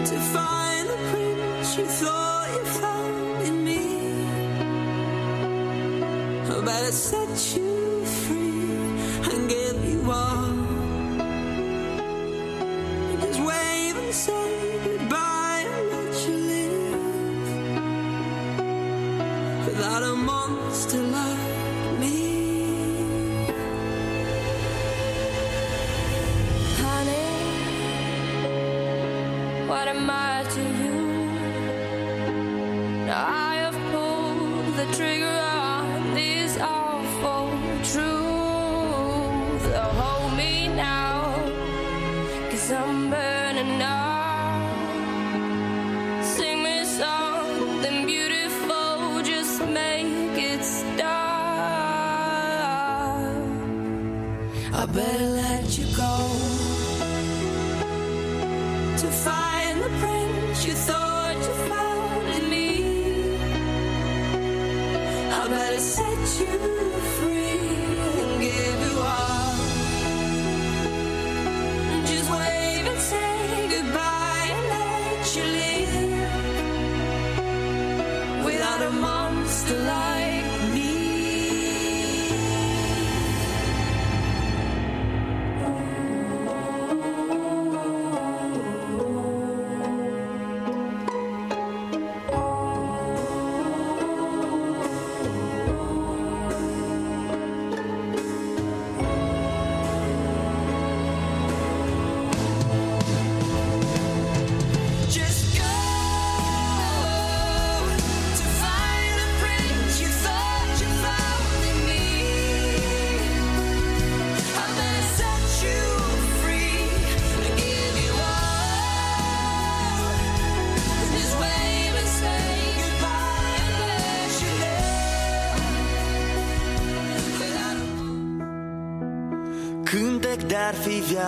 to 0.09 0.17
find 0.34 0.89
the 0.89 0.97
prince 1.11 1.77
you 1.77 1.86
thought 1.86 2.42
set 6.93 7.57
you 7.57 7.72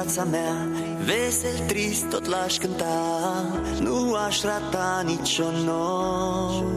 viața 0.06 0.24
mea. 0.24 0.68
Vesel, 1.06 1.60
trist, 1.68 2.06
tot 2.06 2.26
l-aș 2.26 2.58
cânta. 2.58 3.46
Nu 3.80 4.14
aș 4.14 4.42
rata 4.42 5.04
nicio 5.06 5.52
notă. 5.66 6.70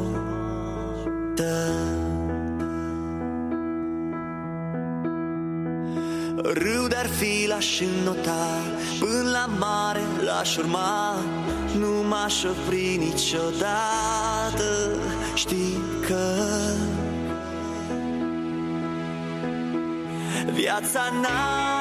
Râu 6.42 6.86
de-ar 6.88 7.06
fi 7.06 7.46
l-aș 7.46 7.80
înnota. 7.80 8.46
Până 8.98 9.30
la 9.30 9.46
mare 9.58 10.00
l-aș 10.24 10.56
urma. 10.56 11.14
Nu 11.78 12.02
m-aș 12.08 12.44
opri 12.44 12.96
niciodată. 12.96 14.90
Știi 15.34 15.82
că 16.06 16.34
Viața 20.52 21.00
n-a 21.22 21.77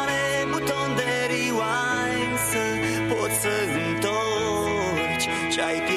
Jake. 5.58 5.97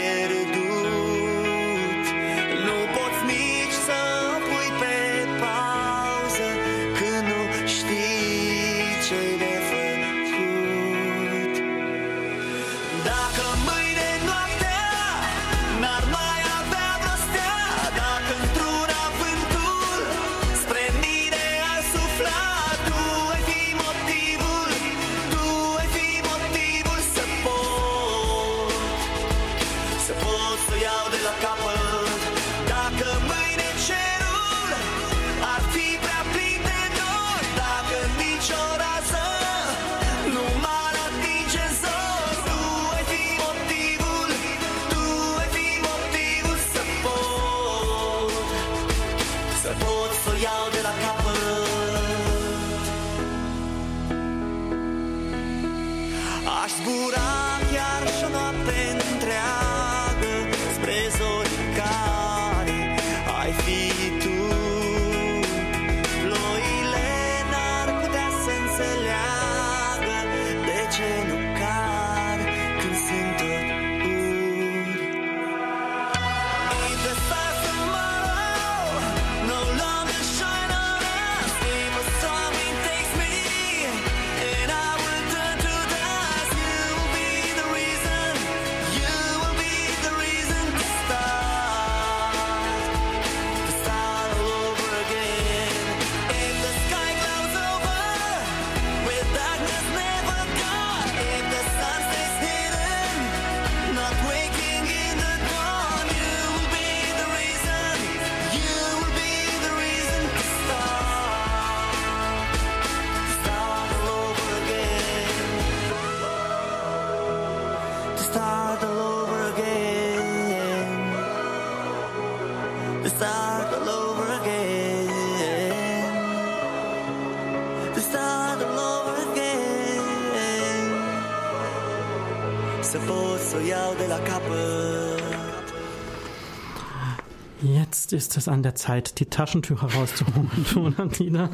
Jetzt 138.11 138.27
ist 138.27 138.37
es 138.37 138.49
an 138.49 138.65
der 138.65 138.75
Zeit, 138.75 139.21
die 139.21 139.27
Taschentücher 139.27 139.87
rauszuholen, 139.87 140.51
Jonathan. 140.75 141.49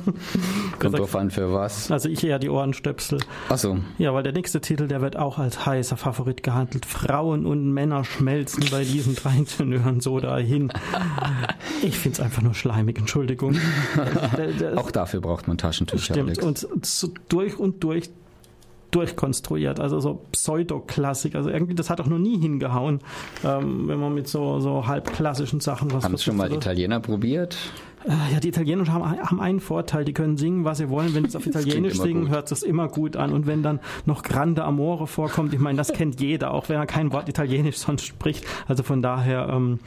Kommt 0.78 0.99
drauf 0.99 1.15
an, 1.15 1.31
für 1.31 1.53
was? 1.53 1.91
Also 1.91 2.09
ich 2.09 2.24
eher 2.24 2.39
die 2.39 2.49
Ohrenstöpsel. 2.49 3.20
Ach 3.51 3.59
so. 3.59 3.77
Ja, 3.99 4.15
weil 4.15 4.23
der 4.23 4.33
nächste 4.33 4.62
Titel, 4.62 4.89
der 4.89 5.03
wird 5.03 5.16
auch 5.16 5.39
als 5.39 5.66
heißer 5.66 5.99
Favorit 5.99 6.43
gehandelt. 6.43 6.87
Frauen 6.87 7.45
und 7.45 7.74
Männer 7.74 8.05
schmelzen 8.05 8.65
bei 8.70 8.85
diesen 8.85 9.15
drei 9.15 9.45
Tenören 9.45 10.01
so 10.01 10.19
dahin. 10.19 10.73
Ich 11.83 11.99
finde 11.99 12.15
es 12.15 12.20
einfach 12.20 12.41
nur 12.41 12.55
schleimig, 12.55 12.99
Entschuldigung. 12.99 13.57
auch 14.77 14.91
dafür 14.91 15.20
braucht 15.20 15.49
man 15.49 15.59
Taschentücher. 15.59 16.15
Stimmt, 16.15 16.41
Alex. 16.41 16.66
und 16.66 17.12
durch 17.28 17.59
und 17.59 17.85
durch 17.85 18.09
durchkonstruiert, 18.97 19.78
also 19.78 20.01
so 20.01 20.23
Pseudoklassik. 20.32 21.35
Also 21.35 21.51
irgendwie, 21.51 21.74
das 21.74 21.90
hat 21.90 22.01
auch 22.01 22.06
noch 22.06 22.18
nie 22.18 22.39
hingehauen, 22.39 23.01
ähm, 23.44 23.89
wenn 23.89 24.01
man 24.01 24.14
mit 24.14 24.27
so, 24.27 24.59
so 24.60 24.86
halbklassischen 24.86 25.60
Sachen 25.60 25.93
was 25.93 26.05
Haben 26.05 26.14
es 26.14 26.24
schon 26.24 26.36
mal 26.36 26.44
versucht. 26.47 26.64
Italiener 26.64 27.01
probiert? 27.01 27.56
Äh, 28.05 28.32
Ja, 28.32 28.40
die 28.40 28.48
Italiener 28.48 28.86
haben, 28.90 29.05
haben 29.05 29.40
einen 29.40 29.60
Vorteil, 29.60 30.05
die 30.06 30.14
können 30.14 30.39
singen, 30.39 30.64
was 30.64 30.78
sie 30.78 30.89
wollen. 30.89 31.14
Wenn 31.14 31.24
sie 31.24 31.28
es 31.28 31.36
auf 31.36 31.47
Italienisch 31.52 31.98
singen, 32.01 32.31
hört 32.31 32.51
es 32.51 32.62
immer 32.62 32.89
gut 32.89 33.16
an. 33.16 33.32
Und 33.32 33.47
wenn 33.47 33.62
dann 33.62 33.81
noch 34.06 34.23
Grande 34.23 34.64
Amore 34.64 35.06
vorkommt, 35.06 35.52
ich 35.52 35.60
meine, 35.60 35.77
das 35.77 35.93
kennt 35.93 36.20
jeder, 36.20 36.52
auch 36.55 36.68
wenn 36.70 36.77
er 36.77 36.86
kein 36.86 37.12
Wort 37.12 37.28
Italienisch 37.28 37.77
sonst 37.77 38.06
spricht. 38.06 38.47
Also 38.66 38.82
von 38.82 39.02
daher 39.02 39.48
ähm, 39.51 39.78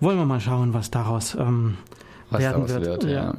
wollen 0.00 0.16
wir 0.16 0.24
mal 0.24 0.40
schauen, 0.40 0.72
was 0.72 0.90
daraus 0.90 1.34
ähm, 1.34 1.76
Was 2.30 2.40
werden 2.40 2.66
daraus 2.66 2.70
wird. 2.70 3.02
wird, 3.02 3.04
ja. 3.04 3.34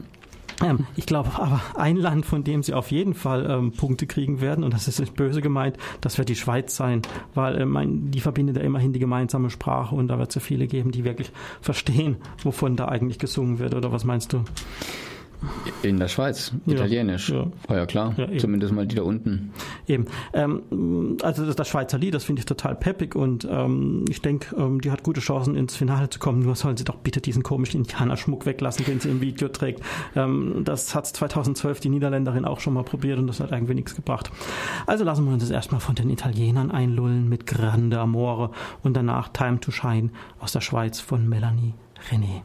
Ähm, 0.64 0.86
ich 0.96 1.06
glaube 1.06 1.30
aber 1.36 1.62
ein 1.76 1.98
Land, 1.98 2.26
von 2.26 2.44
dem 2.44 2.64
sie 2.64 2.74
auf 2.74 2.92
jeden 2.92 3.14
Fall 3.14 3.50
ähm, 3.50 3.72
Punkte 3.72 4.08
kriegen 4.08 4.42
werden, 4.42 4.64
und 4.64 4.74
das 4.74 4.88
ist 4.88 5.00
nicht 5.00 5.16
böse 5.16 5.42
gemeint, 5.42 5.78
das 6.02 6.18
wird 6.18 6.30
die 6.30 6.36
Schweiz 6.36 6.76
sein, 6.76 7.02
weil 7.34 7.60
ähm, 7.60 8.12
die 8.12 8.20
verbindet 8.20 8.58
ja 8.58 8.64
immerhin 8.64 8.94
die 8.94 9.00
gemeinsame 9.00 9.50
Sprache 9.50 9.96
und 9.96 10.08
da 10.08 10.20
wird 10.20 10.30
es 10.30 10.36
ja 10.36 10.42
viele 10.42 10.68
geben, 10.68 10.92
die 10.92 11.04
wirklich 11.04 11.32
verstehen, 11.62 12.18
wovon 12.44 12.76
da 12.76 12.88
eigentlich 12.88 13.20
gesungen 13.20 13.60
wird, 13.60 13.74
oder 13.74 13.92
was 13.92 14.04
meinst 14.04 14.34
du? 14.34 14.44
In 15.82 15.98
der 15.98 16.08
Schweiz, 16.08 16.54
italienisch. 16.68 17.30
Ja. 17.30 17.48
Ja, 17.70 17.78
ja 17.78 17.86
klar, 17.86 18.14
Ja, 18.18 18.38
zumindest 18.38 18.74
mal 18.74 18.86
die 18.86 18.96
da 18.96 19.04
unten. 19.04 19.52
Eben. 19.88 20.06
Ähm, 20.34 21.18
also 21.22 21.46
das, 21.46 21.56
das 21.56 21.68
Schweizer 21.68 21.98
Lied, 21.98 22.14
das 22.14 22.24
finde 22.24 22.42
ich 22.42 22.46
total 22.46 22.76
peppig 22.76 23.16
und 23.16 23.48
ähm, 23.50 24.06
ich 24.10 24.22
denke, 24.22 24.56
ähm, 24.56 24.82
die 24.82 24.92
hat 24.92 25.04
gute 25.04 25.20
Chancen 25.20 25.56
ins 25.56 25.76
Finale 25.76 26.10
zu 26.10 26.20
kommen. 26.20 26.42
Nur 26.42 26.56
sollen 26.56 26.78
sie 26.78 26.84
doch 26.84 26.98
bitte 26.98 27.22
diesen 27.22 27.42
komischen 27.42 27.82
Indianerschmuck 27.82 28.46
weglassen, 28.46 28.86
den 28.86 29.00
sie 29.00 29.10
im 29.10 29.22
Video 29.22 29.48
trägt. 29.48 29.82
Ähm, 30.16 30.62
das 30.64 30.94
hat 30.94 31.08
2012 31.08 31.80
die 31.80 31.90
Niederländerin 31.90 32.46
auch 32.46 32.60
schon 32.60 32.74
mal 32.74 32.84
probiert 32.84 33.18
und 33.18 33.28
das 33.28 33.40
hat 33.40 33.52
irgendwie 33.52 33.76
nichts 33.76 33.96
gebracht. 33.96 34.32
Also 34.86 35.04
lassen 35.04 35.26
wir 35.26 35.34
uns 35.34 35.44
das 35.44 35.52
erstmal 35.52 35.82
von 35.82 35.96
den 35.96 36.10
Italienern 36.10 36.72
einlullen 36.72 37.28
mit 37.28 37.48
Grande 37.48 38.00
Amore 38.00 38.52
und 38.84 38.96
danach 38.96 39.30
Time 39.30 39.60
to 39.60 39.72
Shine 39.72 40.10
aus 40.40 40.52
der 40.52 40.62
Schweiz 40.62 41.00
von 41.00 41.28
Melanie 41.28 41.74
René. 42.12 42.42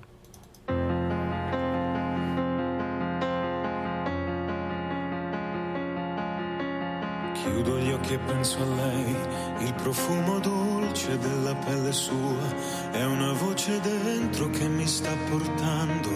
Chiudo 7.47 7.79
gli 7.79 7.93
occhi 7.93 8.15
e 8.15 8.19
penso 8.19 8.59
a 8.61 8.65
lei, 8.65 9.17
il 9.61 9.73
profumo 9.75 10.41
dolce 10.41 11.17
della 11.17 11.55
pelle 11.55 11.93
sua, 11.93 12.43
è 12.91 13.05
una 13.05 13.33
voce 13.35 13.81
dentro 13.81 14.51
che 14.51 14.67
mi 14.67 14.85
sta 14.87 15.13
portando 15.31 16.11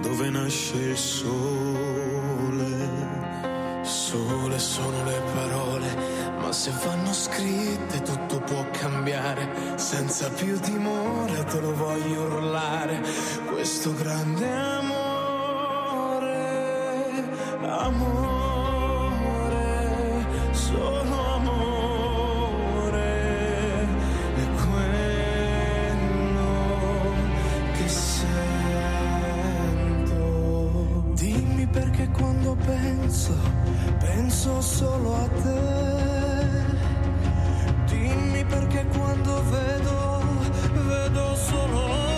dove 0.00 0.30
nasce 0.30 0.76
il 0.76 0.96
sole. 0.96 2.36
Sole 3.82 4.58
sono 4.58 5.02
le 5.04 5.20
parole, 5.34 5.96
ma 6.38 6.52
se 6.52 6.70
vanno 6.84 7.12
scritte 7.12 8.00
tutto 8.02 8.38
può 8.40 8.64
cambiare. 8.70 9.74
Senza 9.74 10.30
più 10.30 10.60
timore 10.60 11.44
te 11.44 11.60
lo 11.60 11.74
voglio 11.74 12.22
urlare. 12.22 13.02
Questo 13.50 13.92
grande 13.94 14.48
amore, 14.48 15.48
amore, 17.62 18.57
solo 20.58 21.34
amore. 21.34 23.10
È 24.34 24.46
quello 24.64 26.52
che 27.74 27.88
sento. 27.88 28.24
Dimmi 31.14 31.66
perché 31.66 32.08
quando 32.10 32.56
penso, 32.66 33.34
penso 33.98 34.60
solo 34.60 35.14
a 35.14 35.28
te. 35.42 36.66
Dimmi 37.86 38.44
perché 38.44 38.84
quando 38.86 39.42
vedo, 39.50 40.22
vedo 40.86 41.34
solo 41.36 41.86
te. 41.86 42.17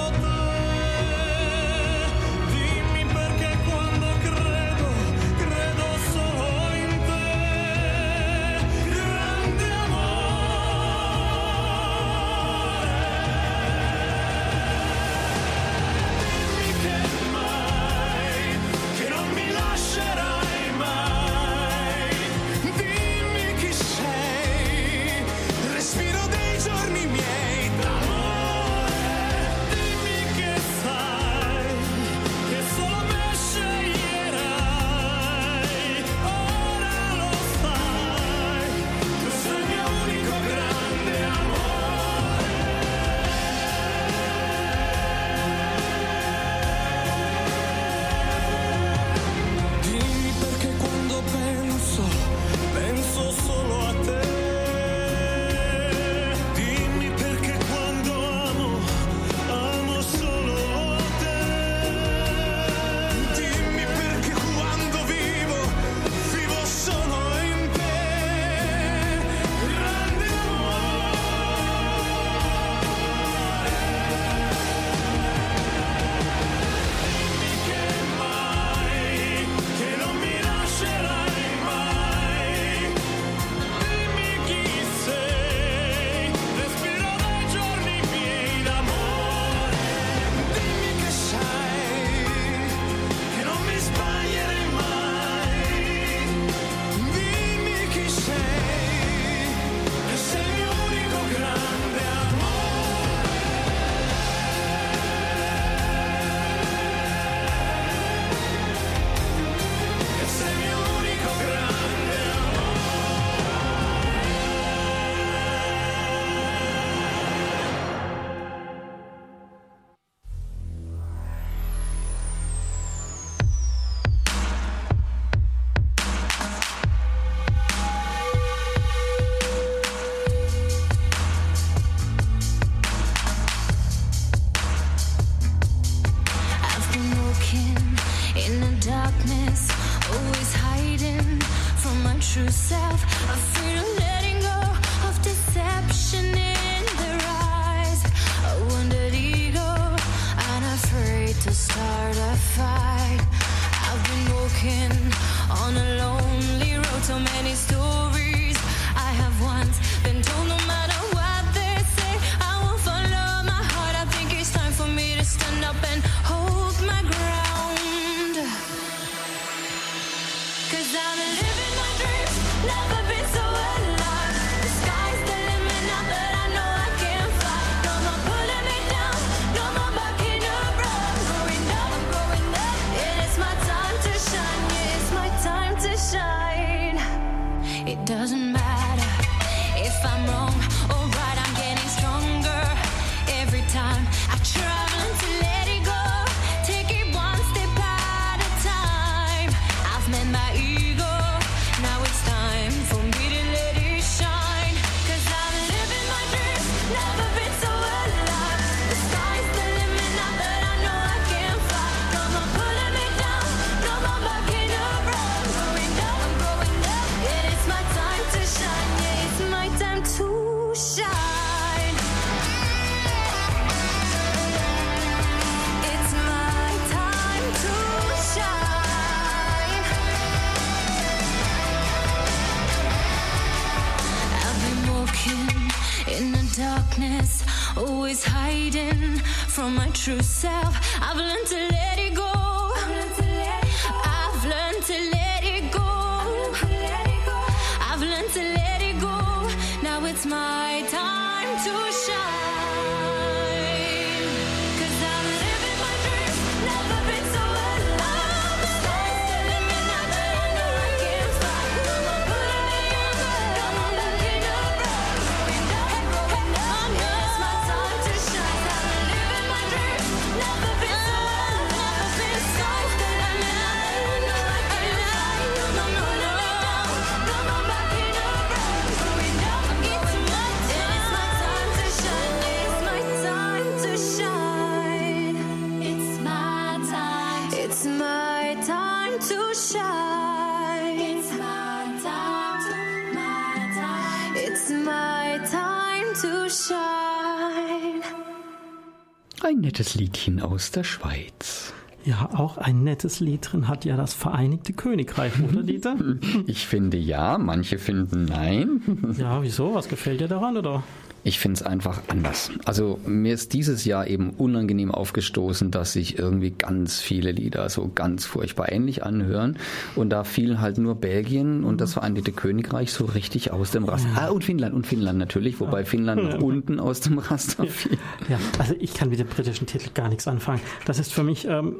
Nettes 299.90 300.00
Liedchen 300.00 300.40
aus 300.40 300.70
der 300.70 300.84
Schweiz. 300.84 301.72
Ja, 302.04 302.30
auch 302.32 302.58
ein 302.58 302.84
nettes 302.84 303.18
Lied 303.18 303.50
drin 303.50 303.66
hat 303.66 303.84
ja 303.84 303.96
das 303.96 304.14
Vereinigte 304.14 304.72
Königreich, 304.72 305.32
oder 305.42 305.64
Dieter? 305.64 305.96
Ich 306.46 306.68
finde 306.68 306.96
ja, 306.96 307.38
manche 307.38 307.78
finden 307.78 308.26
nein. 308.26 308.82
Ja, 309.18 309.42
wieso? 309.42 309.74
Was 309.74 309.88
gefällt 309.88 310.20
dir 310.20 310.28
daran, 310.28 310.56
oder? 310.56 310.84
Ich 311.22 311.38
finde 311.38 311.56
es 311.56 311.62
einfach 311.62 312.00
anders. 312.08 312.50
Also 312.64 312.98
mir 313.04 313.34
ist 313.34 313.52
dieses 313.52 313.84
Jahr 313.84 314.06
eben 314.06 314.30
unangenehm 314.30 314.90
aufgestoßen, 314.90 315.70
dass 315.70 315.92
sich 315.92 316.18
irgendwie 316.18 316.50
ganz 316.50 316.98
viele 317.00 317.30
Lieder 317.32 317.68
so 317.68 317.90
ganz 317.94 318.24
furchtbar 318.24 318.72
ähnlich 318.72 319.04
anhören. 319.04 319.58
Und 319.96 320.10
da 320.10 320.24
fielen 320.24 320.60
halt 320.62 320.78
nur 320.78 320.94
Belgien 320.94 321.62
und 321.64 321.80
das 321.82 321.92
Vereinigte 321.92 322.32
Königreich 322.32 322.92
so 322.92 323.04
richtig 323.04 323.52
aus 323.52 323.70
dem 323.70 323.84
Raster. 323.84 324.08
Ah, 324.16 324.28
und 324.28 324.44
Finnland 324.44 324.74
und 324.74 324.86
Finnland 324.86 325.18
natürlich, 325.18 325.60
wobei 325.60 325.84
Finnland 325.84 326.22
Ja. 326.22 326.38
unten 326.38 326.80
aus 326.80 327.00
dem 327.00 327.18
Raster 327.18 327.66
fiel. 327.66 327.98
Ja, 328.30 328.38
also 328.58 328.74
ich 328.78 328.94
kann 328.94 329.10
mit 329.10 329.18
dem 329.18 329.26
britischen 329.28 329.66
Titel 329.66 329.90
gar 329.92 330.08
nichts 330.08 330.26
anfangen. 330.26 330.60
Das 330.86 330.98
ist 330.98 331.12
für 331.12 331.22
mich 331.22 331.46
ähm, 331.46 331.76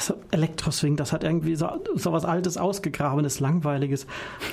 so 0.00 0.14
Elektroswing, 0.30 0.96
das 0.96 1.12
hat 1.12 1.24
irgendwie 1.24 1.54
so, 1.56 1.68
so 1.94 2.12
was 2.12 2.24
Altes, 2.24 2.56
Ausgegrabenes, 2.56 3.40
Langweiliges. 3.40 4.06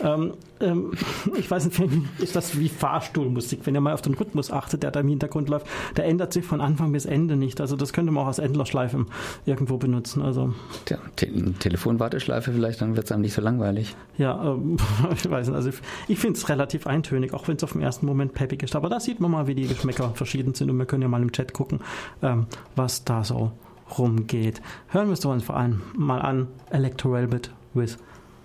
Ähm, 0.04 0.34
ähm, 0.60 0.94
ich 1.38 1.50
weiß 1.50 1.66
nicht, 1.66 1.82
ist 2.20 2.36
das 2.36 2.58
wie 2.58 2.70
Fahrstuhlmusik, 2.70 3.62
wenn 3.66 3.76
ihr 3.76 3.82
mal 3.82 3.94
auf 3.94 4.02
den 4.02 4.14
Rhythmus 4.14 4.52
achtet, 4.52 4.84
der 4.84 4.92
da 4.92 5.00
im 5.00 5.08
Hintergrund 5.08 5.50
läuft. 5.50 5.68
Der 5.98 6.06
ändert 6.06 6.34
sich 6.34 6.46
von 6.46 6.62
Anfang 6.62 6.92
bis 6.92 7.06
Ende 7.06 7.36
nicht. 7.36 7.62
Also 7.62 7.76
das 7.76 7.94
könnte 7.94 8.12
man 8.12 8.24
auch 8.24 8.28
als 8.28 8.40
Endlosschleife 8.40 9.06
irgendwo 9.46 9.78
benutzen. 9.78 10.22
Also 10.22 10.54
Tja, 10.86 10.98
Te 11.16 11.28
Telefonwarteschleife 11.60 12.52
vielleicht, 12.52 12.82
dann 12.82 12.96
wird 12.96 13.06
es 13.06 13.12
einem 13.12 13.22
nicht 13.22 13.34
so 13.34 13.42
langweilig. 13.42 13.96
ja, 14.18 14.54
ähm, 14.54 14.78
ich 15.14 15.30
weiß 15.30 15.48
nicht. 15.48 15.56
Also 15.56 15.70
ich, 15.70 15.76
ich 16.08 16.20
finde 16.20 16.38
es 16.38 16.50
relativ 16.50 16.88
eintönig, 16.88 17.34
auch 17.34 17.48
wenn 17.48 17.56
es 17.56 17.64
auf 17.64 17.74
den 17.74 17.82
ersten 17.82 18.06
Moment 18.06 18.34
peppig 18.34 18.64
ist. 18.64 18.76
Aber 18.76 18.90
da 18.90 19.00
sieht 19.00 19.20
man 19.20 19.32
mal, 19.32 19.48
wie 19.48 19.56
die 19.56 19.68
Geschmäcker 19.68 20.12
verschieden 20.14 20.54
sind 20.54 20.70
und 20.70 20.78
wir 20.78 20.86
können 20.86 21.04
ja 21.04 21.08
mal 21.08 21.22
im 21.22 21.32
Chat 21.32 21.54
gucken, 21.54 21.80
ähm, 22.22 22.48
was 22.76 23.04
da 23.04 23.24
so 23.24 23.52
rumgeht. 23.98 24.62
Hören 24.88 25.08
wir 25.08 25.14
es 25.14 25.26
uns 25.26 25.44
vor 25.44 25.58
allem 25.58 25.82
mal 25.96 26.22
an. 26.22 26.48
Electro 26.70 27.14
Velvet 27.14 27.52
with 27.74 27.98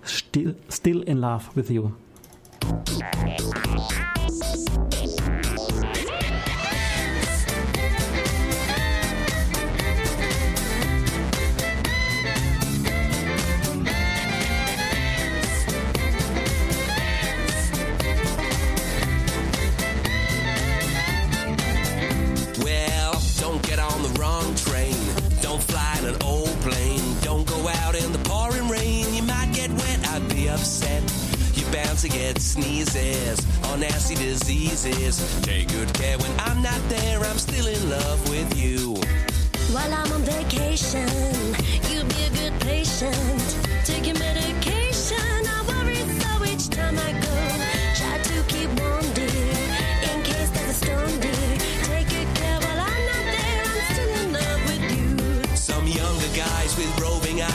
Still, 0.03 0.57
Still 0.71 1.03
in 1.03 1.19
Love 1.19 1.45
with 1.55 1.71
You. 1.71 1.93
Get 32.15 32.41
sneezes 32.41 33.39
or 33.69 33.77
nasty 33.77 34.15
diseases. 34.15 35.15
Take 35.43 35.69
good 35.69 35.93
care 35.95 36.17
when 36.19 36.33
I'm 36.39 36.63
not 36.63 36.81
there. 36.89 37.21
I'm 37.21 37.39
still 37.39 37.67
in 37.67 37.91
love 37.91 38.29
with 38.29 38.51
you. 38.57 38.95
While 39.75 39.93
I'm 39.93 40.13
on 40.13 40.23
vacation, 40.23 41.09
you 41.91 42.05
be 42.05 42.21
a 42.25 42.31
good 42.41 42.55
patient. 42.61 43.47
Take 43.85 44.07
your 44.07 44.19
medication. 44.19 44.54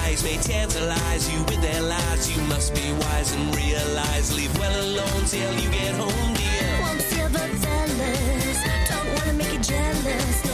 Eyes 0.09 0.23
may 0.23 0.37
tantalize 0.37 1.31
you 1.31 1.39
with 1.43 1.61
their 1.61 1.81
lies. 1.81 2.35
You 2.35 2.41
must 2.43 2.73
be 2.73 2.91
wise 2.93 3.33
and 3.35 3.55
realize. 3.55 4.35
Leave 4.35 4.55
well 4.57 4.75
alone 4.81 5.23
till 5.25 5.53
you 5.53 5.69
get 5.69 5.93
home, 5.93 6.33
dear. 6.33 6.81
Want 6.81 7.01
silver 7.01 7.47
fellas, 7.63 8.59
don't 8.89 9.07
wanna 9.15 9.33
make 9.33 9.53
you 9.53 9.59
jealous. 9.59 10.48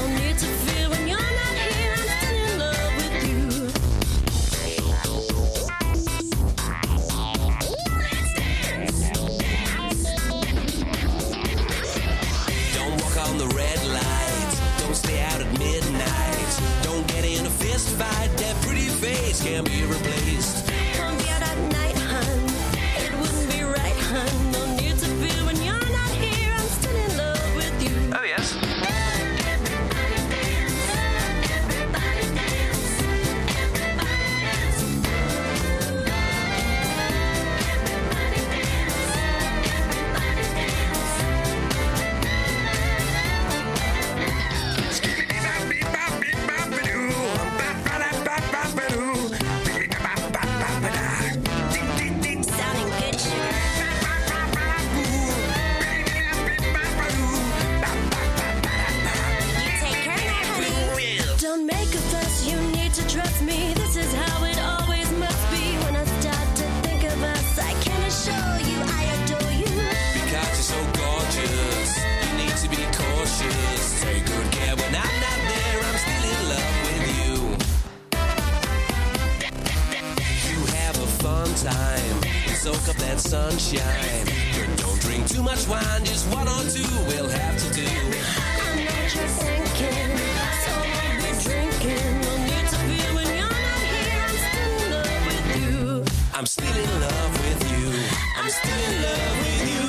I'm 96.38 96.46
still 96.46 96.68
in 96.68 97.00
love 97.00 97.40
with 97.46 97.72
you. 97.72 97.94
I'm 98.36 98.50
still 98.50 98.74
in 98.74 99.02
love 99.02 99.40
with 99.40 99.72
you. 99.72 99.86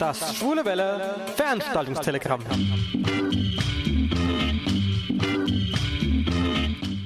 Das 0.00 0.36
Schwule 0.36 0.64
Welle 0.64 1.14
Veranstaltungstelegramm. 1.36 2.40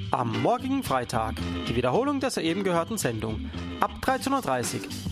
Am 0.09 0.41
morgigen 0.41 0.81
Freitag 0.81 1.35
die 1.67 1.75
Wiederholung 1.75 2.19
der 2.19 2.31
soeben 2.31 2.63
gehörten 2.63 2.97
Sendung 2.97 3.51
ab 3.81 3.91
13.30 4.01 4.31
Uhr 4.31 4.41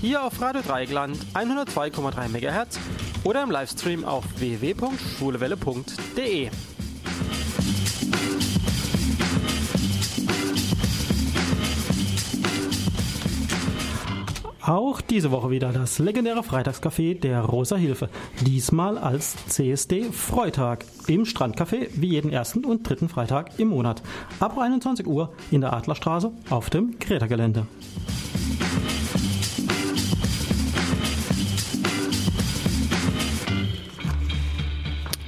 hier 0.02 0.24
auf 0.24 0.41
Radio 0.41 0.64
Dreigland 0.64 1.20
102,3 1.36 2.30
MHz 2.30 2.80
oder 3.24 3.44
im 3.44 3.52
Livestream 3.52 4.06
auf 4.06 4.24
www.schwulewelle.de. 4.40 6.49
Auch 14.68 14.99
diese 14.99 15.31
Woche 15.31 15.49
wieder 15.49 15.72
das 15.72 15.98
legendäre 15.98 16.41
Freitagscafé 16.41 17.18
der 17.18 17.39
Rosa 17.39 17.77
Hilfe. 17.77 18.10
Diesmal 18.45 18.98
als 18.98 19.38
CSD 19.48 20.11
Freitag 20.11 20.84
im 21.07 21.23
Strandcafé 21.23 21.88
wie 21.94 22.07
jeden 22.07 22.34
ersten 22.34 22.65
und 22.65 22.88
dritten 22.88 23.07
Freitag 23.07 23.57
im 23.60 23.69
Monat. 23.69 24.03
Ab 24.41 24.57
21 24.57 25.07
Uhr 25.07 25.34
in 25.52 25.61
der 25.61 25.72
Adlerstraße 25.72 26.34
auf 26.49 26.69
dem 26.69 26.99
Kreta-Gelände. 26.99 27.65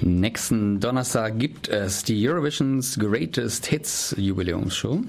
Nächsten 0.02 0.82
Donnerstag 0.82 1.40
gibt 1.40 1.70
es 1.70 2.04
die 2.04 2.28
Eurovision's 2.28 3.00
Greatest 3.00 3.68
Hits 3.68 4.14
Jubiläumsshow. 4.18 5.00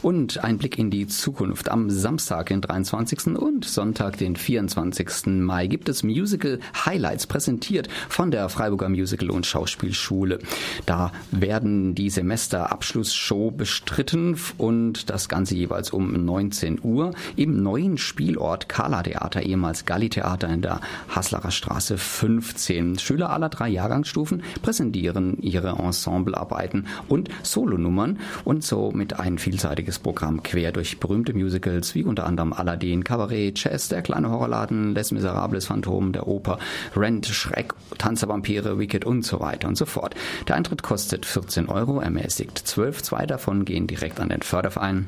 Und 0.01 0.43
ein 0.43 0.57
Blick 0.57 0.79
in 0.79 0.89
die 0.89 1.05
Zukunft. 1.05 1.69
Am 1.69 1.91
Samstag, 1.91 2.47
den 2.47 2.61
23. 2.61 3.37
und 3.37 3.65
Sonntag, 3.65 4.17
den 4.17 4.35
24. 4.35 5.27
Mai, 5.27 5.67
gibt 5.67 5.87
es 5.87 6.01
Musical 6.01 6.59
Highlights 6.83 7.27
präsentiert 7.27 7.87
von 8.09 8.31
der 8.31 8.49
Freiburger 8.49 8.89
Musical- 8.89 9.29
und 9.29 9.45
Schauspielschule. 9.45 10.39
Da 10.87 11.11
werden 11.29 11.93
die 11.93 12.09
Semesterabschlussshow 12.09 13.51
bestritten 13.51 14.35
und 14.57 15.11
das 15.11 15.29
Ganze 15.29 15.53
jeweils 15.53 15.91
um 15.91 16.25
19 16.25 16.79
Uhr 16.81 17.13
im 17.35 17.61
neuen 17.61 17.99
Spielort 17.99 18.67
Kala 18.67 19.03
Theater, 19.03 19.43
ehemals 19.43 19.85
Galli 19.85 20.09
Theater 20.09 20.49
in 20.49 20.63
der 20.63 20.81
Haslacher 21.09 21.50
Straße 21.51 21.97
15. 21.97 22.99
Schüler 22.99 23.29
aller 23.29 23.49
drei 23.49 23.69
Jahrgangsstufen 23.69 24.43
präsentieren 24.61 25.37
ihre 25.41 25.79
Ensemblearbeiten 25.79 26.87
und 27.07 27.29
Solonummern 27.43 28.19
und 28.43 28.63
somit 28.63 29.19
ein 29.19 29.37
vielseitiges 29.37 29.99
Programm 29.99 30.43
quer 30.43 30.71
durch 30.71 30.99
berühmte 30.99 31.33
Musicals 31.33 31.95
wie 31.95 32.03
unter 32.03 32.25
anderem 32.25 32.53
Aladdin, 32.53 33.03
Cabaret, 33.03 33.55
Chess, 33.55 33.89
Der 33.89 34.01
kleine 34.01 34.29
Horrorladen, 34.29 34.93
Les 34.93 35.11
Miserables, 35.11 35.65
Phantom, 35.65 36.11
der 36.11 36.27
Oper, 36.27 36.59
Rent, 36.95 37.27
Schreck, 37.27 37.73
Tanz 37.97 38.21
der 38.21 38.29
Vampire, 38.29 38.79
Wicked 38.79 39.05
und 39.05 39.25
so 39.25 39.39
weiter 39.39 39.67
und 39.67 39.77
so 39.77 39.85
fort. 39.85 40.15
Der 40.47 40.55
Eintritt 40.55 40.83
kostet 40.83 41.25
14 41.25 41.69
Euro, 41.69 41.99
ermäßigt 41.99 42.57
12. 42.57 43.03
Zwei 43.03 43.25
davon 43.25 43.65
gehen 43.65 43.87
direkt 43.87 44.19
an 44.19 44.29
den 44.29 44.41
Förderverein. 44.41 45.07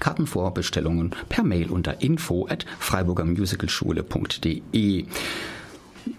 Kartenvorbestellungen 0.00 1.10
per 1.28 1.44
Mail 1.44 1.70
unter 1.70 2.02
info 2.02 2.48
at 2.48 2.64
freiburgermusicalschule.de. 2.78 5.04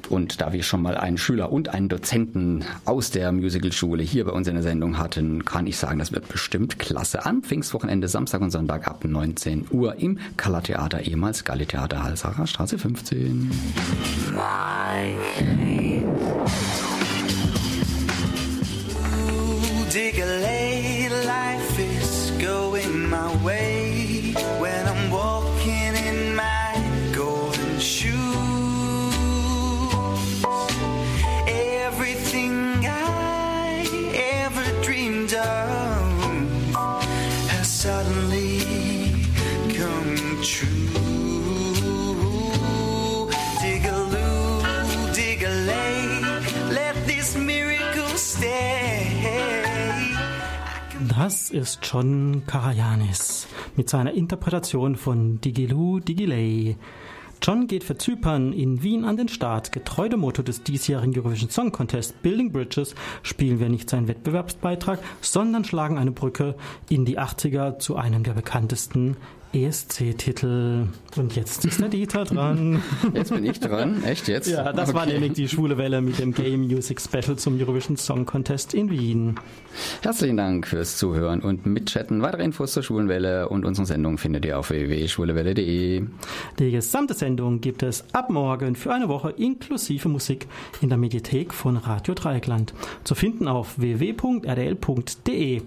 Und 0.09 0.41
da 0.41 0.53
wir 0.53 0.63
schon 0.63 0.81
mal 0.81 0.97
einen 0.97 1.17
Schüler 1.17 1.51
und 1.51 1.69
einen 1.69 1.89
Dozenten 1.89 2.63
aus 2.85 3.11
der 3.11 3.31
Musicalschule 3.31 4.03
hier 4.03 4.25
bei 4.25 4.31
uns 4.31 4.47
in 4.47 4.53
der 4.53 4.63
Sendung 4.63 4.97
hatten, 4.97 5.45
kann 5.45 5.67
ich 5.67 5.77
sagen, 5.77 5.99
das 5.99 6.11
wird 6.11 6.27
bestimmt 6.29 6.79
klasse. 6.79 7.25
Am 7.25 7.41
Pfingstwochenende, 7.43 8.07
Samstag 8.07 8.41
und 8.41 8.51
Sonntag 8.51 8.87
ab 8.87 9.03
19 9.05 9.67
Uhr 9.71 9.95
im 9.95 10.19
Kala 10.37 10.61
Theater, 10.61 11.01
ehemals 11.01 11.43
Galli 11.43 11.65
Theater, 11.65 12.03
Halsacher 12.03 12.47
Straße 12.47 12.77
15. 12.77 13.51
dig 19.93 20.19
a 20.19 20.25
late 20.25 20.72
Das 51.23 51.51
ist 51.51 51.79
John 51.83 52.43
Karajanis 52.47 53.47
mit 53.77 53.89
seiner 53.89 54.11
Interpretation 54.11 54.97
von 54.97 55.39
Digiloo 55.39 56.01
Digiley. 56.01 56.75
John 57.41 57.67
geht 57.67 57.85
für 57.85 57.97
Zypern 57.97 58.51
in 58.51 58.83
Wien 58.83 59.05
an 59.05 59.15
den 59.15 59.29
Start. 59.29 59.71
Getreu 59.71 60.09
dem 60.09 60.19
Motto 60.19 60.43
des 60.43 60.63
diesjährigen 60.63 61.17
Eurovision 61.17 61.49
Song 61.49 61.71
Contest 61.71 62.21
Building 62.23 62.51
Bridges 62.51 62.93
spielen 63.21 63.61
wir 63.61 63.69
nicht 63.69 63.89
seinen 63.89 64.09
Wettbewerbsbeitrag, 64.09 64.99
sondern 65.21 65.63
schlagen 65.63 65.97
eine 65.97 66.11
Brücke 66.11 66.55
in 66.89 67.05
die 67.05 67.17
80er 67.17 67.79
zu 67.79 67.95
einem 67.95 68.23
der 68.23 68.33
bekanntesten 68.33 69.15
ESC-Titel. 69.53 70.87
Und 71.15 71.35
jetzt 71.35 71.63
ist 71.65 71.79
der 71.79 71.89
Dieter 71.89 72.23
dran. 72.25 72.81
Jetzt 73.13 73.31
bin 73.33 73.45
ich 73.45 73.59
dran. 73.59 74.03
Echt 74.03 74.27
jetzt? 74.27 74.47
Ja, 74.49 74.73
das 74.73 74.93
war 74.93 75.03
Okay. 75.03 75.13
nämlich 75.13 75.33
die 75.33 75.47
schwule 75.47 75.77
Welle 75.77 76.01
mit 76.01 76.17
dem 76.19 76.33
Game 76.33 76.61
Music 76.67 76.99
Special 76.99 77.35
zum 77.37 77.59
Eurovision 77.59 77.95
Song 77.97 78.25
Contest 78.25 78.73
in 78.73 78.89
Wien. 78.89 79.35
Herzlichen 80.01 80.37
Dank 80.37 80.67
fürs 80.67 80.97
Zuhören 80.97 81.41
und 81.41 81.65
Mitchatten. 81.65 82.21
Weitere 82.21 82.43
Infos 82.43 82.73
zur 82.73 82.83
Schwulenwelle 82.83 83.49
und 83.49 83.65
unsere 83.65 83.85
Sendung 83.85 84.17
findet 84.17 84.45
ihr 84.45 84.57
auf 84.57 84.69
www.schwulewelle.de. 84.71 86.03
Die 86.59 86.71
gesamte 86.71 87.13
Sendung 87.13 87.61
gibt 87.61 87.83
es 87.83 88.03
ab 88.13 88.29
morgen 88.29 88.75
für 88.75 88.93
eine 88.93 89.07
Woche 89.07 89.31
inklusive 89.31 90.09
Musik 90.09 90.47
in 90.81 90.89
der 90.89 90.97
Mediathek 90.97 91.53
von 91.53 91.77
Radio 91.77 92.13
Dreieckland. 92.13 92.73
Zu 93.03 93.13
finden 93.15 93.47
auf 93.47 93.77
www.rdl.de. 93.79 95.61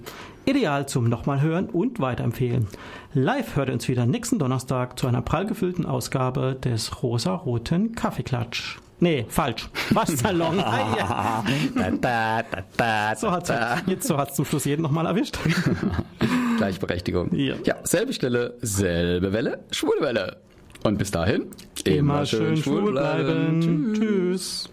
Ideal 0.46 0.86
zum 0.86 1.08
nochmal 1.08 1.40
hören 1.40 1.68
und 1.68 1.98
weiterempfehlen. 1.98 2.68
Live 3.14 3.56
hört 3.56 3.68
ihr 3.68 3.74
uns 3.74 3.88
wieder 3.88 4.06
nächsten 4.06 4.38
Donnerstag 4.38 4.96
zu 4.96 5.08
einer 5.08 5.20
prall 5.20 5.44
gefüllten 5.44 5.84
Ausgabe 5.84 6.54
des 6.54 7.02
rosa-roten 7.02 7.96
Kaffeeklatsch. 7.96 8.78
Nee, 9.00 9.26
falsch. 9.28 9.68
Waschsalon. 9.90 10.58
So 13.16 13.30
hat's, 13.30 13.52
jetzt 13.86 14.06
so 14.06 14.16
hat's 14.16 14.36
zum 14.36 14.44
Schluss 14.44 14.64
jeden 14.64 14.82
nochmal 14.82 15.06
erwischt. 15.06 15.38
Gleichberechtigung. 16.58 17.34
Ja. 17.34 17.56
ja, 17.64 17.76
selbe 17.82 18.12
Stelle, 18.12 18.54
selbe 18.62 19.32
Welle, 19.32 19.64
schwule 19.72 20.00
Welle. 20.00 20.36
Und 20.84 20.98
bis 20.98 21.10
dahin, 21.10 21.46
Immer 21.84 22.24
schön 22.24 22.56
schwul 22.56 22.92
bleiben. 22.92 23.92
Tschüss. 23.94 24.70